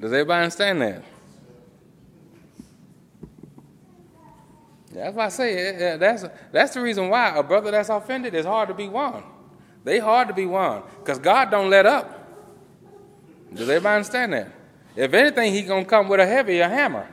Does 0.00 0.12
everybody 0.12 0.42
understand 0.42 0.82
that? 0.82 1.04
That's 4.98 5.16
why 5.16 5.26
I 5.26 5.28
say 5.28 5.96
that's 5.96 6.24
that's 6.50 6.74
the 6.74 6.80
reason 6.80 7.08
why 7.08 7.36
a 7.36 7.42
brother 7.42 7.70
that's 7.70 7.88
offended 7.88 8.34
is 8.34 8.44
hard 8.44 8.68
to 8.68 8.74
be 8.74 8.88
won. 8.88 9.22
They 9.84 10.00
hard 10.00 10.26
to 10.26 10.34
be 10.34 10.44
won 10.44 10.82
because 10.98 11.20
God 11.20 11.52
don't 11.52 11.70
let 11.70 11.86
up. 11.86 12.14
Does 13.54 13.68
everybody 13.68 13.96
understand 13.96 14.32
that? 14.32 14.52
If 14.96 15.14
anything, 15.14 15.54
He 15.54 15.62
gonna 15.62 15.84
come 15.84 16.08
with 16.08 16.18
a 16.18 16.26
heavier 16.26 16.68
hammer. 16.68 17.08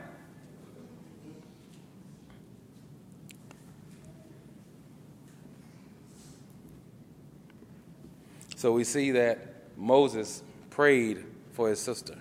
So 8.56 8.72
we 8.72 8.82
see 8.82 9.12
that 9.12 9.38
Moses 9.76 10.42
prayed 10.70 11.24
for 11.52 11.68
his 11.68 11.78
sister. 11.78 12.16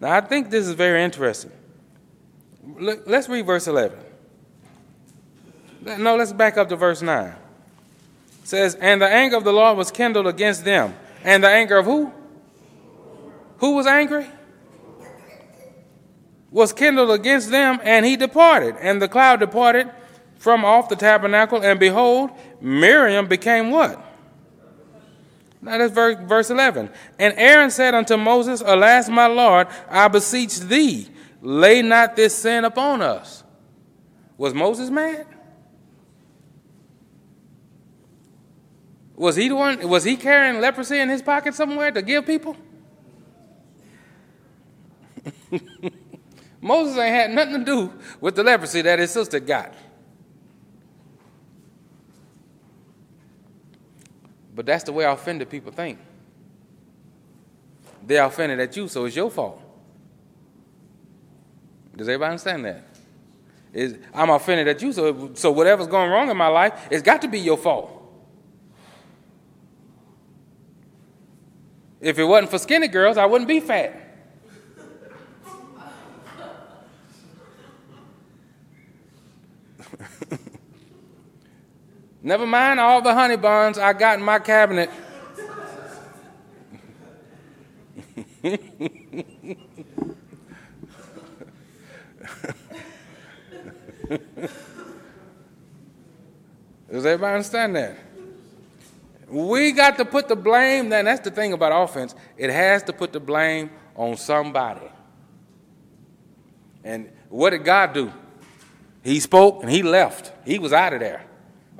Now 0.00 0.12
I 0.12 0.20
think 0.20 0.50
this 0.50 0.64
is 0.68 0.74
very 0.74 1.02
interesting. 1.02 1.50
Let's 2.78 3.28
read 3.28 3.46
verse 3.46 3.66
11. 3.66 4.05
No, 5.86 6.16
let's 6.16 6.32
back 6.32 6.56
up 6.56 6.68
to 6.70 6.76
verse 6.76 7.00
9. 7.00 7.26
It 7.26 7.34
says, 8.42 8.74
And 8.74 9.00
the 9.00 9.06
anger 9.06 9.36
of 9.36 9.44
the 9.44 9.52
Lord 9.52 9.78
was 9.78 9.92
kindled 9.92 10.26
against 10.26 10.64
them. 10.64 10.94
And 11.22 11.44
the 11.44 11.48
anger 11.48 11.76
of 11.76 11.84
who? 11.84 12.12
Who 13.58 13.76
was 13.76 13.86
angry? 13.86 14.26
Was 16.50 16.72
kindled 16.72 17.10
against 17.10 17.50
them, 17.50 17.78
and 17.84 18.04
he 18.04 18.16
departed. 18.16 18.76
And 18.80 19.00
the 19.00 19.08
cloud 19.08 19.40
departed 19.40 19.90
from 20.38 20.64
off 20.64 20.88
the 20.88 20.96
tabernacle, 20.96 21.62
and 21.62 21.78
behold, 21.78 22.30
Miriam 22.60 23.26
became 23.26 23.70
what? 23.70 24.02
Now 25.62 25.78
that's 25.78 25.92
verse, 25.92 26.16
verse 26.26 26.50
11. 26.50 26.90
And 27.18 27.34
Aaron 27.36 27.70
said 27.70 27.94
unto 27.94 28.16
Moses, 28.16 28.60
Alas, 28.64 29.08
my 29.08 29.26
Lord, 29.26 29.68
I 29.88 30.08
beseech 30.08 30.58
thee, 30.60 31.08
lay 31.42 31.82
not 31.82 32.16
this 32.16 32.34
sin 32.34 32.64
upon 32.64 33.02
us. 33.02 33.44
Was 34.36 34.52
Moses 34.52 34.90
mad? 34.90 35.26
Was 39.16 39.34
he 39.36 39.48
the 39.48 39.56
one? 39.56 39.88
Was 39.88 40.04
he 40.04 40.16
carrying 40.16 40.60
leprosy 40.60 40.98
in 40.98 41.08
his 41.08 41.22
pocket 41.22 41.54
somewhere 41.54 41.90
to 41.90 42.02
give 42.02 42.26
people? 42.26 42.54
Moses 46.60 46.98
ain't 46.98 47.14
had 47.14 47.30
nothing 47.30 47.60
to 47.60 47.64
do 47.64 47.92
with 48.20 48.36
the 48.36 48.42
leprosy 48.42 48.82
that 48.82 48.98
his 48.98 49.10
sister 49.10 49.40
got. 49.40 49.72
But 54.54 54.66
that's 54.66 54.84
the 54.84 54.92
way 54.92 55.04
offended 55.04 55.48
people 55.48 55.72
think. 55.72 55.98
They're 58.02 58.24
offended 58.24 58.60
at 58.60 58.76
you, 58.76 58.88
so 58.88 59.04
it's 59.04 59.16
your 59.16 59.30
fault. 59.30 59.60
Does 61.96 62.08
everybody 62.08 62.30
understand 62.30 62.64
that? 62.64 62.84
I'm 64.14 64.30
offended 64.30 64.68
at 64.68 64.80
you, 64.80 64.92
so, 64.92 65.34
so 65.34 65.50
whatever's 65.50 65.86
going 65.86 66.10
wrong 66.10 66.30
in 66.30 66.36
my 66.36 66.46
life, 66.48 66.88
it's 66.90 67.02
got 67.02 67.20
to 67.22 67.28
be 67.28 67.40
your 67.40 67.58
fault. 67.58 67.95
If 72.06 72.18
it 72.20 72.24
wasn't 72.24 72.50
for 72.52 72.58
skinny 72.58 72.86
girls, 72.86 73.18
I 73.18 73.26
wouldn't 73.26 73.48
be 73.48 73.58
fat. 73.58 74.00
Never 82.22 82.46
mind 82.46 82.78
all 82.78 83.02
the 83.02 83.12
honey 83.12 83.34
buns 83.36 83.76
I 83.76 83.92
got 83.92 84.20
in 84.20 84.24
my 84.24 84.38
cabinet. 84.38 84.88
Does 96.88 97.04
everybody 97.04 97.34
understand 97.34 97.74
that? 97.74 98.05
We 99.28 99.72
got 99.72 99.96
to 99.98 100.04
put 100.04 100.28
the 100.28 100.36
blame, 100.36 100.88
then 100.88 101.04
that's 101.04 101.20
the 101.20 101.30
thing 101.30 101.52
about 101.52 101.72
offense. 101.72 102.14
It 102.36 102.50
has 102.50 102.82
to 102.84 102.92
put 102.92 103.12
the 103.12 103.20
blame 103.20 103.70
on 103.96 104.16
somebody. 104.16 104.88
And 106.84 107.10
what 107.28 107.50
did 107.50 107.64
God 107.64 107.92
do? 107.92 108.12
He 109.02 109.18
spoke 109.20 109.62
and 109.62 109.70
he 109.70 109.82
left. 109.82 110.32
He 110.46 110.58
was 110.58 110.72
out 110.72 110.92
of 110.92 111.00
there. 111.00 111.24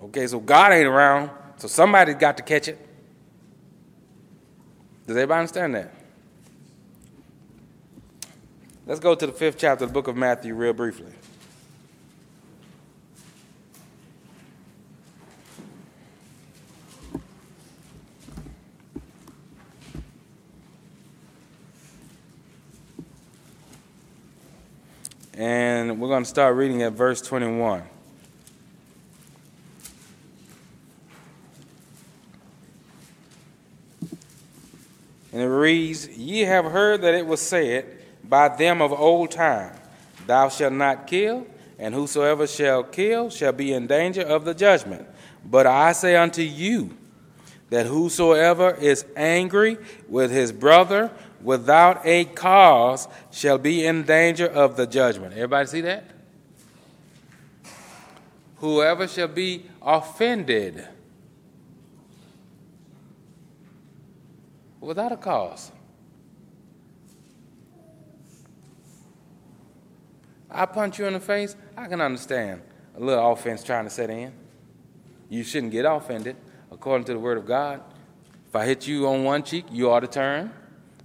Okay, 0.03 0.27
so 0.27 0.41
God 0.41 0.73
ain't 0.73 0.87
around, 0.87 1.31
so 1.57 1.69
somebody 1.69 2.15
got 2.15 2.37
to 2.37 2.43
catch 2.43 2.69
it. 2.69 2.79
Does 5.07 5.17
everybody 5.17 5.39
understand 5.41 5.75
that? 5.77 5.95
Let's 8.87 9.01
go 9.01 9.15
to 9.15 9.27
the 9.27 9.33
fifth 9.33 9.59
chapter 9.59 9.85
of 9.85 9.91
the 9.91 9.95
book 9.95 10.09
of 10.09 10.17
Matthew, 10.17 10.55
real 10.55 10.73
briefly. 10.73 11.13
And 25.37 26.01
we're 26.01 26.09
going 26.09 26.23
to 26.23 26.29
start 26.29 26.57
reading 26.57 26.83
at 26.83 26.95
verse 26.95 27.21
21. 27.21 27.83
And 35.33 35.43
it 35.43 35.47
reads, 35.47 36.09
Ye 36.09 36.41
have 36.41 36.65
heard 36.65 37.03
that 37.03 37.13
it 37.13 37.27
was 37.27 37.43
said 37.43 37.99
by 38.25 38.49
them 38.49 38.81
of 38.81 38.95
old 38.95 39.31
time, 39.31 39.75
Thou 40.27 40.49
shalt 40.49 40.73
not 40.73 41.07
kill, 41.07 41.47
and 41.79 41.95
whosoever 41.95 42.47
shall 42.47 42.83
kill 42.83 43.29
shall 43.29 43.53
be 43.53 43.75
in 43.75 43.87
danger 43.87 44.23
of 44.23 44.47
the 44.47 44.55
judgment. 44.55 45.07
But 45.45 45.67
I 45.67 45.93
say 45.93 46.17
unto 46.17 46.41
you, 46.41 46.97
that 47.71 47.87
whosoever 47.87 48.75
is 48.75 49.05
angry 49.17 49.77
with 50.09 50.31
his 50.31 50.53
brother 50.53 51.11
without 51.47 52.05
a 52.05 52.25
cause 52.25 53.07
shall 53.31 53.57
be 53.57 53.87
in 53.87 54.03
danger 54.03 54.49
of 54.49 54.77
the 54.77 54.85
judgment. 54.85 55.33
Everybody 55.33 55.69
see 55.69 55.81
that? 55.83 56.03
Whoever 58.57 59.07
shall 59.07 59.29
be 59.29 59.65
offended 59.81 60.89
without 64.81 65.13
a 65.13 65.17
cause. 65.17 65.71
I 70.51 70.67
punch 70.67 70.99
you 70.99 71.07
in 71.07 71.13
the 71.13 71.21
face, 71.21 71.55
I 71.77 71.87
can 71.87 72.01
understand 72.01 72.61
a 72.97 73.01
little 73.01 73.31
offense 73.31 73.63
trying 73.63 73.85
to 73.85 73.91
set 73.91 74.11
in. 74.11 74.33
You 75.29 75.45
shouldn't 75.45 75.71
get 75.71 75.85
offended 75.85 76.35
according 76.73 77.05
to 77.05 77.13
the 77.13 77.21
word 77.21 77.39
of 77.39 77.47
God. 77.47 77.83
If 78.49 78.57
I 78.57 78.67
hit 78.67 78.89
you 78.89 79.07
on 79.07 79.23
one 79.23 79.45
cheek, 79.45 79.67
you 79.71 79.93
ought 79.93 80.01
to 80.01 80.09
turn 80.09 80.51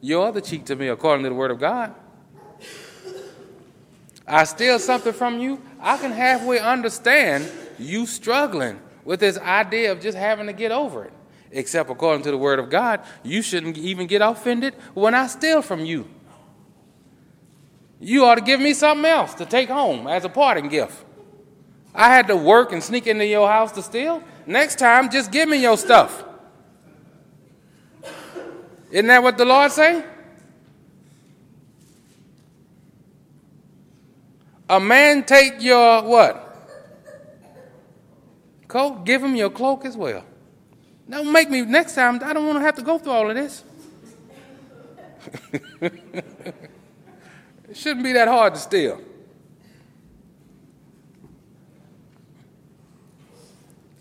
your 0.01 0.27
other 0.27 0.41
cheek 0.41 0.65
to 0.65 0.75
me 0.75 0.87
according 0.87 1.23
to 1.23 1.29
the 1.29 1.35
word 1.35 1.51
of 1.51 1.59
God. 1.59 1.95
I 4.27 4.43
steal 4.43 4.79
something 4.79 5.13
from 5.13 5.39
you, 5.39 5.61
I 5.79 5.97
can 5.97 6.11
halfway 6.11 6.59
understand 6.59 7.49
you 7.77 8.05
struggling 8.05 8.79
with 9.03 9.19
this 9.19 9.37
idea 9.37 9.91
of 9.91 9.99
just 9.99 10.17
having 10.17 10.47
to 10.47 10.53
get 10.53 10.71
over 10.71 11.05
it. 11.05 11.13
Except 11.51 11.89
according 11.89 12.23
to 12.23 12.31
the 12.31 12.37
word 12.37 12.59
of 12.59 12.69
God, 12.69 13.01
you 13.23 13.41
shouldn't 13.41 13.77
even 13.77 14.07
get 14.07 14.21
offended 14.21 14.73
when 14.93 15.13
I 15.13 15.27
steal 15.27 15.61
from 15.61 15.83
you. 15.83 16.07
You 17.99 18.25
ought 18.25 18.35
to 18.35 18.41
give 18.41 18.59
me 18.59 18.73
something 18.73 19.05
else 19.05 19.33
to 19.35 19.45
take 19.45 19.69
home 19.69 20.07
as 20.07 20.23
a 20.23 20.29
parting 20.29 20.69
gift. 20.69 21.03
I 21.93 22.07
had 22.07 22.27
to 22.27 22.37
work 22.37 22.71
and 22.71 22.81
sneak 22.81 23.05
into 23.05 23.25
your 23.25 23.49
house 23.49 23.73
to 23.73 23.83
steal. 23.83 24.23
Next 24.45 24.79
time, 24.79 25.09
just 25.09 25.31
give 25.31 25.49
me 25.49 25.61
your 25.61 25.77
stuff. 25.77 26.23
Isn't 28.91 29.07
that 29.07 29.23
what 29.23 29.37
the 29.37 29.45
Lord 29.45 29.71
say? 29.71 30.03
A 34.69 34.79
man 34.79 35.23
take 35.23 35.61
your 35.61 36.03
what? 36.03 36.47
Coat, 38.67 39.05
give 39.05 39.23
him 39.23 39.35
your 39.35 39.49
cloak 39.49 39.85
as 39.85 39.97
well. 39.97 40.23
Don't 41.09 41.31
make 41.31 41.49
me 41.49 41.61
next 41.61 41.95
time. 41.95 42.21
I 42.23 42.31
don't 42.31 42.45
want 42.47 42.57
to 42.59 42.63
have 42.63 42.75
to 42.75 42.81
go 42.81 42.97
through 42.97 43.11
all 43.11 43.29
of 43.29 43.35
this. 43.35 43.63
it 45.81 45.93
shouldn't 47.73 48.03
be 48.03 48.13
that 48.13 48.27
hard 48.29 48.53
to 48.53 48.59
steal. 48.59 49.01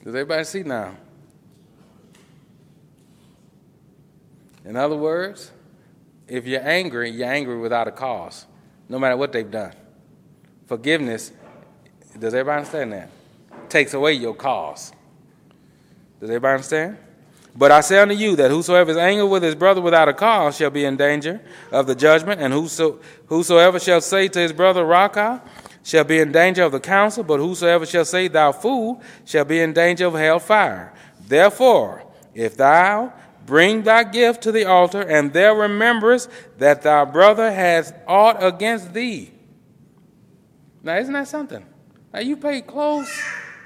Does 0.05 0.15
everybody 0.15 0.45
see 0.45 0.63
now? 0.63 0.95
In 4.65 4.77
other 4.77 4.97
words, 4.97 5.51
if 6.29 6.47
you're 6.47 6.67
angry, 6.67 7.11
you're 7.11 7.31
angry 7.31 7.59
without 7.59 7.89
a 7.89 7.93
cause, 7.93 8.47
no 8.89 8.99
matter 8.99 9.17
what 9.17 9.33
they've 9.33 9.51
done. 9.51 9.73
Forgiveness, 10.67 11.33
does 12.19 12.35
everybody 12.35 12.59
understand 12.59 12.93
that? 12.93 13.11
Takes 13.69 13.95
away 13.95 14.13
your 14.15 14.35
cause. 14.35 14.93
Does 16.21 16.31
everybody 16.31 16.55
understand? 16.55 16.99
But 17.57 17.73
I 17.73 17.81
say 17.81 17.99
unto 17.99 18.15
you 18.15 18.37
that 18.37 18.51
whosoever 18.51 18.93
is 18.93 18.97
angry 18.97 19.27
with 19.27 19.43
his 19.43 19.55
brother 19.55 19.81
without 19.81 20.09
a 20.09 20.15
cause 20.15 20.57
shall 20.57 20.71
be 20.71 20.85
in 20.85 20.97
danger 20.97 21.41
of 21.73 21.87
the 21.87 21.95
judgment, 21.95 22.41
and 22.41 22.53
whoso, 22.53 23.01
whosoever 23.27 23.81
shall 23.81 24.01
say 24.01 24.29
to 24.29 24.39
his 24.39 24.53
brother, 24.53 24.85
Raca, 24.85 25.43
shall 25.83 26.05
be 26.05 26.21
in 26.21 26.31
danger 26.31 26.63
of 26.63 26.73
the 26.73 26.81
council, 26.81 27.25
but 27.25 27.39
whosoever 27.39 27.87
shall 27.87 28.05
say, 28.05 28.29
Thou 28.29 28.53
fool, 28.53 29.03
shall 29.25 29.45
be 29.45 29.61
in 29.61 29.73
danger 29.73 30.07
of 30.07 30.15
hell 30.15 30.39
fire. 30.39 30.93
Therefore, 31.27 32.05
if 32.35 32.57
thou 32.57 33.13
bring 33.47 33.83
thy 33.83 34.05
gift 34.05 34.43
to 34.43 34.53
the 34.53 34.65
altar, 34.65 35.03
and 35.03 35.33
there 35.33 35.55
rememberest 35.55 36.31
that 36.59 36.83
thy 36.83 37.05
brother 37.05 37.53
has 37.53 37.93
aught 38.07 38.43
against 38.43 38.93
thee. 38.93 39.31
Now, 40.83 40.97
isn't 40.97 41.13
that 41.13 41.29
something? 41.29 41.65
Now, 42.13 42.21
you 42.21 42.37
pay 42.37 42.61
close, 42.61 43.11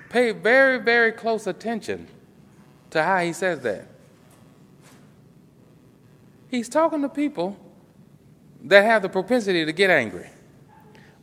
pay 0.08 0.32
very, 0.32 0.78
very 0.78 1.12
close 1.12 1.46
attention 1.46 2.08
to 2.90 3.02
how 3.02 3.18
he 3.18 3.32
says 3.32 3.60
that. 3.60 3.86
He's 6.48 6.68
talking 6.68 7.02
to 7.02 7.08
people 7.08 7.56
that 8.64 8.84
have 8.84 9.02
the 9.02 9.08
propensity 9.08 9.64
to 9.64 9.72
get 9.72 9.90
angry. 9.90 10.30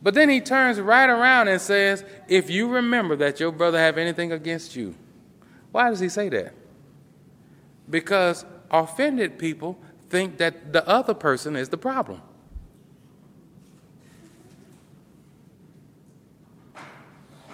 But 0.02 0.14
then 0.14 0.28
he 0.28 0.40
turns 0.40 0.80
right 0.80 1.08
around 1.08 1.48
and 1.48 1.60
says, 1.60 2.04
If 2.28 2.50
you 2.50 2.68
remember 2.68 3.16
that 3.16 3.40
your 3.40 3.52
brother 3.52 3.78
have 3.78 3.98
anything 3.98 4.32
against 4.32 4.74
you. 4.74 4.94
Why 5.70 5.90
does 5.90 6.00
he 6.00 6.08
say 6.08 6.28
that? 6.30 6.52
Because 7.92 8.46
offended 8.70 9.38
people 9.38 9.78
think 10.08 10.38
that 10.38 10.72
the 10.72 10.88
other 10.88 11.12
person 11.12 11.56
is 11.56 11.68
the 11.68 11.76
problem. 11.76 12.22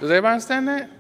Does 0.01 0.11
everybody 0.13 0.35
understand 0.35 0.69
that? 0.69 0.91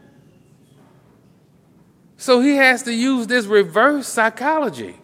So 2.16 2.40
he 2.40 2.56
has 2.56 2.82
to 2.82 2.92
use 2.92 3.28
this 3.28 3.46
reverse 3.46 4.08
psychology. 4.08 4.96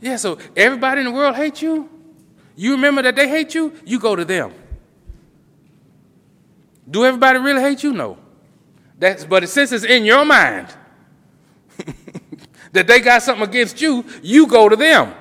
Yeah, 0.00 0.16
so 0.16 0.38
everybody 0.56 1.00
in 1.02 1.08
the 1.08 1.12
world 1.12 1.36
hates 1.36 1.60
you. 1.60 1.90
You 2.56 2.72
remember 2.72 3.02
that 3.02 3.16
they 3.16 3.28
hate 3.28 3.54
you, 3.54 3.74
you 3.84 4.00
go 4.00 4.16
to 4.16 4.24
them. 4.24 4.54
Do 6.90 7.04
everybody 7.04 7.38
really 7.38 7.60
hate 7.60 7.82
you? 7.82 7.92
No. 7.92 8.16
That's, 8.98 9.26
but 9.26 9.46
since 9.46 9.72
it's 9.72 9.84
in 9.84 10.06
your 10.06 10.24
mind 10.24 10.74
that 12.72 12.86
they 12.86 13.00
got 13.00 13.22
something 13.22 13.48
against 13.48 13.80
you, 13.80 14.04
you 14.22 14.46
go 14.46 14.68
to 14.68 14.76
them. 14.76 15.14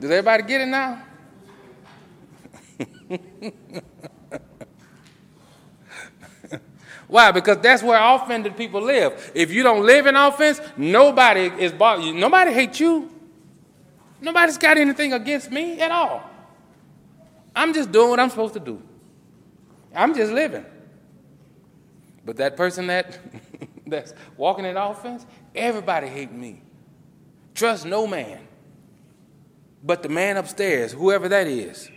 Does 0.00 0.10
everybody 0.10 0.42
get 0.42 0.60
it 0.62 0.66
now? 0.66 1.02
Why? 7.06 7.30
Because 7.30 7.58
that's 7.58 7.82
where 7.82 7.98
offended 8.00 8.56
people 8.56 8.80
live. 8.80 9.30
If 9.34 9.52
you 9.52 9.62
don't 9.62 9.84
live 9.84 10.06
in 10.06 10.16
offense, 10.16 10.60
nobody 10.76 11.52
is 11.62 11.70
bothered. 11.70 12.06
You. 12.06 12.14
nobody 12.14 12.52
hates 12.52 12.80
you. 12.80 13.10
Nobody's 14.20 14.56
got 14.56 14.78
anything 14.78 15.12
against 15.12 15.50
me 15.50 15.80
at 15.80 15.90
all. 15.90 16.22
I'm 17.54 17.74
just 17.74 17.92
doing 17.92 18.08
what 18.08 18.18
I'm 18.18 18.30
supposed 18.30 18.54
to 18.54 18.60
do. 18.60 18.80
I'm 19.94 20.14
just 20.14 20.32
living. 20.32 20.64
But 22.24 22.36
that 22.38 22.56
person 22.56 22.86
that 22.86 23.18
that's 23.92 24.14
walking 24.36 24.64
in 24.64 24.76
offense, 24.76 25.24
everybody 25.54 26.08
hate 26.08 26.32
me. 26.32 26.62
Trust 27.54 27.86
no 27.86 28.06
man. 28.06 28.40
But 29.84 30.02
the 30.02 30.08
man 30.08 30.36
upstairs, 30.36 30.92
whoever 30.92 31.28
that 31.28 31.46
is. 31.46 31.88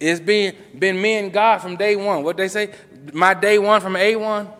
It's 0.00 0.20
been, 0.20 0.54
been 0.78 1.00
me 1.00 1.14
and 1.14 1.32
God 1.32 1.58
from 1.58 1.76
day 1.76 1.96
one. 1.96 2.22
What 2.24 2.36
they 2.36 2.48
say? 2.48 2.72
My 3.12 3.34
day 3.34 3.58
one 3.58 3.80
from 3.80 3.94
A1? 3.94 4.52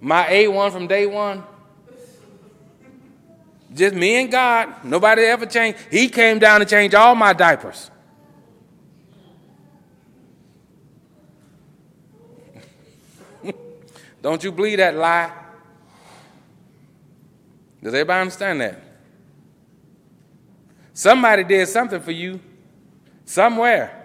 My 0.00 0.24
A1 0.26 0.70
from 0.72 0.86
day 0.86 1.06
one? 1.06 1.42
Just 3.72 3.94
me 3.94 4.16
and 4.16 4.30
God. 4.30 4.84
Nobody 4.84 5.22
ever 5.22 5.46
changed. 5.46 5.78
He 5.90 6.08
came 6.08 6.38
down 6.38 6.60
to 6.60 6.66
change 6.66 6.94
all 6.94 7.14
my 7.14 7.32
diapers. 7.32 7.90
Don't 14.24 14.42
you 14.42 14.50
believe 14.50 14.78
that 14.78 14.96
lie? 14.96 15.30
Does 17.82 17.92
everybody 17.92 18.22
understand 18.22 18.58
that? 18.62 18.80
Somebody 20.94 21.44
did 21.44 21.68
something 21.68 22.00
for 22.00 22.10
you 22.10 22.40
somewhere. 23.26 24.02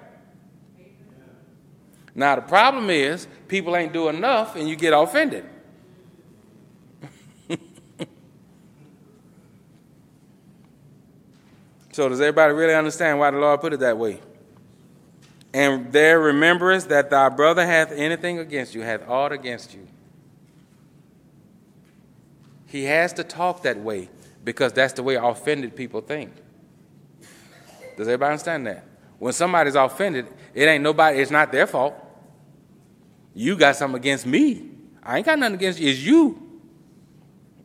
Now, 2.13 2.35
the 2.35 2.41
problem 2.41 2.89
is 2.89 3.29
people 3.47 3.77
ain't 3.77 3.93
doing 3.93 4.17
enough 4.17 4.57
and 4.57 4.67
you 4.67 4.75
get 4.75 4.91
offended. 4.91 5.45
So, 11.91 12.07
does 12.07 12.21
everybody 12.21 12.53
really 12.53 12.75
understand 12.75 13.19
why 13.19 13.31
the 13.31 13.37
Lord 13.37 13.59
put 13.59 13.73
it 13.73 13.79
that 13.81 13.97
way? 13.97 14.21
And 15.53 15.91
there 15.91 16.19
rememberest 16.19 16.87
that 16.89 17.09
thy 17.09 17.27
brother 17.29 17.65
hath 17.65 17.91
anything 17.91 18.39
against 18.39 18.75
you, 18.75 18.81
hath 18.81 19.05
aught 19.09 19.31
against 19.33 19.73
you. 19.73 19.87
He 22.69 22.83
has 22.83 23.13
to 23.13 23.23
talk 23.23 23.63
that 23.63 23.79
way 23.79 24.09
because 24.43 24.73
that's 24.73 24.93
the 24.93 25.01
way 25.01 25.15
offended 25.15 25.75
people 25.75 26.01
think. 26.01 26.31
Does 27.97 28.07
everybody 28.07 28.33
understand 28.33 28.67
that? 28.67 28.85
When 29.17 29.33
somebody's 29.33 29.73
offended, 29.73 30.27
it 30.53 30.65
ain't 30.65 30.83
nobody, 30.83 31.19
it's 31.19 31.31
not 31.31 31.51
their 31.51 31.65
fault. 31.65 31.95
You 33.33 33.55
got 33.55 33.75
something 33.75 33.99
against 33.99 34.27
me. 34.27 34.69
I 35.01 35.17
ain't 35.17 35.25
got 35.25 35.39
nothing 35.39 35.55
against 35.55 35.79
you, 35.79 35.89
it's 35.89 35.99
you. 35.99 36.61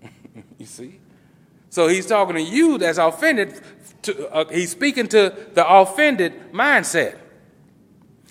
you 0.59 0.67
see? 0.67 0.99
So 1.69 1.87
he's 1.87 2.07
talking 2.07 2.37
to 2.37 2.43
you 2.43 2.79
that's 2.79 2.97
offended 2.97 3.61
to, 4.03 4.33
uh, 4.33 4.49
he's 4.51 4.71
speaking 4.71 5.07
to 5.09 5.37
the 5.53 5.69
offended 5.69 6.51
mindset. 6.51 7.19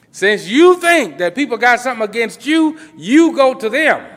Since 0.09 0.47
you 0.47 0.79
think 0.79 1.19
that 1.19 1.35
people 1.35 1.57
got 1.57 1.79
something 1.79 2.07
against 2.07 2.47
you, 2.47 2.79
you 2.97 3.35
go 3.35 3.53
to 3.53 3.69
them. 3.69 4.12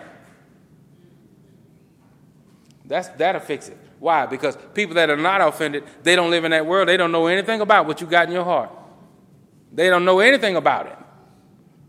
That's, 2.86 3.08
that'll 3.08 3.40
fix 3.40 3.68
it. 3.68 3.78
Why? 3.98 4.26
Because 4.26 4.56
people 4.74 4.94
that 4.96 5.10
are 5.10 5.16
not 5.16 5.40
offended, 5.40 5.84
they 6.02 6.16
don't 6.16 6.30
live 6.30 6.44
in 6.44 6.50
that 6.50 6.66
world. 6.66 6.88
They 6.88 6.96
don't 6.96 7.12
know 7.12 7.26
anything 7.26 7.60
about 7.60 7.86
what 7.86 8.00
you 8.00 8.06
got 8.06 8.26
in 8.26 8.32
your 8.32 8.44
heart. 8.44 8.70
They 9.72 9.88
don't 9.88 10.04
know 10.04 10.20
anything 10.20 10.56
about 10.56 10.86
it. 10.86 10.96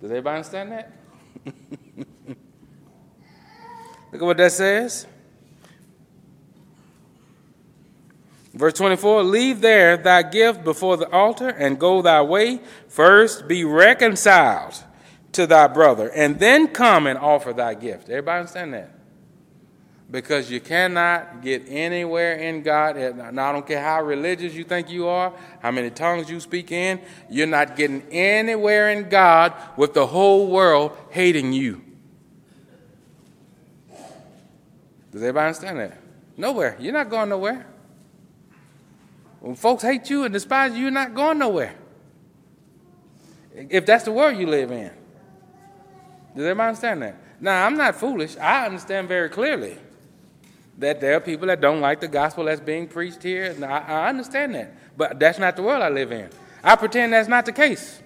Does 0.01 0.11
everybody 0.11 0.37
understand 0.37 0.71
that? 0.71 0.91
Look 4.11 4.21
at 4.21 4.21
what 4.21 4.37
that 4.37 4.51
says. 4.51 5.05
Verse 8.53 8.73
24 8.73 9.23
Leave 9.23 9.61
there 9.61 9.97
thy 9.97 10.23
gift 10.23 10.63
before 10.63 10.97
the 10.97 11.09
altar 11.11 11.49
and 11.49 11.79
go 11.79 12.01
thy 12.01 12.21
way. 12.21 12.59
First 12.87 13.47
be 13.47 13.63
reconciled 13.63 14.83
to 15.33 15.45
thy 15.45 15.67
brother, 15.67 16.09
and 16.09 16.39
then 16.39 16.67
come 16.67 17.05
and 17.05 17.19
offer 17.19 17.53
thy 17.53 17.75
gift. 17.75 18.09
Everybody 18.09 18.39
understand 18.39 18.73
that? 18.73 18.96
Because 20.09 20.49
you 20.49 20.61
cannot 20.61 21.41
get 21.41 21.63
anywhere 21.67 22.35
in 22.35 22.61
God. 22.61 22.95
Now, 23.33 23.49
I 23.49 23.51
don't 23.51 23.67
care 23.67 23.83
how 23.83 24.01
religious 24.01 24.53
you 24.53 24.63
think 24.63 24.89
you 24.89 25.05
are, 25.07 25.33
how 25.61 25.71
many 25.71 25.89
tongues 25.89 26.29
you 26.29 26.39
speak 26.39 26.71
in, 26.71 27.01
you're 27.29 27.45
not 27.45 27.75
getting 27.75 28.01
anywhere 28.09 28.89
in 28.91 29.09
God 29.09 29.53
with 29.75 29.93
the 29.93 30.07
whole 30.07 30.47
world 30.47 30.95
hating 31.09 31.51
you. 31.51 31.81
Does 35.11 35.21
everybody 35.23 35.47
understand 35.47 35.79
that? 35.79 35.97
Nowhere. 36.37 36.77
You're 36.79 36.93
not 36.93 37.09
going 37.09 37.27
nowhere. 37.27 37.65
When 39.41 39.55
folks 39.55 39.83
hate 39.83 40.09
you 40.09 40.23
and 40.23 40.33
despise 40.33 40.73
you, 40.73 40.83
you're 40.83 40.91
not 40.91 41.15
going 41.15 41.37
nowhere. 41.37 41.75
If 43.53 43.85
that's 43.85 44.05
the 44.05 44.11
world 44.11 44.37
you 44.37 44.47
live 44.47 44.71
in. 44.71 44.91
Does 46.35 46.45
everybody 46.45 46.67
understand 46.69 47.01
that? 47.01 47.15
Now, 47.41 47.65
I'm 47.65 47.75
not 47.75 47.95
foolish. 47.95 48.37
I 48.37 48.67
understand 48.67 49.09
very 49.09 49.29
clearly 49.29 49.77
that 50.77 51.01
there 51.01 51.15
are 51.15 51.19
people 51.19 51.47
that 51.47 51.59
don't 51.59 51.81
like 51.81 51.99
the 51.99 52.07
gospel 52.07 52.45
that's 52.45 52.61
being 52.61 52.87
preached 52.87 53.23
here. 53.23 53.45
And 53.45 53.65
I, 53.65 53.79
I 53.79 54.09
understand 54.09 54.55
that. 54.55 54.73
But 54.95 55.19
that's 55.19 55.39
not 55.39 55.55
the 55.55 55.63
world 55.63 55.81
I 55.81 55.89
live 55.89 56.11
in. 56.11 56.29
I 56.63 56.75
pretend 56.75 57.13
that's 57.13 57.27
not 57.27 57.45
the 57.45 57.51
case. 57.51 58.01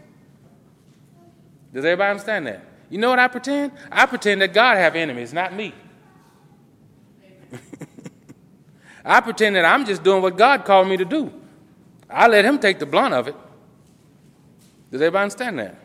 Does 1.74 1.86
everybody 1.86 2.12
understand 2.12 2.48
that? 2.48 2.64
You 2.90 2.98
know 2.98 3.10
what 3.10 3.20
I 3.20 3.28
pretend? 3.28 3.72
I 3.92 4.06
pretend 4.06 4.42
that 4.42 4.54
God 4.54 4.78
have 4.78 4.96
enemies, 4.96 5.34
not 5.34 5.54
me. 5.54 5.74
I 9.06 9.22
pretend 9.22 9.56
that 9.56 9.66
I'm 9.66 9.86
just 9.86 10.04
doing 10.04 10.22
what 10.22 10.38
God 10.38 10.66
called 10.66 10.88
me 10.88 10.98
to 10.98 11.06
do. 11.06 11.32
I 12.10 12.28
let 12.28 12.44
him 12.44 12.60
take 12.60 12.80
the 12.80 12.86
blunt 12.86 13.14
of 13.14 13.30
it. 13.30 13.36
Does 14.92 15.02
everybody 15.02 15.24
understand 15.24 15.60
that? 15.60 15.76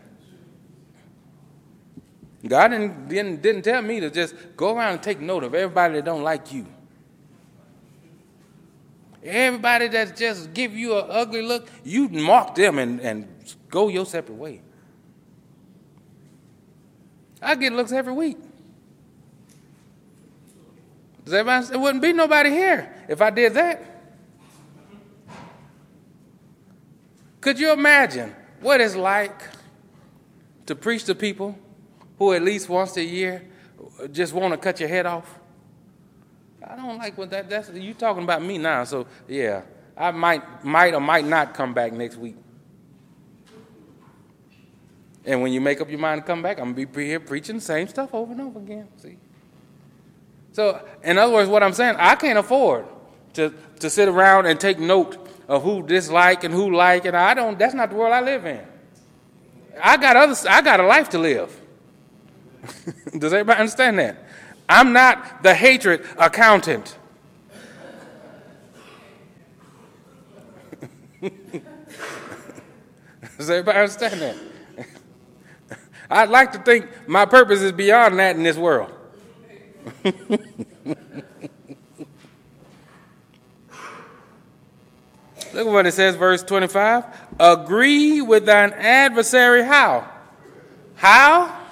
God 2.46 2.68
didn't, 2.68 3.08
didn't, 3.08 3.42
didn't 3.42 3.62
tell 3.62 3.82
me 3.82 4.00
to 4.00 4.10
just 4.10 4.34
go 4.56 4.76
around 4.76 4.94
and 4.94 5.02
take 5.02 5.20
note 5.20 5.44
of 5.44 5.54
everybody 5.54 5.94
that 5.94 6.04
don't 6.04 6.22
like 6.22 6.52
you. 6.52 6.66
Everybody 9.22 9.88
that 9.88 10.16
just 10.16 10.52
give 10.52 10.74
you 10.74 10.98
an 10.98 11.06
ugly 11.08 11.42
look, 11.42 11.68
you 11.84 12.08
mark 12.08 12.54
them 12.54 12.78
and, 12.78 13.00
and 13.00 13.26
go 13.68 13.88
your 13.88 14.06
separate 14.06 14.36
way. 14.36 14.60
I 17.42 17.54
get 17.54 17.72
looks 17.72 17.92
every 17.92 18.12
week. 18.12 18.38
Does 21.24 21.34
everybody, 21.34 21.66
there 21.66 21.78
wouldn't 21.78 22.02
be 22.02 22.12
nobody 22.12 22.50
here 22.50 22.94
if 23.08 23.20
I 23.20 23.30
did 23.30 23.54
that. 23.54 23.82
Could 27.40 27.58
you 27.58 27.72
imagine 27.72 28.34
what 28.60 28.80
it's 28.80 28.96
like 28.96 29.42
to 30.66 30.74
preach 30.74 31.04
to 31.04 31.14
people 31.14 31.56
who 32.18 32.32
at 32.32 32.42
least 32.42 32.68
once 32.68 32.96
a 32.96 33.04
year 33.04 33.44
just 34.12 34.32
want 34.32 34.52
to 34.52 34.58
cut 34.58 34.80
your 34.80 34.88
head 34.88 35.06
off? 35.06 35.38
I 36.66 36.76
don't 36.76 36.98
like 36.98 37.16
what 37.16 37.30
that 37.30 37.48
that's 37.48 37.70
you 37.70 37.94
talking 37.94 38.22
about 38.22 38.42
me 38.42 38.58
now, 38.58 38.84
so 38.84 39.06
yeah. 39.28 39.62
I 39.96 40.10
might 40.10 40.64
might 40.64 40.94
or 40.94 41.00
might 41.00 41.24
not 41.24 41.54
come 41.54 41.72
back 41.72 41.92
next 41.92 42.16
week. 42.16 42.36
And 45.24 45.42
when 45.42 45.52
you 45.52 45.60
make 45.60 45.80
up 45.80 45.90
your 45.90 45.98
mind 45.98 46.20
to 46.20 46.26
come 46.26 46.42
back, 46.42 46.58
I'm 46.58 46.74
gonna 46.74 46.86
be 46.86 47.04
here 47.04 47.20
preaching 47.20 47.56
the 47.56 47.62
same 47.62 47.88
stuff 47.88 48.14
over 48.14 48.32
and 48.32 48.40
over 48.40 48.58
again. 48.58 48.88
See? 48.98 49.16
So, 50.52 50.82
in 51.02 51.18
other 51.18 51.32
words, 51.32 51.50
what 51.50 51.62
I'm 51.62 51.72
saying, 51.72 51.96
I 51.98 52.14
can't 52.14 52.38
afford 52.38 52.86
to, 53.34 53.52
to 53.80 53.90
sit 53.90 54.08
around 54.08 54.46
and 54.46 54.58
take 54.58 54.78
note 54.78 55.18
of 55.48 55.62
who 55.62 55.82
dislike 55.82 56.44
and 56.44 56.54
who 56.54 56.74
like, 56.74 57.04
and 57.04 57.16
I 57.16 57.34
don't. 57.34 57.58
That's 57.58 57.74
not 57.74 57.90
the 57.90 57.96
world 57.96 58.12
I 58.12 58.20
live 58.20 58.46
in. 58.46 58.60
I 59.82 59.96
got 59.96 60.16
other. 60.16 60.34
I 60.48 60.62
got 60.62 60.80
a 60.80 60.86
life 60.86 61.10
to 61.10 61.18
live. 61.18 61.60
Does 63.18 63.32
everybody 63.32 63.60
understand 63.60 63.98
that? 63.98 64.25
I'm 64.68 64.92
not 64.92 65.42
the 65.42 65.54
hatred 65.54 66.04
accountant. 66.18 66.98
Does 73.38 73.50
everybody 73.50 73.78
understand 73.78 74.20
that? 74.20 74.36
I'd 76.10 76.30
like 76.30 76.52
to 76.52 76.58
think 76.58 77.08
my 77.08 77.26
purpose 77.26 77.60
is 77.62 77.72
beyond 77.72 78.18
that 78.18 78.36
in 78.36 78.42
this 78.42 78.56
world. 78.56 78.92
Look 85.56 85.66
at 85.66 85.72
what 85.72 85.86
it 85.86 85.92
says, 85.92 86.16
verse 86.16 86.42
25. 86.42 87.04
Agree 87.40 88.20
with 88.20 88.44
thine 88.44 88.72
adversary 88.74 89.64
how? 89.64 90.06
How? 90.96 91.66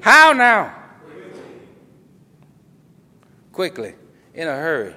How 0.00 0.32
now? 0.32 0.83
Quickly, 3.54 3.94
in 4.34 4.48
a 4.48 4.56
hurry. 4.56 4.96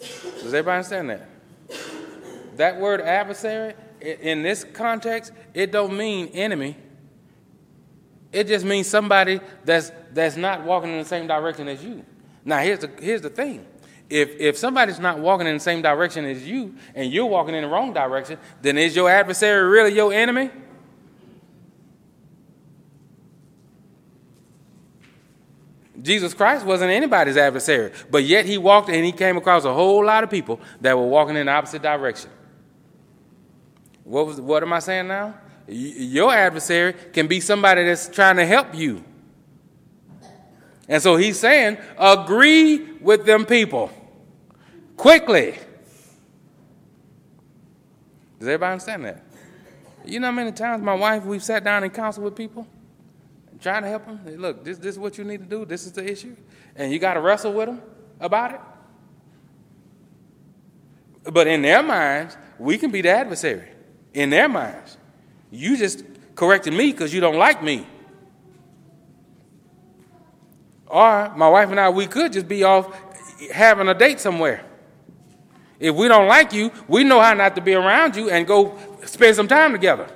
Does 0.00 0.52
everybody 0.52 0.76
understand 0.76 1.08
that? 1.08 1.26
That 2.58 2.78
word 2.78 3.00
adversary, 3.00 3.72
in 4.02 4.42
this 4.42 4.64
context, 4.64 5.32
it 5.54 5.72
don't 5.72 5.96
mean 5.96 6.26
enemy. 6.28 6.76
It 8.32 8.48
just 8.48 8.66
means 8.66 8.86
somebody 8.86 9.40
that's 9.64 9.92
that's 10.12 10.36
not 10.36 10.64
walking 10.64 10.92
in 10.92 10.98
the 10.98 11.06
same 11.06 11.26
direction 11.26 11.68
as 11.68 11.82
you. 11.82 12.04
Now 12.44 12.58
here's 12.58 12.80
the 12.80 12.90
here's 13.00 13.22
the 13.22 13.30
thing. 13.30 13.64
If 14.10 14.38
if 14.38 14.58
somebody's 14.58 15.00
not 15.00 15.18
walking 15.18 15.46
in 15.46 15.54
the 15.54 15.60
same 15.60 15.80
direction 15.80 16.26
as 16.26 16.46
you 16.46 16.74
and 16.94 17.10
you're 17.10 17.24
walking 17.24 17.54
in 17.54 17.62
the 17.62 17.68
wrong 17.68 17.94
direction, 17.94 18.38
then 18.60 18.76
is 18.76 18.94
your 18.94 19.08
adversary 19.08 19.66
really 19.66 19.94
your 19.94 20.12
enemy? 20.12 20.50
Jesus 26.06 26.34
Christ 26.34 26.64
wasn't 26.64 26.92
anybody's 26.92 27.36
adversary, 27.36 27.90
but 28.12 28.22
yet 28.22 28.46
he 28.46 28.58
walked 28.58 28.88
and 28.88 29.04
he 29.04 29.10
came 29.10 29.36
across 29.36 29.64
a 29.64 29.74
whole 29.74 30.04
lot 30.04 30.22
of 30.22 30.30
people 30.30 30.60
that 30.80 30.96
were 30.96 31.06
walking 31.06 31.34
in 31.34 31.46
the 31.46 31.52
opposite 31.52 31.82
direction. 31.82 32.30
What 34.04 34.26
was 34.26 34.40
what 34.40 34.62
am 34.62 34.72
I 34.72 34.78
saying 34.78 35.08
now? 35.08 35.34
Your 35.66 36.32
adversary 36.32 36.92
can 37.12 37.26
be 37.26 37.40
somebody 37.40 37.84
that's 37.84 38.08
trying 38.08 38.36
to 38.36 38.46
help 38.46 38.72
you. 38.72 39.02
And 40.88 41.02
so 41.02 41.16
he's 41.16 41.40
saying, 41.40 41.76
agree 41.98 42.92
with 43.00 43.26
them 43.26 43.44
people 43.44 43.90
quickly. 44.96 45.58
Does 48.38 48.46
everybody 48.46 48.72
understand 48.74 49.04
that? 49.06 49.24
You 50.04 50.20
know 50.20 50.28
how 50.28 50.32
many 50.32 50.52
times 50.52 50.84
my 50.84 50.94
wife, 50.94 51.24
we've 51.24 51.42
sat 51.42 51.64
down 51.64 51.82
and 51.82 51.92
counseled 51.92 52.26
with 52.26 52.36
people, 52.36 52.64
trying 53.66 53.82
to 53.82 53.88
help 53.88 54.06
them? 54.06 54.20
Hey, 54.24 54.36
look, 54.36 54.62
this, 54.62 54.78
this 54.78 54.92
is 54.94 54.98
what 54.98 55.18
you 55.18 55.24
need 55.24 55.40
to 55.40 55.46
do. 55.46 55.64
This 55.64 55.86
is 55.86 55.92
the 55.92 56.08
issue. 56.08 56.36
And 56.76 56.92
you 56.92 57.00
got 57.00 57.14
to 57.14 57.20
wrestle 57.20 57.52
with 57.52 57.66
them 57.66 57.82
about 58.20 58.54
it. 58.54 58.60
But 61.32 61.48
in 61.48 61.62
their 61.62 61.82
minds, 61.82 62.36
we 62.60 62.78
can 62.78 62.92
be 62.92 63.00
the 63.00 63.08
adversary. 63.08 63.68
In 64.14 64.30
their 64.30 64.48
minds. 64.48 64.96
You 65.50 65.76
just 65.76 66.04
corrected 66.36 66.74
me 66.74 66.92
because 66.92 67.12
you 67.12 67.20
don't 67.20 67.38
like 67.38 67.60
me. 67.60 67.84
Or 70.86 71.34
my 71.36 71.48
wife 71.48 71.68
and 71.70 71.80
I, 71.80 71.90
we 71.90 72.06
could 72.06 72.32
just 72.32 72.46
be 72.46 72.62
off 72.62 72.96
having 73.52 73.88
a 73.88 73.94
date 73.94 74.20
somewhere. 74.20 74.64
If 75.80 75.92
we 75.96 76.06
don't 76.06 76.28
like 76.28 76.52
you, 76.52 76.70
we 76.86 77.02
know 77.02 77.20
how 77.20 77.34
not 77.34 77.56
to 77.56 77.60
be 77.60 77.74
around 77.74 78.14
you 78.14 78.30
and 78.30 78.46
go 78.46 78.78
spend 79.04 79.34
some 79.34 79.48
time 79.48 79.72
together. 79.72 80.08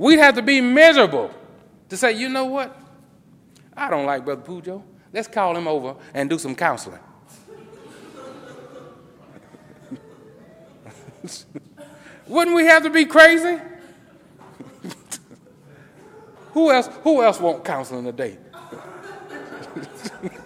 We'd 0.00 0.18
have 0.18 0.34
to 0.36 0.42
be 0.42 0.62
miserable 0.62 1.30
to 1.90 1.96
say, 1.98 2.12
you 2.12 2.30
know 2.30 2.46
what? 2.46 2.74
I 3.76 3.90
don't 3.90 4.06
like 4.06 4.24
Brother 4.24 4.40
Pujo. 4.40 4.82
Let's 5.12 5.28
call 5.28 5.54
him 5.54 5.68
over 5.68 5.94
and 6.14 6.30
do 6.30 6.38
some 6.38 6.54
counseling. 6.54 7.00
Wouldn't 12.26 12.56
we 12.56 12.64
have 12.64 12.82
to 12.84 12.90
be 12.90 13.04
crazy? 13.04 13.60
who 16.52 16.70
else 16.70 16.88
who 17.02 17.22
else 17.22 17.38
want 17.38 17.62
counseling 17.62 18.06
today? 18.06 18.38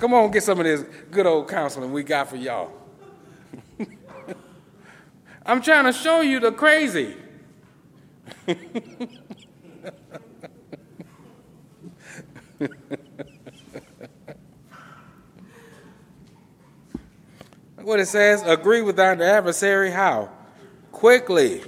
Come 0.00 0.14
on, 0.14 0.32
get 0.32 0.42
some 0.42 0.58
of 0.58 0.64
this 0.64 0.84
good 1.12 1.26
old 1.26 1.48
counseling 1.48 1.92
we 1.92 2.02
got 2.02 2.28
for 2.28 2.34
y'all. 2.34 2.72
I'm 5.46 5.62
trying 5.62 5.84
to 5.84 5.92
show 5.92 6.22
you 6.22 6.40
the 6.40 6.50
crazy. 6.50 7.14
what 17.82 18.00
it 18.00 18.06
says 18.06 18.42
agree 18.44 18.82
with 18.82 18.96
thine 18.96 19.20
adversary 19.20 19.90
how? 19.90 20.30
Quickly. 20.92 21.62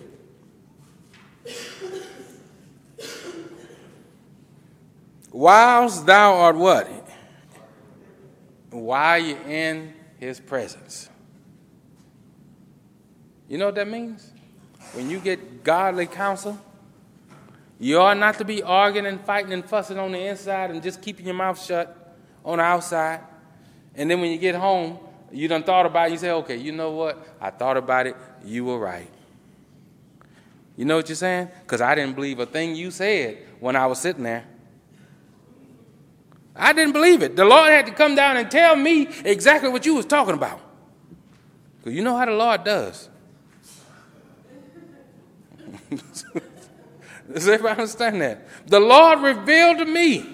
Whilst 5.31 6.05
thou 6.05 6.35
art 6.35 6.57
what? 6.57 6.89
While 8.71 9.19
you're 9.19 9.43
in 9.49 9.95
his 10.19 10.39
presence. 10.39 11.09
You 13.49 13.59
know 13.59 13.67
what 13.67 13.75
that 13.75 13.89
means? 13.89 14.33
When 14.95 15.09
you 15.09 15.21
get 15.21 15.65
godly 15.65 16.07
counsel, 16.07 16.59
you 17.79 18.01
are 18.01 18.15
not 18.15 18.39
to 18.39 18.45
be 18.45 18.63
arguing 18.63 19.07
and 19.07 19.21
fighting 19.21 19.53
and 19.53 19.65
fussing 19.65 19.99
on 19.99 20.13
the 20.13 20.19
inside 20.19 20.71
and 20.71 20.83
just 20.83 21.03
keeping 21.03 21.27
your 21.27 21.35
mouth 21.35 21.61
shut 21.61 22.17
on 22.45 22.59
the 22.59 22.65
outside. 22.65 23.21
And 23.95 24.11
then 24.11 24.21
when 24.21 24.31
you 24.31 24.39
get 24.39 24.55
home, 24.55 24.99
you 25.33 25.49
done 25.49 25.63
thought 25.63 25.87
about 25.87 26.09
it, 26.09 26.13
you 26.13 26.19
say, 26.19 26.31
okay, 26.31 26.57
you 26.57 26.73
know 26.73 26.91
what? 26.91 27.27
I 27.41 27.51
thought 27.51 27.77
about 27.77 28.07
it, 28.07 28.17
you 28.45 28.65
were 28.65 28.79
right. 28.79 29.11
You 30.77 30.85
know 30.85 30.97
what 30.97 31.09
you're 31.09 31.17
saying? 31.17 31.49
Because 31.63 31.81
I 31.81 31.95
didn't 31.95 32.15
believe 32.15 32.39
a 32.39 32.47
thing 32.47 32.75
you 32.75 32.91
said 32.91 33.39
when 33.61 33.77
I 33.77 33.87
was 33.87 33.99
sitting 33.99 34.23
there. 34.23 34.45
I 36.55 36.73
didn't 36.73 36.93
believe 36.93 37.23
it. 37.23 37.35
The 37.35 37.45
Lord 37.45 37.71
had 37.71 37.87
to 37.87 37.93
come 37.93 38.15
down 38.15 38.37
and 38.37 38.51
tell 38.51 38.77
me 38.77 39.09
exactly 39.25 39.71
what 39.71 39.87
you 39.87 39.95
was 39.95 40.07
talking 40.07 40.35
about. 40.35 40.61
Because 41.79 41.95
you 41.95 42.03
know 42.03 42.17
how 42.17 42.27
the 42.27 42.33
Lord 42.33 42.65
does. 42.65 43.09
Does 47.33 47.49
everybody 47.49 47.81
understand 47.81 48.21
that? 48.21 48.47
The 48.67 48.81
Lord 48.81 49.21
revealed 49.21 49.79
to 49.79 49.85
me 49.85 50.27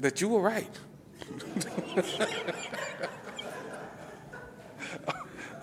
that 0.00 0.20
you 0.20 0.28
were 0.28 0.40
right. 0.40 0.78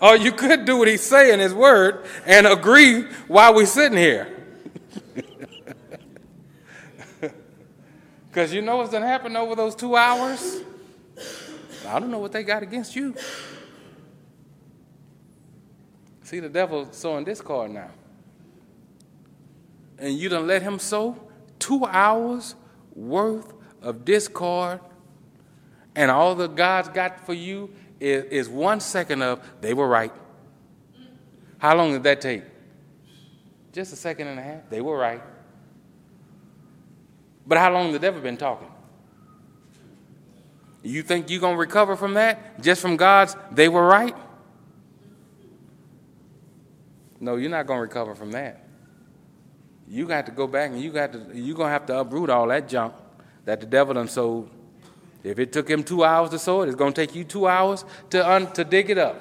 or 0.00 0.16
you 0.16 0.32
could 0.32 0.64
do 0.64 0.78
what 0.78 0.88
he's 0.88 1.02
saying 1.02 1.34
in 1.34 1.40
his 1.40 1.54
word 1.54 2.04
and 2.26 2.46
agree 2.46 3.02
while 3.28 3.54
we're 3.54 3.66
sitting 3.66 3.98
here. 3.98 4.32
Because 8.28 8.52
you 8.52 8.60
know 8.60 8.76
what's 8.76 8.90
going 8.90 9.02
to 9.02 9.08
happen 9.08 9.34
over 9.34 9.54
those 9.54 9.74
two 9.74 9.96
hours? 9.96 10.60
I 11.88 11.98
don't 11.98 12.10
know 12.10 12.18
what 12.18 12.32
they 12.32 12.42
got 12.42 12.62
against 12.62 12.94
you. 12.94 13.14
See, 16.22 16.40
the 16.40 16.50
devil 16.50 16.86
sowing 16.90 17.24
discord 17.24 17.70
now. 17.70 17.88
And 19.98 20.18
you 20.18 20.28
done 20.28 20.46
let 20.46 20.62
him 20.62 20.78
sow 20.78 21.16
two 21.58 21.84
hours 21.84 22.54
worth 22.94 23.52
of 23.82 24.04
discord, 24.04 24.80
and 25.94 26.10
all 26.10 26.34
that 26.34 26.54
God's 26.54 26.88
got 26.88 27.24
for 27.24 27.34
you 27.34 27.70
is, 28.00 28.24
is 28.24 28.48
one 28.48 28.80
second 28.80 29.22
of 29.22 29.42
they 29.60 29.74
were 29.74 29.88
right. 29.88 30.12
How 31.58 31.74
long 31.76 31.92
did 31.92 32.02
that 32.02 32.20
take? 32.20 32.42
Just 33.72 33.92
a 33.92 33.96
second 33.96 34.28
and 34.28 34.38
a 34.38 34.42
half. 34.42 34.68
They 34.70 34.80
were 34.80 34.96
right. 34.96 35.22
But 37.46 37.58
how 37.58 37.72
long 37.72 37.92
the 37.92 37.98
devil 37.98 38.20
been 38.20 38.36
talking? 38.36 38.68
You 40.82 41.02
think 41.02 41.30
you're 41.30 41.40
going 41.40 41.54
to 41.54 41.60
recover 41.60 41.96
from 41.96 42.14
that? 42.14 42.62
Just 42.62 42.80
from 42.80 42.96
God's, 42.96 43.36
they 43.52 43.68
were 43.68 43.86
right? 43.86 44.16
No, 47.18 47.36
you're 47.36 47.50
not 47.50 47.66
going 47.66 47.78
to 47.78 47.82
recover 47.82 48.14
from 48.14 48.32
that. 48.32 48.65
You 49.88 50.06
got 50.06 50.26
to 50.26 50.32
go 50.32 50.46
back 50.46 50.70
and 50.70 50.80
you 50.80 50.90
got 50.90 51.12
to 51.12 51.26
you're 51.32 51.56
to 51.56 51.64
have 51.64 51.86
to 51.86 51.98
uproot 52.00 52.30
all 52.30 52.48
that 52.48 52.68
junk 52.68 52.94
that 53.44 53.60
the 53.60 53.66
devil 53.66 53.94
done 53.94 54.08
sowed. 54.08 54.50
If 55.22 55.38
it 55.38 55.52
took 55.52 55.68
him 55.68 55.82
two 55.82 56.04
hours 56.04 56.30
to 56.30 56.38
sow 56.38 56.62
it, 56.62 56.68
it's 56.68 56.76
to 56.76 56.92
take 56.92 57.14
you 57.14 57.24
two 57.24 57.48
hours 57.48 57.84
to, 58.10 58.28
un, 58.28 58.52
to 58.52 58.64
dig 58.64 58.90
it 58.90 58.98
up. 58.98 59.20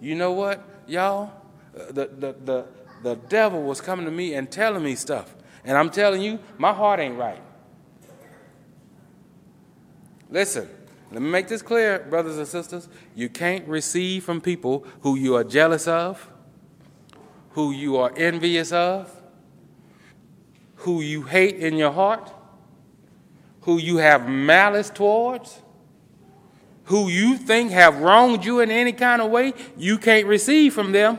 You 0.00 0.14
know 0.14 0.32
what, 0.32 0.62
y'all? 0.86 1.32
Uh, 1.78 1.86
the, 1.86 2.06
the, 2.06 2.36
the, 2.44 2.66
the 3.02 3.16
devil 3.28 3.62
was 3.62 3.80
coming 3.80 4.06
to 4.06 4.10
me 4.10 4.34
and 4.34 4.50
telling 4.50 4.82
me 4.82 4.94
stuff. 4.94 5.34
And 5.64 5.76
I'm 5.76 5.90
telling 5.90 6.22
you, 6.22 6.38
my 6.58 6.72
heart 6.72 7.00
ain't 7.00 7.18
right. 7.18 7.40
Listen, 10.30 10.68
let 11.12 11.22
me 11.22 11.30
make 11.30 11.48
this 11.48 11.62
clear, 11.62 12.00
brothers 12.10 12.38
and 12.38 12.48
sisters. 12.48 12.88
You 13.14 13.28
can't 13.28 13.68
receive 13.68 14.24
from 14.24 14.40
people 14.40 14.86
who 15.00 15.16
you 15.16 15.36
are 15.36 15.44
jealous 15.44 15.86
of, 15.86 16.28
who 17.50 17.70
you 17.70 17.96
are 17.98 18.12
envious 18.16 18.72
of, 18.72 19.13
who 20.84 21.00
you 21.00 21.22
hate 21.22 21.56
in 21.56 21.76
your 21.76 21.92
heart, 21.92 22.30
who 23.62 23.78
you 23.78 23.96
have 23.96 24.28
malice 24.28 24.90
towards, 24.90 25.62
who 26.84 27.08
you 27.08 27.38
think 27.38 27.70
have 27.70 28.02
wronged 28.02 28.44
you 28.44 28.60
in 28.60 28.70
any 28.70 28.92
kind 28.92 29.22
of 29.22 29.30
way, 29.30 29.54
you 29.78 29.96
can't 29.96 30.26
receive 30.26 30.74
from 30.74 30.92
them. 30.92 31.18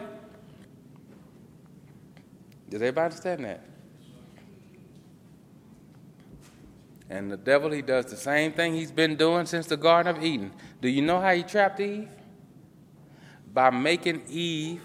Does 2.69 2.79
everybody 2.79 3.05
understand 3.05 3.45
that? 3.45 3.65
And 7.09 7.31
the 7.31 7.37
devil, 7.37 7.71
he 7.71 7.81
does 7.81 8.05
the 8.05 8.17
same 8.17 8.51
thing 8.51 8.75
he's 8.75 8.91
been 8.91 9.15
doing 9.15 9.47
since 9.47 9.65
the 9.65 9.77
Garden 9.77 10.15
of 10.15 10.23
Eden. 10.23 10.51
Do 10.79 10.89
you 10.89 11.01
know 11.01 11.19
how 11.19 11.33
he 11.33 11.41
trapped 11.41 11.79
Eve? 11.79 12.09
By 13.51 13.71
making 13.71 14.23
Eve 14.29 14.81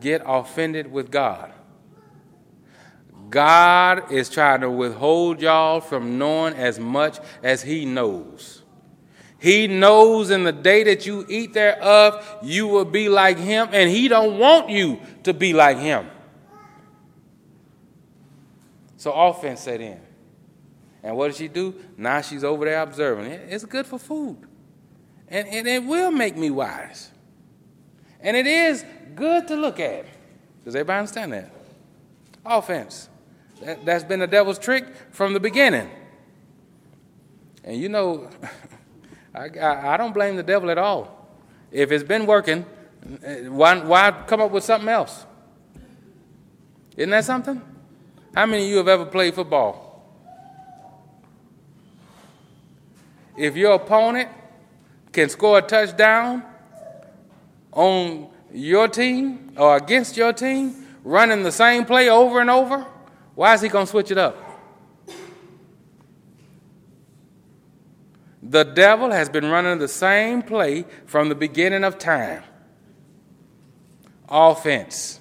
get 0.00 0.20
offended 0.26 0.90
with 0.90 1.12
God. 1.12 1.52
God 3.30 4.12
is 4.12 4.28
trying 4.28 4.60
to 4.60 4.70
withhold 4.70 5.40
y'all 5.40 5.80
from 5.80 6.18
knowing 6.18 6.54
as 6.54 6.78
much 6.78 7.18
as 7.42 7.62
He 7.62 7.84
knows. 7.84 8.62
He 9.38 9.66
knows 9.66 10.30
in 10.30 10.44
the 10.44 10.52
day 10.52 10.84
that 10.84 11.06
you 11.06 11.24
eat 11.28 11.54
thereof, 11.54 12.40
you 12.42 12.66
will 12.66 12.84
be 12.84 13.08
like 13.08 13.38
Him, 13.38 13.68
and 13.72 13.88
He 13.88 14.08
don't 14.08 14.38
want 14.38 14.68
you 14.68 15.00
to 15.22 15.32
be 15.32 15.52
like 15.52 15.78
Him. 15.78 16.10
So 18.96 19.12
offense 19.12 19.60
set 19.60 19.80
in. 19.80 19.98
And 21.02 21.16
what 21.16 21.28
does 21.28 21.38
she 21.38 21.48
do? 21.48 21.74
Now 21.96 22.20
she's 22.20 22.44
over 22.44 22.66
there 22.66 22.82
observing. 22.82 23.30
It's 23.32 23.64
good 23.64 23.86
for 23.86 23.98
food. 23.98 24.36
And, 25.28 25.48
and 25.48 25.66
it 25.66 25.84
will 25.84 26.10
make 26.10 26.36
me 26.36 26.50
wise. 26.50 27.10
And 28.20 28.36
it 28.36 28.46
is 28.46 28.84
good 29.14 29.48
to 29.48 29.56
look 29.56 29.80
at. 29.80 30.04
Does 30.64 30.74
everybody 30.74 30.98
understand 30.98 31.32
that? 31.32 31.50
Offense. 32.44 33.08
That, 33.60 33.86
has 33.86 34.04
been 34.04 34.20
the 34.20 34.26
devil's 34.26 34.58
trick 34.58 34.86
from 35.10 35.34
the 35.34 35.40
beginning. 35.40 35.90
And 37.62 37.76
you 37.76 37.88
know, 37.88 38.30
I, 39.34 39.48
I, 39.58 39.94
I, 39.94 39.96
don't 39.96 40.14
blame 40.14 40.36
the 40.36 40.42
devil 40.42 40.70
at 40.70 40.78
all. 40.78 41.28
If 41.70 41.92
it's 41.92 42.04
been 42.04 42.26
working, 42.26 42.64
why, 43.48 43.78
why 43.78 44.24
come 44.26 44.40
up 44.40 44.50
with 44.50 44.64
something 44.64 44.88
else? 44.88 45.26
Isn't 46.96 47.10
that 47.10 47.24
something? 47.24 47.60
How 48.34 48.46
many 48.46 48.64
of 48.64 48.70
you 48.70 48.76
have 48.78 48.88
ever 48.88 49.04
played 49.04 49.34
football? 49.34 49.90
If 53.36 53.56
your 53.56 53.74
opponent 53.74 54.28
can 55.12 55.28
score 55.28 55.58
a 55.58 55.62
touchdown 55.62 56.42
on 57.72 58.28
your 58.52 58.88
team 58.88 59.52
or 59.56 59.76
against 59.76 60.16
your 60.16 60.32
team, 60.32 60.86
running 61.04 61.42
the 61.42 61.52
same 61.52 61.84
play 61.84 62.08
over 62.08 62.40
and 62.40 62.50
over, 62.50 62.86
why 63.40 63.54
is 63.54 63.62
he 63.62 63.70
going 63.70 63.86
to 63.86 63.90
switch 63.90 64.10
it 64.10 64.18
up? 64.18 64.36
The 68.42 68.64
devil 68.64 69.10
has 69.10 69.30
been 69.30 69.46
running 69.46 69.78
the 69.78 69.88
same 69.88 70.42
play 70.42 70.84
from 71.06 71.30
the 71.30 71.34
beginning 71.34 71.82
of 71.82 71.96
time. 71.98 72.42
Offense. 74.28 75.20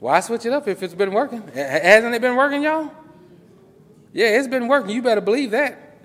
Why 0.00 0.18
switch 0.18 0.44
it 0.44 0.52
up 0.52 0.66
if 0.66 0.82
it's 0.82 0.94
been 0.94 1.12
working? 1.12 1.46
Hasn't 1.54 2.12
it 2.12 2.20
been 2.20 2.34
working, 2.34 2.64
y'all? 2.64 2.90
Yeah, 4.12 4.30
it's 4.30 4.48
been 4.48 4.66
working. 4.66 4.90
You 4.90 5.02
better 5.02 5.20
believe 5.20 5.52
that. 5.52 5.98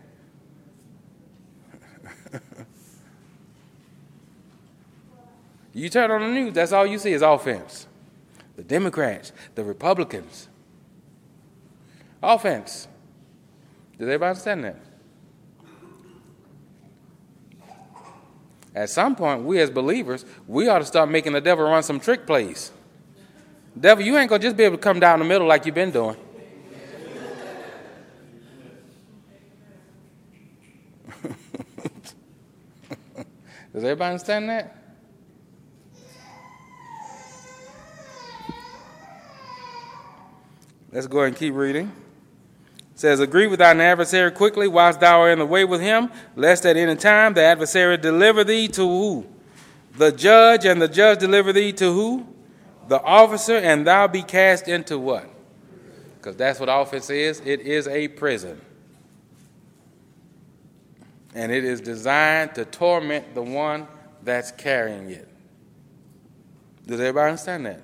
you 5.74 5.90
turn 5.90 6.12
on 6.12 6.22
the 6.22 6.28
news, 6.28 6.54
that's 6.54 6.72
all 6.72 6.86
you 6.86 7.00
see 7.00 7.14
is 7.14 7.24
offense 7.24 7.88
the 8.62 8.68
Democrats, 8.68 9.32
the 9.56 9.64
Republicans. 9.64 10.48
Offense. 12.22 12.88
Does 13.98 14.08
everybody 14.08 14.30
understand 14.30 14.64
that? 14.66 14.78
At 18.76 18.92
some 18.92 19.16
point, 19.16 19.44
we 19.44 19.60
as 19.60 19.72
believers, 19.72 20.26
we 20.48 20.68
ought 20.68 20.78
to 20.80 20.86
start 20.86 21.10
making 21.10 21.34
the 21.34 21.42
devil 21.42 21.66
run 21.66 21.82
some 21.82 22.00
trick 22.00 22.28
plays. 22.28 22.72
Devil, 23.80 24.06
you 24.06 24.16
ain't 24.16 24.30
gonna 24.30 24.44
just 24.44 24.56
be 24.56 24.64
able 24.64 24.78
to 24.78 24.82
come 24.82 25.00
down 25.00 25.18
the 25.18 25.26
middle 25.26 25.48
like 25.48 25.66
you've 25.66 25.74
been 25.74 25.90
doing. 25.90 26.16
Does 33.74 33.84
everybody 33.84 34.12
understand 34.12 34.50
that? 34.50 34.81
Let's 40.92 41.08
go 41.08 41.20
ahead 41.20 41.30
and 41.30 41.38
keep 41.38 41.54
reading. 41.54 41.92
It 42.94 43.00
says, 43.00 43.20
Agree 43.20 43.48
with 43.48 43.60
thine 43.60 43.80
adversary 43.80 44.32
quickly 44.32 44.68
whilst 44.68 45.00
thou 45.00 45.22
art 45.22 45.32
in 45.32 45.40
the 45.40 45.46
way 45.46 45.64
with 45.64 45.82
him, 45.82 46.12
lest 46.36 46.66
at 46.66 46.76
any 46.76 46.96
time 46.96 47.34
the 47.34 47.44
adversary 47.44 47.98
deliver 47.98 48.44
thee 48.44 48.68
to 48.70 48.82
who? 48.82 49.26
The 49.98 50.12
judge, 50.12 50.66
and 50.66 50.82
the 50.82 50.88
judge 50.88 51.20
deliver 51.20 51.54
thee 51.54 51.72
to 51.74 51.94
who? 51.94 52.28
The 52.88 53.02
officer, 53.02 53.56
and 53.56 53.88
thou 53.88 54.08
be 54.08 54.22
cast 54.22 54.68
into 54.68 55.00
what? 55.00 55.30
Because 56.18 56.36
that's 56.36 56.60
what 56.60 56.70
office 56.70 57.10
is. 57.10 57.40
It 57.40 57.62
is 57.62 57.88
a 57.88 58.10
prison. 58.10 58.60
And 61.34 61.52
it 61.52 61.64
is 61.64 61.80
designed 61.80 62.56
to 62.56 62.66
torment 62.66 63.34
the 63.34 63.42
one 63.42 63.88
that's 64.24 64.52
carrying 64.52 65.10
it. 65.10 65.28
Does 66.86 67.00
everybody 67.00 67.30
understand 67.30 67.66
that? 67.66 67.82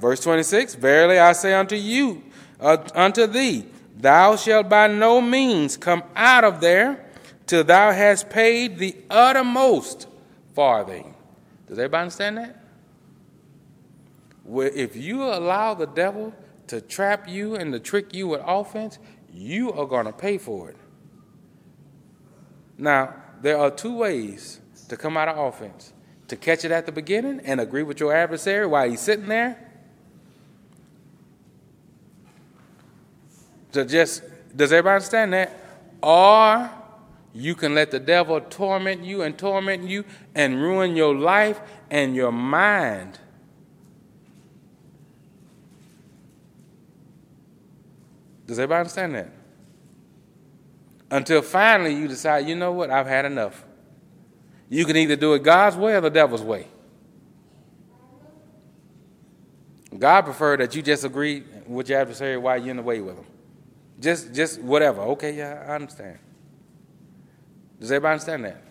Verse 0.00 0.20
26 0.20 0.74
Verily 0.74 1.18
I 1.18 1.32
say 1.32 1.54
unto 1.54 1.76
you, 1.76 2.22
uh, 2.60 2.78
unto 2.94 3.26
thee, 3.26 3.66
thou 3.96 4.36
shalt 4.36 4.68
by 4.68 4.86
no 4.86 5.20
means 5.20 5.76
come 5.76 6.02
out 6.14 6.44
of 6.44 6.60
there 6.60 7.04
till 7.46 7.64
thou 7.64 7.92
hast 7.92 8.28
paid 8.28 8.78
the 8.78 8.96
uttermost 9.08 10.08
farthing. 10.54 11.14
Does 11.66 11.78
everybody 11.78 12.02
understand 12.02 12.38
that? 12.38 12.62
Well, 14.44 14.70
if 14.72 14.96
you 14.96 15.22
allow 15.24 15.74
the 15.74 15.86
devil 15.86 16.32
to 16.68 16.80
trap 16.80 17.28
you 17.28 17.56
and 17.56 17.72
to 17.72 17.80
trick 17.80 18.14
you 18.14 18.28
with 18.28 18.42
offense, 18.44 18.98
you 19.32 19.72
are 19.72 19.86
going 19.86 20.06
to 20.06 20.12
pay 20.12 20.38
for 20.38 20.70
it. 20.70 20.76
Now, 22.78 23.14
there 23.42 23.58
are 23.58 23.70
two 23.70 23.96
ways 23.96 24.60
to 24.88 24.96
come 24.96 25.16
out 25.16 25.28
of 25.28 25.38
offense 25.38 25.92
to 26.28 26.36
catch 26.36 26.64
it 26.64 26.70
at 26.70 26.86
the 26.86 26.92
beginning 26.92 27.40
and 27.44 27.60
agree 27.60 27.82
with 27.82 28.00
your 28.00 28.12
adversary 28.14 28.66
while 28.66 28.88
he's 28.88 29.00
sitting 29.00 29.26
there? 29.26 29.65
To 33.76 33.84
just, 33.84 34.22
does 34.56 34.72
everybody 34.72 34.94
understand 34.94 35.34
that? 35.34 35.52
Or 36.02 36.70
you 37.34 37.54
can 37.54 37.74
let 37.74 37.90
the 37.90 38.00
devil 38.00 38.40
torment 38.40 39.04
you 39.04 39.20
and 39.20 39.36
torment 39.36 39.86
you 39.86 40.06
and 40.34 40.62
ruin 40.62 40.96
your 40.96 41.14
life 41.14 41.60
and 41.90 42.16
your 42.16 42.32
mind. 42.32 43.18
Does 48.46 48.58
everybody 48.58 48.78
understand 48.78 49.14
that? 49.16 49.30
Until 51.10 51.42
finally 51.42 51.94
you 51.94 52.08
decide, 52.08 52.48
you 52.48 52.56
know 52.56 52.72
what, 52.72 52.88
I've 52.88 53.06
had 53.06 53.26
enough. 53.26 53.62
You 54.70 54.86
can 54.86 54.96
either 54.96 55.16
do 55.16 55.34
it 55.34 55.42
God's 55.42 55.76
way 55.76 55.96
or 55.96 56.00
the 56.00 56.08
devil's 56.08 56.42
way. 56.42 56.66
God 59.98 60.22
preferred 60.22 60.60
that 60.60 60.74
you 60.74 60.80
just 60.80 61.04
agree 61.04 61.42
with 61.66 61.90
your 61.90 62.00
adversary 62.00 62.38
while 62.38 62.56
you're 62.56 62.70
in 62.70 62.78
the 62.78 62.82
way 62.82 63.02
with 63.02 63.16
him. 63.16 63.26
Just, 63.98 64.34
just 64.34 64.60
whatever. 64.60 65.00
Okay, 65.02 65.36
yeah, 65.36 65.64
I 65.66 65.74
understand. 65.74 66.18
Does 67.80 67.90
everybody 67.90 68.12
understand 68.12 68.44
that? 68.44 68.62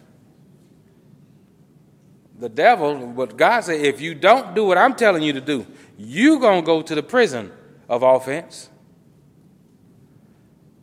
The 2.37 2.49
devil, 2.49 3.07
but 3.07 3.37
God 3.37 3.61
said, 3.61 3.79
if 3.81 4.01
you 4.01 4.13
don't 4.13 4.53
do 4.53 4.65
what 4.65 4.77
I'm 4.77 4.93
telling 4.93 5.23
you 5.23 5.33
to 5.33 5.41
do, 5.41 5.65
you're 5.97 6.39
going 6.39 6.61
to 6.61 6.65
go 6.65 6.81
to 6.81 6.95
the 6.95 7.03
prison 7.03 7.51
of 7.87 8.03
offense. 8.03 8.69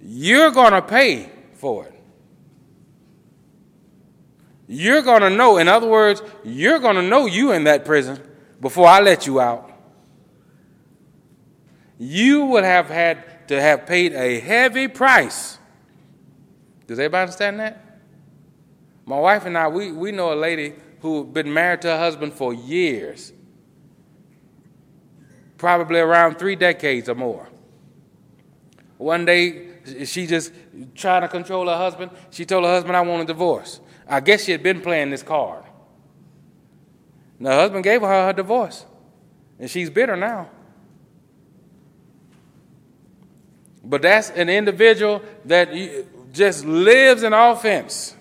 You're 0.01 0.51
going 0.51 0.72
to 0.72 0.82
pay 0.82 1.30
for 1.55 1.86
it. 1.86 1.95
You're 4.66 5.03
going 5.03 5.20
to 5.20 5.30
know, 5.30 5.59
in 5.59 5.68
other 5.68 5.86
words, 5.86 6.22
you're 6.43 6.78
going 6.78 6.97
to 6.97 7.03
know 7.03 7.26
you 7.26 7.53
in 7.53 7.64
that 7.64 7.84
prison 7.84 8.18
before 8.61 8.86
I 8.86 9.01
let 9.01 9.26
you 9.26 9.38
out. 9.40 9.70
You 11.99 12.47
would 12.47 12.64
have 12.64 12.88
had 12.88 13.32
to 13.53 13.61
have 13.61 13.84
paid 13.84 14.14
a 14.14 14.40
heavy 14.40 14.88
price. 14.88 15.59
Does 16.86 16.98
everybody 16.98 17.22
understand 17.22 17.61
that? 17.61 18.00
My 19.05 19.20
wife 19.20 19.44
and 19.44 19.59
I, 19.59 19.68
we, 19.68 19.92
we 19.92 20.11
know 20.11 20.32
a 20.32 20.34
lady 20.34 20.72
who 21.00 21.24
been 21.24 21.53
married 21.53 21.82
to 21.82 21.88
her 21.88 21.98
husband 21.98 22.32
for 22.32 22.55
years, 22.55 23.30
probably 25.59 26.00
around 26.00 26.38
three 26.38 26.57
decades 26.57 27.11
or 27.11 27.14
more. 27.14 27.46
One 28.96 29.26
day, 29.26 29.68
she 30.07 30.26
just 30.26 30.53
trying 30.94 31.20
to 31.20 31.28
control 31.28 31.66
her 31.66 31.76
husband. 31.76 32.11
She 32.30 32.46
told 32.46 32.64
her 32.64 32.70
husband, 32.70 32.96
I 32.96 33.03
want 33.03 33.22
a 33.22 33.26
divorce. 33.26 33.80
I 34.09 34.20
guess 34.20 34.44
she 34.44 34.53
had 34.53 34.62
been 34.62 34.80
playing 34.80 35.11
this 35.11 35.22
card. 35.22 35.64
And 37.38 37.48
her 37.48 37.55
husband 37.55 37.84
gave 37.84 38.00
her 38.00 38.26
her 38.26 38.32
divorce, 38.32 38.86
and 39.59 39.68
she's 39.68 39.90
bitter 39.90 40.16
now. 40.16 40.48
But 43.85 44.03
that's 44.03 44.30
an 44.30 44.49
individual 44.49 45.22
that 45.47 45.72
just 46.33 46.64
lives 46.64 47.22
in 47.22 47.33
offense. 47.33 48.16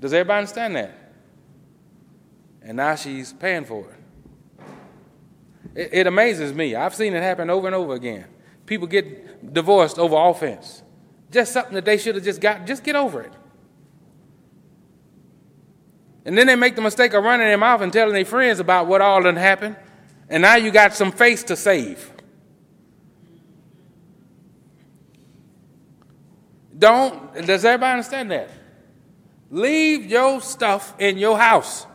Does 0.00 0.12
everybody 0.12 0.38
understand 0.38 0.76
that? 0.76 0.96
And 2.62 2.76
now 2.76 2.94
she's 2.94 3.32
paying 3.32 3.64
for 3.64 3.86
it. 3.90 4.64
it. 5.74 5.88
It 5.92 6.06
amazes 6.06 6.52
me. 6.52 6.74
I've 6.74 6.94
seen 6.94 7.14
it 7.14 7.22
happen 7.22 7.50
over 7.50 7.66
and 7.66 7.74
over 7.74 7.94
again. 7.94 8.26
People 8.66 8.86
get 8.86 9.52
divorced 9.52 9.98
over 9.98 10.16
offense. 10.16 10.82
Just 11.30 11.52
something 11.52 11.74
that 11.74 11.84
they 11.84 11.96
should 11.96 12.14
have 12.14 12.24
just 12.24 12.40
got, 12.40 12.66
just 12.66 12.84
get 12.84 12.96
over 12.96 13.22
it. 13.22 13.32
And 16.24 16.36
then 16.36 16.46
they 16.46 16.56
make 16.56 16.76
the 16.76 16.82
mistake 16.82 17.14
of 17.14 17.24
running 17.24 17.46
their 17.46 17.58
mouth 17.58 17.80
and 17.80 17.92
telling 17.92 18.12
their 18.12 18.24
friends 18.24 18.60
about 18.60 18.86
what 18.86 19.00
all 19.00 19.22
done 19.22 19.36
happened. 19.36 19.76
And 20.28 20.42
now 20.42 20.56
you 20.56 20.70
got 20.70 20.94
some 20.94 21.10
face 21.10 21.42
to 21.44 21.56
save. 21.56 22.09
Don't, 26.80 27.34
does 27.46 27.62
everybody 27.64 27.92
understand 27.92 28.30
that? 28.30 28.48
Leave 29.50 30.06
your 30.06 30.40
stuff 30.40 30.94
in 30.98 31.18
your 31.18 31.38
house. 31.38 31.86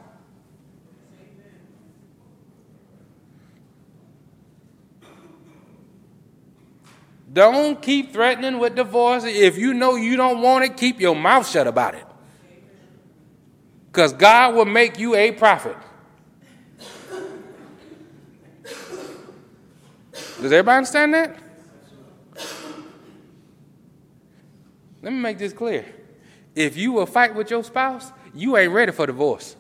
Don't 7.34 7.82
keep 7.82 8.14
threatening 8.14 8.60
with 8.60 8.76
divorce. 8.76 9.24
If 9.26 9.58
you 9.58 9.74
know 9.74 9.96
you 9.96 10.16
don't 10.16 10.42
want 10.42 10.66
it, 10.66 10.78
keep 10.78 11.02
your 11.02 11.16
mouth 11.16 11.50
shut 11.50 11.66
about 11.66 11.96
it. 11.96 12.06
Because 13.88 14.14
God 14.14 14.54
will 14.54 14.66
make 14.66 15.00
you 15.00 15.16
a 15.16 15.32
prophet. 15.32 15.76
Does 20.14 20.52
everybody 20.52 20.78
understand 20.78 21.14
that? 21.16 21.45
Let 25.06 25.14
me 25.14 25.20
make 25.20 25.38
this 25.38 25.54
clear. 25.54 25.86
If 26.56 26.78
you 26.78 26.92
will 26.92 27.06
fight 27.06 27.36
with 27.36 27.52
your 27.52 27.64
spouse, 27.64 28.12
you 28.34 28.58
ain't 28.58 28.74
ready 28.74 28.92
for 28.92 29.06
divorce. 29.06 29.56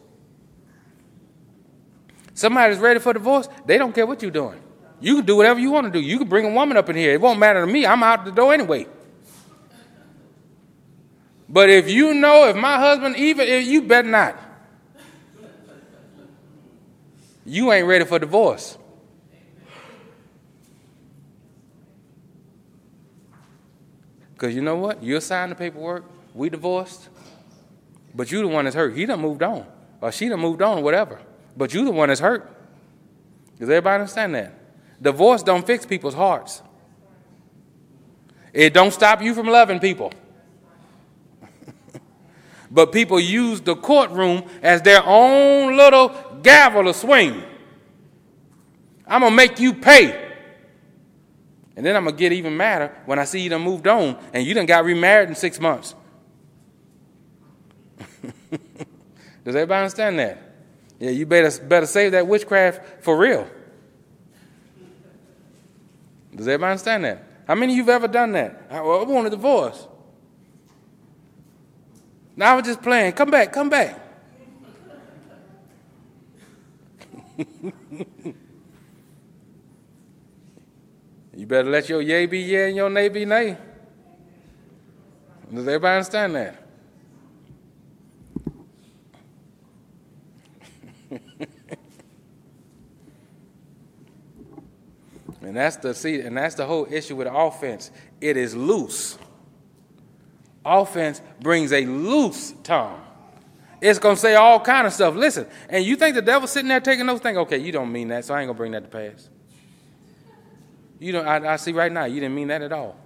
Somebody's 2.34 2.80
ready 2.80 3.00
for 3.00 3.14
divorce, 3.14 3.48
they 3.64 3.78
don't 3.78 3.94
care 3.94 4.08
what 4.08 4.24
you're 4.24 4.32
doing. 4.32 4.60
You 5.00 5.18
can 5.18 5.26
do 5.26 5.36
whatever 5.36 5.60
you 5.60 5.70
want 5.70 5.86
to 5.86 5.92
do. 5.92 6.04
You 6.04 6.18
can 6.18 6.28
bring 6.28 6.46
a 6.46 6.50
woman 6.50 6.78
up 6.78 6.90
in 6.90 6.96
here. 6.96 7.14
It 7.14 7.22
won't 7.22 7.38
matter 7.38 7.64
to 7.64 7.72
me. 7.72 7.86
I'm 7.86 8.02
out 8.02 8.26
the 8.26 8.32
door 8.32 8.56
anyway. 8.56 8.88
But 11.48 11.70
if 11.70 11.92
you 11.92 12.16
know, 12.16 12.48
if 12.48 12.56
my 12.56 12.80
husband, 12.80 13.16
even 13.18 13.48
if 13.48 13.68
you 13.68 13.84
better 13.84 14.08
not, 14.08 14.40
you 17.46 17.72
ain't 17.72 17.86
ready 17.86 18.06
for 18.06 18.18
divorce. 18.18 18.80
Because 24.36 24.54
you 24.54 24.62
know 24.62 24.76
what? 24.76 25.02
You'll 25.02 25.22
sign 25.22 25.50
the 25.50 25.56
paperwork 25.56 26.04
we 26.36 26.50
divorced, 26.50 27.08
but 28.14 28.30
you 28.32 28.42
the 28.42 28.48
one 28.48 28.66
that's 28.66 28.76
hurt. 28.76 28.96
He 28.96 29.06
done 29.06 29.22
moved 29.22 29.42
on, 29.42 29.66
or 30.02 30.12
she 30.12 30.28
done 30.28 30.42
moved 30.42 30.62
on, 30.62 30.84
whatever. 30.84 31.20
But 31.56 31.74
you 31.74 31.86
the 31.86 31.92
one 31.92 32.10
that's 32.10 32.20
hurt. 32.20 32.52
Does 33.58 33.70
everybody 33.70 34.02
understand 34.02 34.36
that? 34.36 34.54
Divorce 35.02 35.42
don't 35.42 35.66
fix 35.66 35.86
people's 35.86 36.14
hearts. 36.14 36.62
It 38.52 38.74
don't 38.74 38.92
stop 38.92 39.22
you 39.22 39.34
from 39.34 39.48
loving 39.48 39.80
people. 39.80 40.12
but 42.72 42.92
people 42.92 43.20
use 43.20 43.62
the 43.62 43.76
courtroom 43.76 44.44
as 44.62 44.82
their 44.82 45.04
own 45.06 45.78
little 45.78 46.10
gavel 46.44 46.84
to 46.84 46.94
swing. 46.94 47.42
I'm 49.08 49.22
gonna 49.22 49.34
make 49.34 49.60
you 49.60 49.74
pay. 49.74 50.25
And 51.76 51.86
then 51.86 51.96
I'm 51.96 52.06
gonna 52.06 52.16
get 52.16 52.32
even 52.32 52.56
madder 52.56 52.96
when 53.06 53.20
I 53.20 53.26
see 53.26 53.42
you 53.42 53.50
done 53.50 53.62
moved 53.62 53.88
on 53.88 54.18
and 54.34 54.46
you 54.46 54.54
done 54.54 54.66
got 54.66 54.86
remarried 54.86 55.30
in 55.30 55.36
six 55.36 55.60
months. 55.60 55.94
Does 59.44 59.56
everybody 59.56 59.80
understand 59.80 60.20
that? 60.20 60.42
Yeah, 61.00 61.10
you 61.10 61.26
better, 61.26 61.62
better 61.66 61.86
save 61.86 62.14
that 62.14 62.26
witchcraft 62.28 63.04
for 63.04 63.18
real. 63.18 63.48
Does 66.34 66.48
everybody 66.48 66.72
understand 66.72 67.04
that? 67.06 67.24
How 67.48 67.56
many 67.56 67.74
of 67.74 67.78
you 67.78 67.84
have 67.84 68.04
ever 68.04 68.08
done 68.08 68.32
that? 68.34 68.68
I, 68.70 68.78
I 68.78 69.04
want 69.04 69.28
a 69.28 69.30
divorce. 69.30 69.88
Now 72.36 72.54
I 72.54 72.56
was 72.56 72.66
just 72.66 72.82
playing. 72.82 73.14
Come 73.14 73.30
back, 73.30 73.54
come 73.54 73.70
back. 73.70 74.00
you 81.36 81.46
better 81.46 81.70
let 81.70 81.90
your 81.90 82.02
yay 82.02 82.26
be 82.26 82.40
yay 82.40 82.68
and 82.68 82.76
your 82.76 82.90
nay 82.90 83.10
be 83.10 83.26
nay. 83.26 83.58
Does 85.54 85.68
everybody 85.68 85.96
understand 85.98 86.36
that? 86.36 86.62
And 95.46 95.56
that's 95.56 95.76
the 95.78 95.94
see, 95.94 96.20
and 96.22 96.36
that's 96.36 96.56
the 96.56 96.66
whole 96.66 96.88
issue 96.90 97.16
with 97.16 97.28
offense. 97.32 97.92
It 98.20 98.36
is 98.36 98.56
loose. 98.56 99.18
Offense 100.66 101.22
brings 101.40 101.72
a 101.72 101.86
loose 101.86 102.54
tongue. 102.64 103.00
It's 103.80 104.00
gonna 104.00 104.18
say 104.18 104.34
all 104.34 104.60
kind 104.60 104.88
of 104.88 104.94
stuff. 104.94 105.16
Listen, 105.16 105.46
and 105.70 105.86
you 105.86 105.96
think 105.96 106.16
the 106.16 106.22
devil's 106.24 106.52
sitting 106.52 106.70
there 106.70 106.80
taking 106.80 107.06
those 107.06 107.20
things? 107.20 107.38
Okay, 107.38 107.60
you 107.60 107.72
don't 107.72 107.92
mean 107.92 108.08
that, 108.08 108.26
so 108.26 108.34
I 108.34 108.42
ain't 108.42 108.48
gonna 108.48 108.58
bring 108.58 108.72
that 108.72 108.84
to 108.84 108.90
pass. 108.90 109.30
You 111.06 111.12
don't. 111.12 111.28
I, 111.28 111.54
I 111.54 111.56
see 111.58 111.72
right 111.72 111.92
now 111.92 112.06
you 112.06 112.20
didn't 112.20 112.34
mean 112.34 112.48
that 112.48 112.64
at 112.64 112.72
all. 112.72 112.98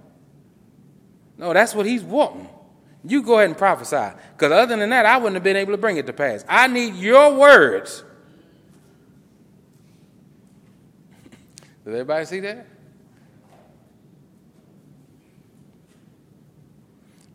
No, 1.36 1.52
that's 1.52 1.74
what 1.74 1.84
he's 1.84 2.02
wanting. 2.02 2.48
You 3.04 3.22
go 3.22 3.34
ahead 3.34 3.50
and 3.50 3.58
prophesy, 3.58 4.16
because 4.32 4.52
other 4.52 4.74
than 4.74 4.88
that, 4.88 5.04
I 5.04 5.18
wouldn't 5.18 5.34
have 5.34 5.42
been 5.42 5.56
able 5.56 5.72
to 5.72 5.78
bring 5.78 5.98
it 5.98 6.06
to 6.06 6.14
pass. 6.14 6.42
I 6.48 6.66
need 6.66 6.94
your 6.94 7.34
words 7.34 8.02
Does 11.84 11.92
everybody 11.92 12.24
see 12.24 12.40
that? 12.40 12.66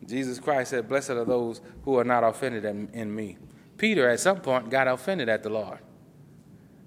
Jesus 0.04 0.40
Christ 0.40 0.70
said, 0.70 0.88
Blessed 0.88 1.10
are 1.10 1.24
those 1.24 1.60
who 1.84 1.96
are 1.96 2.04
not 2.04 2.24
offended 2.24 2.64
in, 2.64 3.14
me. 3.14 3.38
Peter, 3.78 4.10
at 4.10 4.18
some 4.18 4.40
point, 4.40 4.68
got 4.68 4.88
offended 4.88 5.28
at 5.28 5.44
the 5.44 5.48
Lord. 5.50 5.78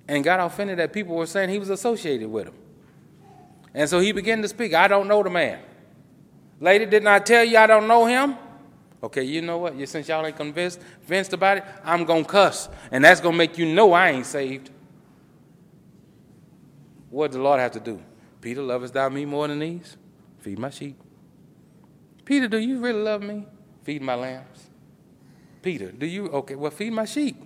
And 0.10 0.22
got 0.22 0.42
offended 0.42 0.80
that 0.80 0.92
people 0.92 1.16
were 1.16 1.28
saying 1.28 1.50
he 1.50 1.60
was 1.60 1.70
associated 1.70 2.30
with 2.30 2.48
him. 2.48 2.56
And 3.74 3.90
so 3.90 4.00
he 4.00 4.12
began 4.12 4.42
to 4.42 4.48
speak. 4.48 4.74
I 4.74 4.88
don't 4.88 5.08
know 5.08 5.24
the 5.24 5.30
man. 5.30 5.60
Lady, 6.60 6.86
didn't 6.86 7.08
I 7.08 7.20
tell 7.20 7.44
you 7.44 7.58
I 7.58 7.68
don't 7.68 7.88
know 7.88 8.06
him? 8.06 8.36
Okay, 9.02 9.24
you 9.24 9.42
know 9.42 9.60
what? 9.60 9.88
Since 9.88 10.10
y'all 10.10 10.26
ain't 10.26 10.36
convinced, 10.36 10.82
convinced 11.02 11.32
about 11.34 11.60
it, 11.60 11.64
I'm 11.84 12.04
going 12.04 12.26
to 12.26 12.30
cuss. 12.30 12.68
And 12.92 13.04
that's 13.04 13.22
going 13.22 13.34
to 13.34 13.38
make 13.38 13.58
you 13.58 13.66
know 13.66 13.94
I 13.94 14.10
ain't 14.10 14.26
saved. 14.26 14.72
What 17.10 17.32
did 17.32 17.40
the 17.40 17.44
Lord 17.44 17.60
have 17.60 17.72
to 17.72 17.80
do? 17.80 18.02
Peter, 18.42 18.62
lovest 18.62 18.94
thou 18.94 19.10
me 19.10 19.26
more 19.26 19.48
than 19.48 19.60
these? 19.60 19.98
Feed 20.40 20.60
my 20.60 20.70
sheep. 20.70 21.00
Peter, 22.26 22.48
do 22.48 22.58
you 22.58 22.80
really 22.80 23.02
love 23.02 23.22
me? 23.22 23.46
Feed 23.84 24.02
my 24.02 24.16
lambs. 24.16 24.70
Peter, 25.62 25.92
do 25.92 26.06
you? 26.06 26.28
Okay, 26.28 26.56
well, 26.56 26.72
feed 26.72 26.92
my 26.92 27.06
sheep. 27.06 27.42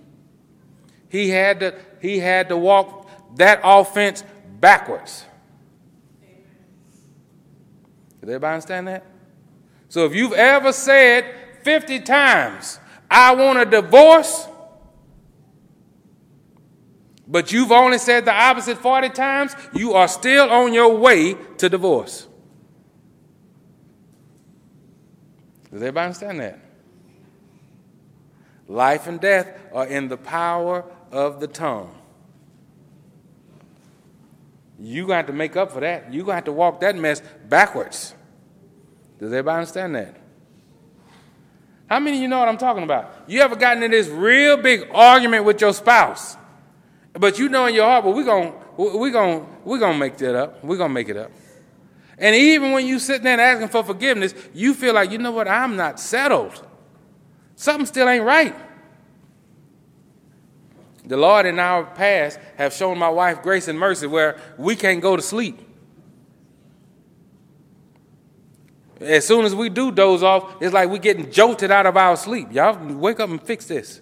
He 1.08 1.30
had 1.30 1.60
to, 1.60 1.74
he 2.00 2.18
had 2.18 2.48
to 2.48 2.56
walk 2.56 3.08
that 3.36 3.60
offense 3.64 4.24
backwards. 4.60 5.24
Does 8.24 8.30
everybody 8.30 8.54
understand 8.54 8.88
that? 8.88 9.04
So 9.90 10.06
if 10.06 10.14
you've 10.14 10.32
ever 10.32 10.72
said 10.72 11.26
50 11.62 12.00
times, 12.00 12.80
I 13.10 13.34
want 13.34 13.58
a 13.58 13.66
divorce, 13.66 14.48
but 17.28 17.52
you've 17.52 17.70
only 17.70 17.98
said 17.98 18.24
the 18.24 18.32
opposite 18.32 18.78
40 18.78 19.10
times, 19.10 19.54
you 19.74 19.92
are 19.92 20.08
still 20.08 20.48
on 20.48 20.72
your 20.72 20.96
way 20.96 21.34
to 21.58 21.68
divorce. 21.68 22.26
Does 25.70 25.82
everybody 25.82 26.06
understand 26.06 26.40
that? 26.40 26.60
Life 28.68 29.06
and 29.06 29.20
death 29.20 29.48
are 29.74 29.86
in 29.86 30.08
the 30.08 30.16
power 30.16 30.82
of 31.12 31.40
the 31.40 31.46
tongue. 31.46 31.94
You're 34.84 35.06
going 35.06 35.14
to 35.14 35.16
have 35.16 35.26
to 35.28 35.32
make 35.32 35.56
up 35.56 35.72
for 35.72 35.80
that. 35.80 36.12
You're 36.12 36.24
going 36.24 36.32
to 36.32 36.36
have 36.36 36.44
to 36.44 36.52
walk 36.52 36.80
that 36.80 36.94
mess 36.94 37.22
backwards. 37.48 38.14
Does 39.18 39.32
everybody 39.32 39.60
understand 39.60 39.94
that? 39.94 40.16
How 41.86 42.00
many 42.00 42.18
of 42.18 42.22
you 42.22 42.28
know 42.28 42.38
what 42.38 42.48
I'm 42.48 42.58
talking 42.58 42.82
about? 42.82 43.24
You 43.26 43.40
ever 43.40 43.56
gotten 43.56 43.82
in 43.82 43.90
this 43.90 44.08
real 44.08 44.58
big 44.58 44.88
argument 44.92 45.46
with 45.46 45.60
your 45.60 45.72
spouse, 45.72 46.36
but 47.14 47.38
you 47.38 47.48
know 47.48 47.66
in 47.66 47.74
your 47.74 47.84
heart, 47.86 48.04
well, 48.04 48.14
we're 48.14 48.24
going 48.24 48.52
we're 48.76 49.10
gonna, 49.10 49.46
we're 49.64 49.78
gonna 49.78 49.96
make 49.96 50.18
that 50.18 50.34
up. 50.34 50.62
We're 50.62 50.76
going 50.76 50.90
to 50.90 50.94
make 50.94 51.08
it 51.08 51.16
up. 51.16 51.30
And 52.18 52.36
even 52.36 52.72
when 52.72 52.86
you 52.86 52.98
sitting 52.98 53.24
there 53.24 53.40
asking 53.40 53.68
for 53.68 53.84
forgiveness, 53.84 54.34
you 54.52 54.74
feel 54.74 54.92
like, 54.94 55.10
you 55.10 55.18
know 55.18 55.32
what, 55.32 55.48
I'm 55.48 55.76
not 55.76 55.98
settled. 55.98 56.66
Something 57.56 57.86
still 57.86 58.08
ain't 58.08 58.24
right. 58.24 58.54
The 61.04 61.16
Lord 61.16 61.44
in 61.44 61.58
our 61.58 61.84
past 61.84 62.38
have 62.56 62.72
shown 62.72 62.98
my 62.98 63.10
wife 63.10 63.42
grace 63.42 63.68
and 63.68 63.78
mercy 63.78 64.06
where 64.06 64.38
we 64.56 64.74
can't 64.74 65.02
go 65.02 65.16
to 65.16 65.22
sleep. 65.22 65.60
As 69.00 69.26
soon 69.26 69.44
as 69.44 69.54
we 69.54 69.68
do 69.68 69.92
doze 69.92 70.22
off, 70.22 70.62
it's 70.62 70.72
like 70.72 70.88
we're 70.88 70.98
getting 70.98 71.30
jolted 71.30 71.70
out 71.70 71.84
of 71.84 71.96
our 71.96 72.16
sleep. 72.16 72.48
Y'all 72.52 72.78
wake 72.94 73.20
up 73.20 73.28
and 73.28 73.42
fix 73.42 73.66
this. 73.66 74.00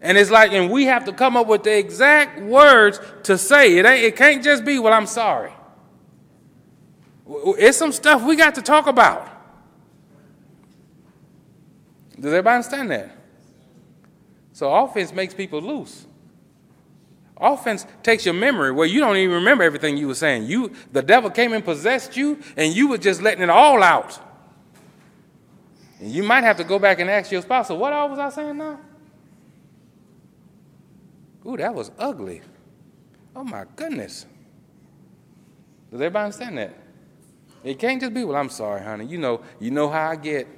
And 0.00 0.16
it's 0.16 0.30
like, 0.30 0.52
and 0.52 0.70
we 0.70 0.84
have 0.84 1.04
to 1.06 1.12
come 1.12 1.36
up 1.36 1.46
with 1.46 1.64
the 1.64 1.76
exact 1.76 2.40
words 2.40 3.00
to 3.24 3.36
say. 3.36 3.76
It, 3.78 3.84
ain't, 3.84 4.04
it 4.04 4.16
can't 4.16 4.42
just 4.42 4.64
be, 4.64 4.78
well, 4.78 4.92
I'm 4.92 5.06
sorry. 5.06 5.52
It's 7.28 7.76
some 7.76 7.92
stuff 7.92 8.22
we 8.22 8.36
got 8.36 8.54
to 8.54 8.62
talk 8.62 8.86
about. 8.86 9.28
Does 12.14 12.26
everybody 12.26 12.56
understand 12.56 12.90
that? 12.92 13.17
So 14.58 14.74
offense 14.74 15.12
makes 15.12 15.34
people 15.34 15.62
loose. 15.62 16.04
Offense 17.36 17.86
takes 18.02 18.24
your 18.24 18.34
memory 18.34 18.72
where 18.72 18.88
you 18.88 18.98
don't 18.98 19.16
even 19.16 19.36
remember 19.36 19.62
everything 19.62 19.96
you 19.96 20.08
were 20.08 20.16
saying. 20.16 20.46
You, 20.46 20.72
the 20.90 21.00
devil 21.00 21.30
came 21.30 21.52
and 21.52 21.64
possessed 21.64 22.16
you, 22.16 22.40
and 22.56 22.74
you 22.74 22.88
were 22.88 22.98
just 22.98 23.22
letting 23.22 23.44
it 23.44 23.50
all 23.50 23.80
out. 23.84 24.18
And 26.00 26.10
you 26.10 26.24
might 26.24 26.42
have 26.42 26.56
to 26.56 26.64
go 26.64 26.80
back 26.80 26.98
and 26.98 27.08
ask 27.08 27.30
your 27.30 27.40
spouse, 27.42 27.68
so 27.68 27.76
what 27.76 27.92
all 27.92 28.08
was 28.08 28.18
I 28.18 28.30
saying 28.30 28.58
now? 28.58 28.80
Ooh, 31.46 31.56
that 31.56 31.72
was 31.72 31.92
ugly. 31.96 32.40
Oh 33.36 33.44
my 33.44 33.64
goodness. 33.76 34.26
Does 35.92 36.00
everybody 36.00 36.24
understand 36.24 36.58
that? 36.58 36.74
It 37.62 37.78
can't 37.78 38.00
just 38.00 38.12
be, 38.12 38.24
well, 38.24 38.36
I'm 38.36 38.50
sorry, 38.50 38.82
honey. 38.82 39.06
You 39.06 39.18
know, 39.18 39.40
you 39.60 39.70
know 39.70 39.88
how 39.88 40.10
I 40.10 40.16
get. 40.16 40.48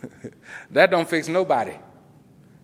that 0.72 0.90
don't 0.90 1.08
fix 1.08 1.28
nobody. 1.28 1.76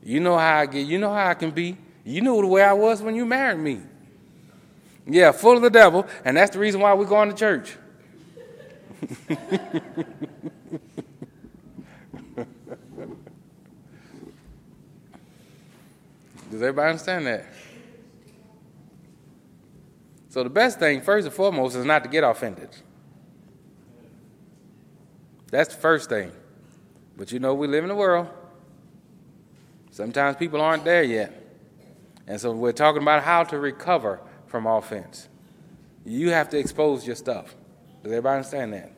You 0.03 0.21
know 0.21 0.37
how 0.37 0.59
I 0.59 0.67
get. 0.67 0.87
You 0.87 0.99
know 0.99 1.13
how 1.13 1.29
I 1.29 1.35
can 1.35 1.51
be. 1.51 1.77
You 2.05 2.21
knew 2.23 2.41
the 2.41 2.47
way 2.47 2.63
I 2.63 2.73
was 2.73 3.03
when 3.03 3.15
you 3.15 3.27
married 3.27 3.59
me. 3.59 3.81
Yeah, 5.07 5.33
full 5.33 5.57
of 5.57 5.63
the 5.63 5.71
devil, 5.71 6.07
and 6.25 6.37
that's 6.37 6.51
the 6.51 6.59
reason 6.59 6.81
why 6.81 6.93
we're 6.95 7.07
going 7.07 7.31
to 7.31 7.37
church. 7.37 7.77
Does 16.51 16.63
everybody 16.63 16.91
understand 16.91 17.27
that? 17.27 17.47
So 20.31 20.43
the 20.43 20.51
best 20.51 20.79
thing, 20.79 21.01
first 21.03 21.27
and 21.27 21.35
foremost, 21.35 21.77
is 21.77 21.85
not 21.85 22.05
to 22.05 22.11
get 22.11 22.25
offended. 22.25 22.71
That's 25.51 25.75
the 25.75 25.81
first 25.81 26.09
thing. 26.09 26.33
But 27.19 27.33
you 27.33 27.41
know, 27.41 27.53
we 27.53 27.67
live 27.67 27.83
in 27.85 27.91
a 27.91 27.97
world. 27.97 28.29
Sometimes 29.91 30.37
people 30.37 30.61
aren't 30.61 30.85
there 30.85 31.03
yet. 31.03 31.35
And 32.29 32.41
so 32.41 32.53
we're 32.53 32.73
talking 32.73 33.03
about 33.03 33.25
how 33.25 33.43
to 33.45 33.59
recover 33.59 34.21
from 34.47 34.67
offense. 34.67 35.29
You 36.05 36.31
have 36.31 36.49
to 36.51 36.59
expose 36.59 37.05
your 37.05 37.17
stuff. 37.17 37.57
Does 38.03 38.13
everybody 38.13 38.37
understand 38.37 38.73
that? 38.75 38.93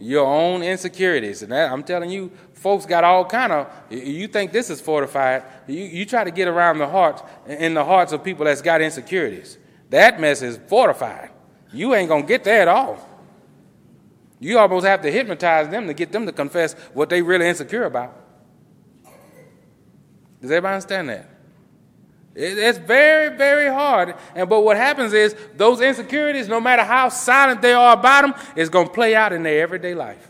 Your 0.00 0.26
own 0.26 0.64
insecurities. 0.64 1.42
And 1.42 1.52
that, 1.52 1.70
I'm 1.70 1.84
telling 1.84 2.10
you, 2.10 2.32
folks 2.54 2.86
got 2.86 3.04
all 3.04 3.24
kind 3.24 3.52
of, 3.52 3.68
you 3.90 4.26
think 4.26 4.50
this 4.50 4.68
is 4.68 4.80
fortified. 4.80 5.44
You, 5.68 5.84
you 5.84 6.04
try 6.04 6.24
to 6.24 6.32
get 6.32 6.48
around 6.48 6.78
the 6.78 6.88
hearts, 6.88 7.22
in 7.46 7.74
the 7.74 7.84
hearts 7.84 8.12
of 8.12 8.24
people 8.24 8.46
that's 8.46 8.62
got 8.62 8.80
insecurities. 8.80 9.58
That 9.90 10.18
mess 10.18 10.42
is 10.42 10.58
fortified. 10.66 11.30
You 11.72 11.94
ain't 11.94 12.08
going 12.08 12.22
to 12.22 12.28
get 12.28 12.42
there 12.42 12.62
at 12.62 12.68
all. 12.68 13.08
You 14.42 14.58
almost 14.58 14.84
have 14.84 15.02
to 15.02 15.10
hypnotize 15.10 15.68
them 15.68 15.86
to 15.86 15.94
get 15.94 16.10
them 16.10 16.26
to 16.26 16.32
confess 16.32 16.72
what 16.94 17.08
they 17.08 17.22
really 17.22 17.46
insecure 17.46 17.84
about. 17.84 18.20
Does 20.40 20.50
everybody 20.50 20.74
understand 20.74 21.08
that? 21.10 21.28
It's 22.34 22.78
very, 22.78 23.36
very 23.36 23.68
hard. 23.68 24.16
And 24.34 24.48
but 24.48 24.62
what 24.62 24.76
happens 24.76 25.12
is 25.12 25.36
those 25.56 25.80
insecurities, 25.80 26.48
no 26.48 26.60
matter 26.60 26.82
how 26.82 27.08
silent 27.08 27.62
they 27.62 27.72
are 27.72 27.92
about 27.92 28.22
them, 28.22 28.34
is 28.56 28.68
going 28.68 28.88
to 28.88 28.92
play 28.92 29.14
out 29.14 29.32
in 29.32 29.44
their 29.44 29.62
everyday 29.62 29.94
life. 29.94 30.28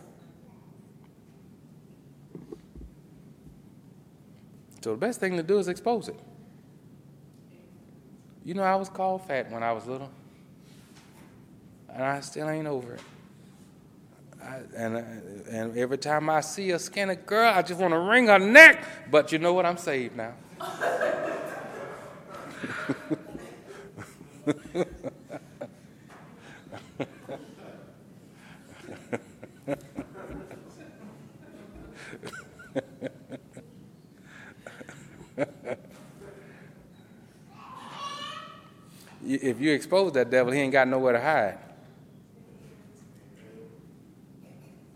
So 4.83 4.91
the 4.91 4.99
best 4.99 5.21
thing 5.21 5.39
to 5.39 5.43
do 5.43 5.59
is 5.59 5.69
expose 5.69 6.09
it. 6.09 6.21
You 8.45 8.53
know, 8.53 8.63
I 8.63 8.75
was 8.75 8.91
called 8.91 9.27
fat 9.27 9.51
when 9.51 9.63
I 9.63 9.73
was 9.73 9.87
little, 9.87 10.11
and 11.89 12.03
I 12.03 12.21
still 12.21 12.51
ain't 12.51 12.67
over 12.67 12.95
it. 12.95 13.01
And, 14.77 14.97
uh, 14.97 15.03
and 15.51 15.77
every 15.77 15.99
time 15.99 16.31
I 16.31 16.41
see 16.41 16.71
a 16.71 16.79
skinny 16.79 17.17
girl, 17.17 17.53
I 17.53 17.63
just 17.63 17.81
want 17.81 17.93
to 17.93 17.99
wring 17.99 18.27
her 18.27 18.39
neck. 18.39 18.85
But 19.11 19.33
you 19.33 19.39
know 19.39 19.53
what? 19.53 19.67
I'm 19.67 19.77
saved 19.77 20.17
now. 20.17 20.35
if 39.25 39.61
you 39.61 39.73
expose 39.73 40.13
that 40.13 40.31
devil, 40.31 40.53
he 40.53 40.61
ain't 40.61 40.73
got 40.73 40.89
nowhere 40.89 41.15
to 41.15 41.21
hide. 41.21 41.59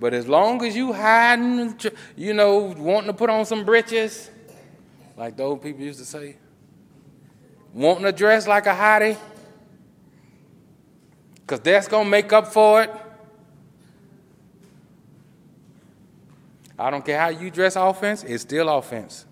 But 0.07 0.15
as 0.15 0.29
long 0.29 0.65
as 0.65 0.77
you 0.77 0.93
hiding, 0.93 1.77
you 2.15 2.33
know, 2.33 2.73
wanting 2.79 3.09
to 3.09 3.13
put 3.13 3.29
on 3.29 3.45
some 3.45 3.65
breeches, 3.65 4.31
like 5.17 5.37
the 5.37 5.43
old 5.43 5.61
people 5.61 5.83
used 5.83 5.99
to 5.99 6.05
say, 6.05 6.37
wanting 7.75 8.05
to 8.05 8.13
dress 8.13 8.47
like 8.47 8.67
a 8.67 8.73
hottie, 8.73 9.19
because 11.41 11.59
that's 11.59 11.89
going 11.89 12.05
to 12.05 12.09
make 12.09 12.33
up 12.33 12.53
for 12.53 12.85
it. 12.85 12.91
I 16.79 16.89
don't 16.89 17.05
care 17.05 17.19
how 17.19 17.31
you 17.31 17.51
dress 17.51 17.75
offense, 17.75 18.23
it's 18.23 18.43
still 18.45 18.69
offense. 18.69 19.25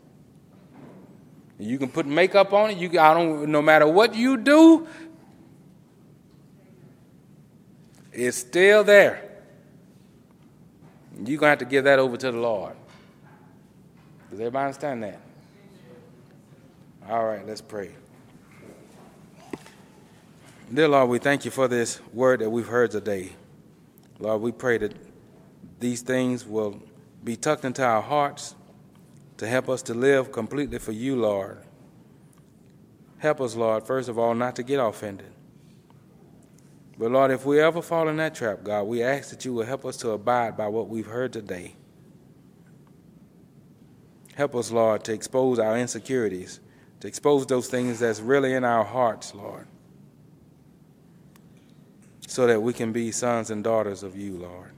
You 1.57 1.79
can 1.79 1.89
put 1.89 2.05
makeup 2.05 2.53
on 2.53 2.71
it. 2.71 2.79
You, 2.79 2.99
I 2.99 3.15
don't, 3.15 3.49
no 3.49 3.63
matter 3.63 3.87
what 3.87 4.17
you 4.17 4.37
do, 4.37 4.89
it's 8.13 8.39
still 8.39 8.83
there. 8.83 9.24
You're 11.19 11.39
going 11.39 11.47
to 11.47 11.47
have 11.49 11.59
to 11.59 11.65
give 11.65 11.85
that 11.85 11.99
over 11.99 12.17
to 12.17 12.33
the 12.33 12.39
Lord. 12.39 12.75
Does 14.31 14.41
everybody 14.41 14.65
understand 14.67 15.03
that? 15.05 15.21
All 17.09 17.25
right, 17.25 17.47
let's 17.47 17.61
pray. 17.61 17.91
Dear 20.73 20.89
Lord, 20.89 21.11
we 21.11 21.19
thank 21.19 21.45
you 21.45 21.51
for 21.51 21.69
this 21.69 22.01
word 22.13 22.41
that 22.41 22.51
we've 22.51 22.67
heard 22.67 22.91
today. 22.91 23.33
Lord, 24.19 24.41
we 24.41 24.51
pray 24.51 24.79
that 24.79 24.95
these 25.79 26.01
things 26.01 26.47
will 26.47 26.83
be 27.23 27.37
tucked 27.37 27.65
into 27.65 27.85
our 27.85 28.01
hearts 28.01 28.55
to 29.37 29.47
help 29.47 29.69
us 29.69 29.83
to 29.83 29.95
live 29.95 30.33
completely 30.33 30.79
for 30.79 30.93
you, 30.93 31.17
Lord. 31.17 31.59
Help 33.19 33.41
us, 33.41 33.55
Lord, 33.55 33.85
first 33.87 34.09
of 34.09 34.19
all, 34.19 34.35
not 34.35 34.57
to 34.57 34.63
get 34.63 34.79
offended. 34.79 35.34
But 36.99 37.11
Lord, 37.11 37.31
if 37.31 37.45
we 37.45 37.61
ever 37.61 37.83
fall 37.83 38.09
in 38.09 38.17
that 38.19 38.35
trap, 38.35 38.63
God, 38.63 38.85
we 38.85 39.03
ask 39.03 39.31
that 39.31 39.45
you 39.45 39.53
will 39.53 39.65
help 39.65 39.85
us 39.85 39.97
to 39.99 40.11
abide 40.11 40.57
by 40.57 40.69
what 40.69 40.89
we've 40.89 41.07
heard 41.07 41.33
today. 41.33 41.75
Help 44.35 44.55
us, 44.55 44.71
Lord, 44.71 45.05
to 45.05 45.13
expose 45.13 45.59
our 45.59 45.77
insecurities, 45.77 46.61
to 47.01 47.09
expose 47.09 47.47
those 47.47 47.69
things 47.69 48.01
that's 48.01 48.21
really 48.21 48.53
in 48.55 48.65
our 48.65 48.85
hearts, 48.85 49.35
Lord, 49.35 49.67
so 52.27 52.47
that 52.47 52.61
we 52.61 52.73
can 52.73 52.93
be 52.93 53.13
sons 53.13 53.51
and 53.51 53.63
daughters 53.63 54.03
of 54.03 54.17
you, 54.17 54.37
Lord. 54.37 54.71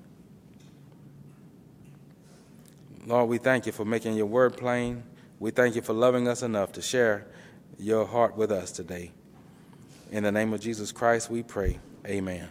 Lord, 3.07 3.29
we 3.29 3.39
thank 3.39 3.67
you 3.67 3.73
for 3.73 3.85
making 3.85 4.15
your 4.15 4.27
word 4.27 4.57
plain. 4.57 5.05
We 5.39 5.51
thank 5.51 5.75
you 5.75 5.83
for 5.83 5.93
loving 5.93 6.29
us 6.29 6.43
enough 6.43 6.73
to 6.73 6.83
share 6.83 7.27
your 7.79 8.07
heart 8.07 8.37
with 8.37 8.51
us 8.51 8.73
today. 8.73 9.13
In 10.11 10.25
the 10.25 10.33
name 10.33 10.53
of 10.53 10.61
Jesus 10.61 10.93
Christ, 10.93 11.31
we 11.31 11.43
pray. 11.43 11.79
Amen. 12.07 12.49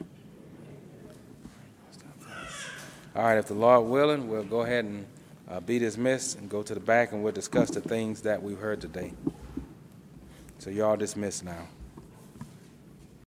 All 3.16 3.24
right, 3.24 3.38
if 3.38 3.48
the 3.48 3.54
Lord 3.54 3.86
willing, 3.88 4.28
we'll 4.28 4.44
go 4.44 4.62
ahead 4.62 4.84
and 4.84 5.06
uh, 5.50 5.62
be 5.62 5.80
dismissed 5.80 6.38
and 6.38 6.50
go 6.50 6.62
to 6.62 6.74
the 6.74 6.82
back 6.82 7.14
and 7.14 7.24
we'll 7.24 7.32
discuss 7.32 7.70
the 7.70 7.80
things 7.80 8.22
that 8.24 8.44
we've 8.44 8.60
heard 8.60 8.82
today. 8.82 9.14
So 10.60 10.70
you're 10.70 10.86
all 10.86 10.98
dismissed 10.98 11.46
now. 11.46 11.68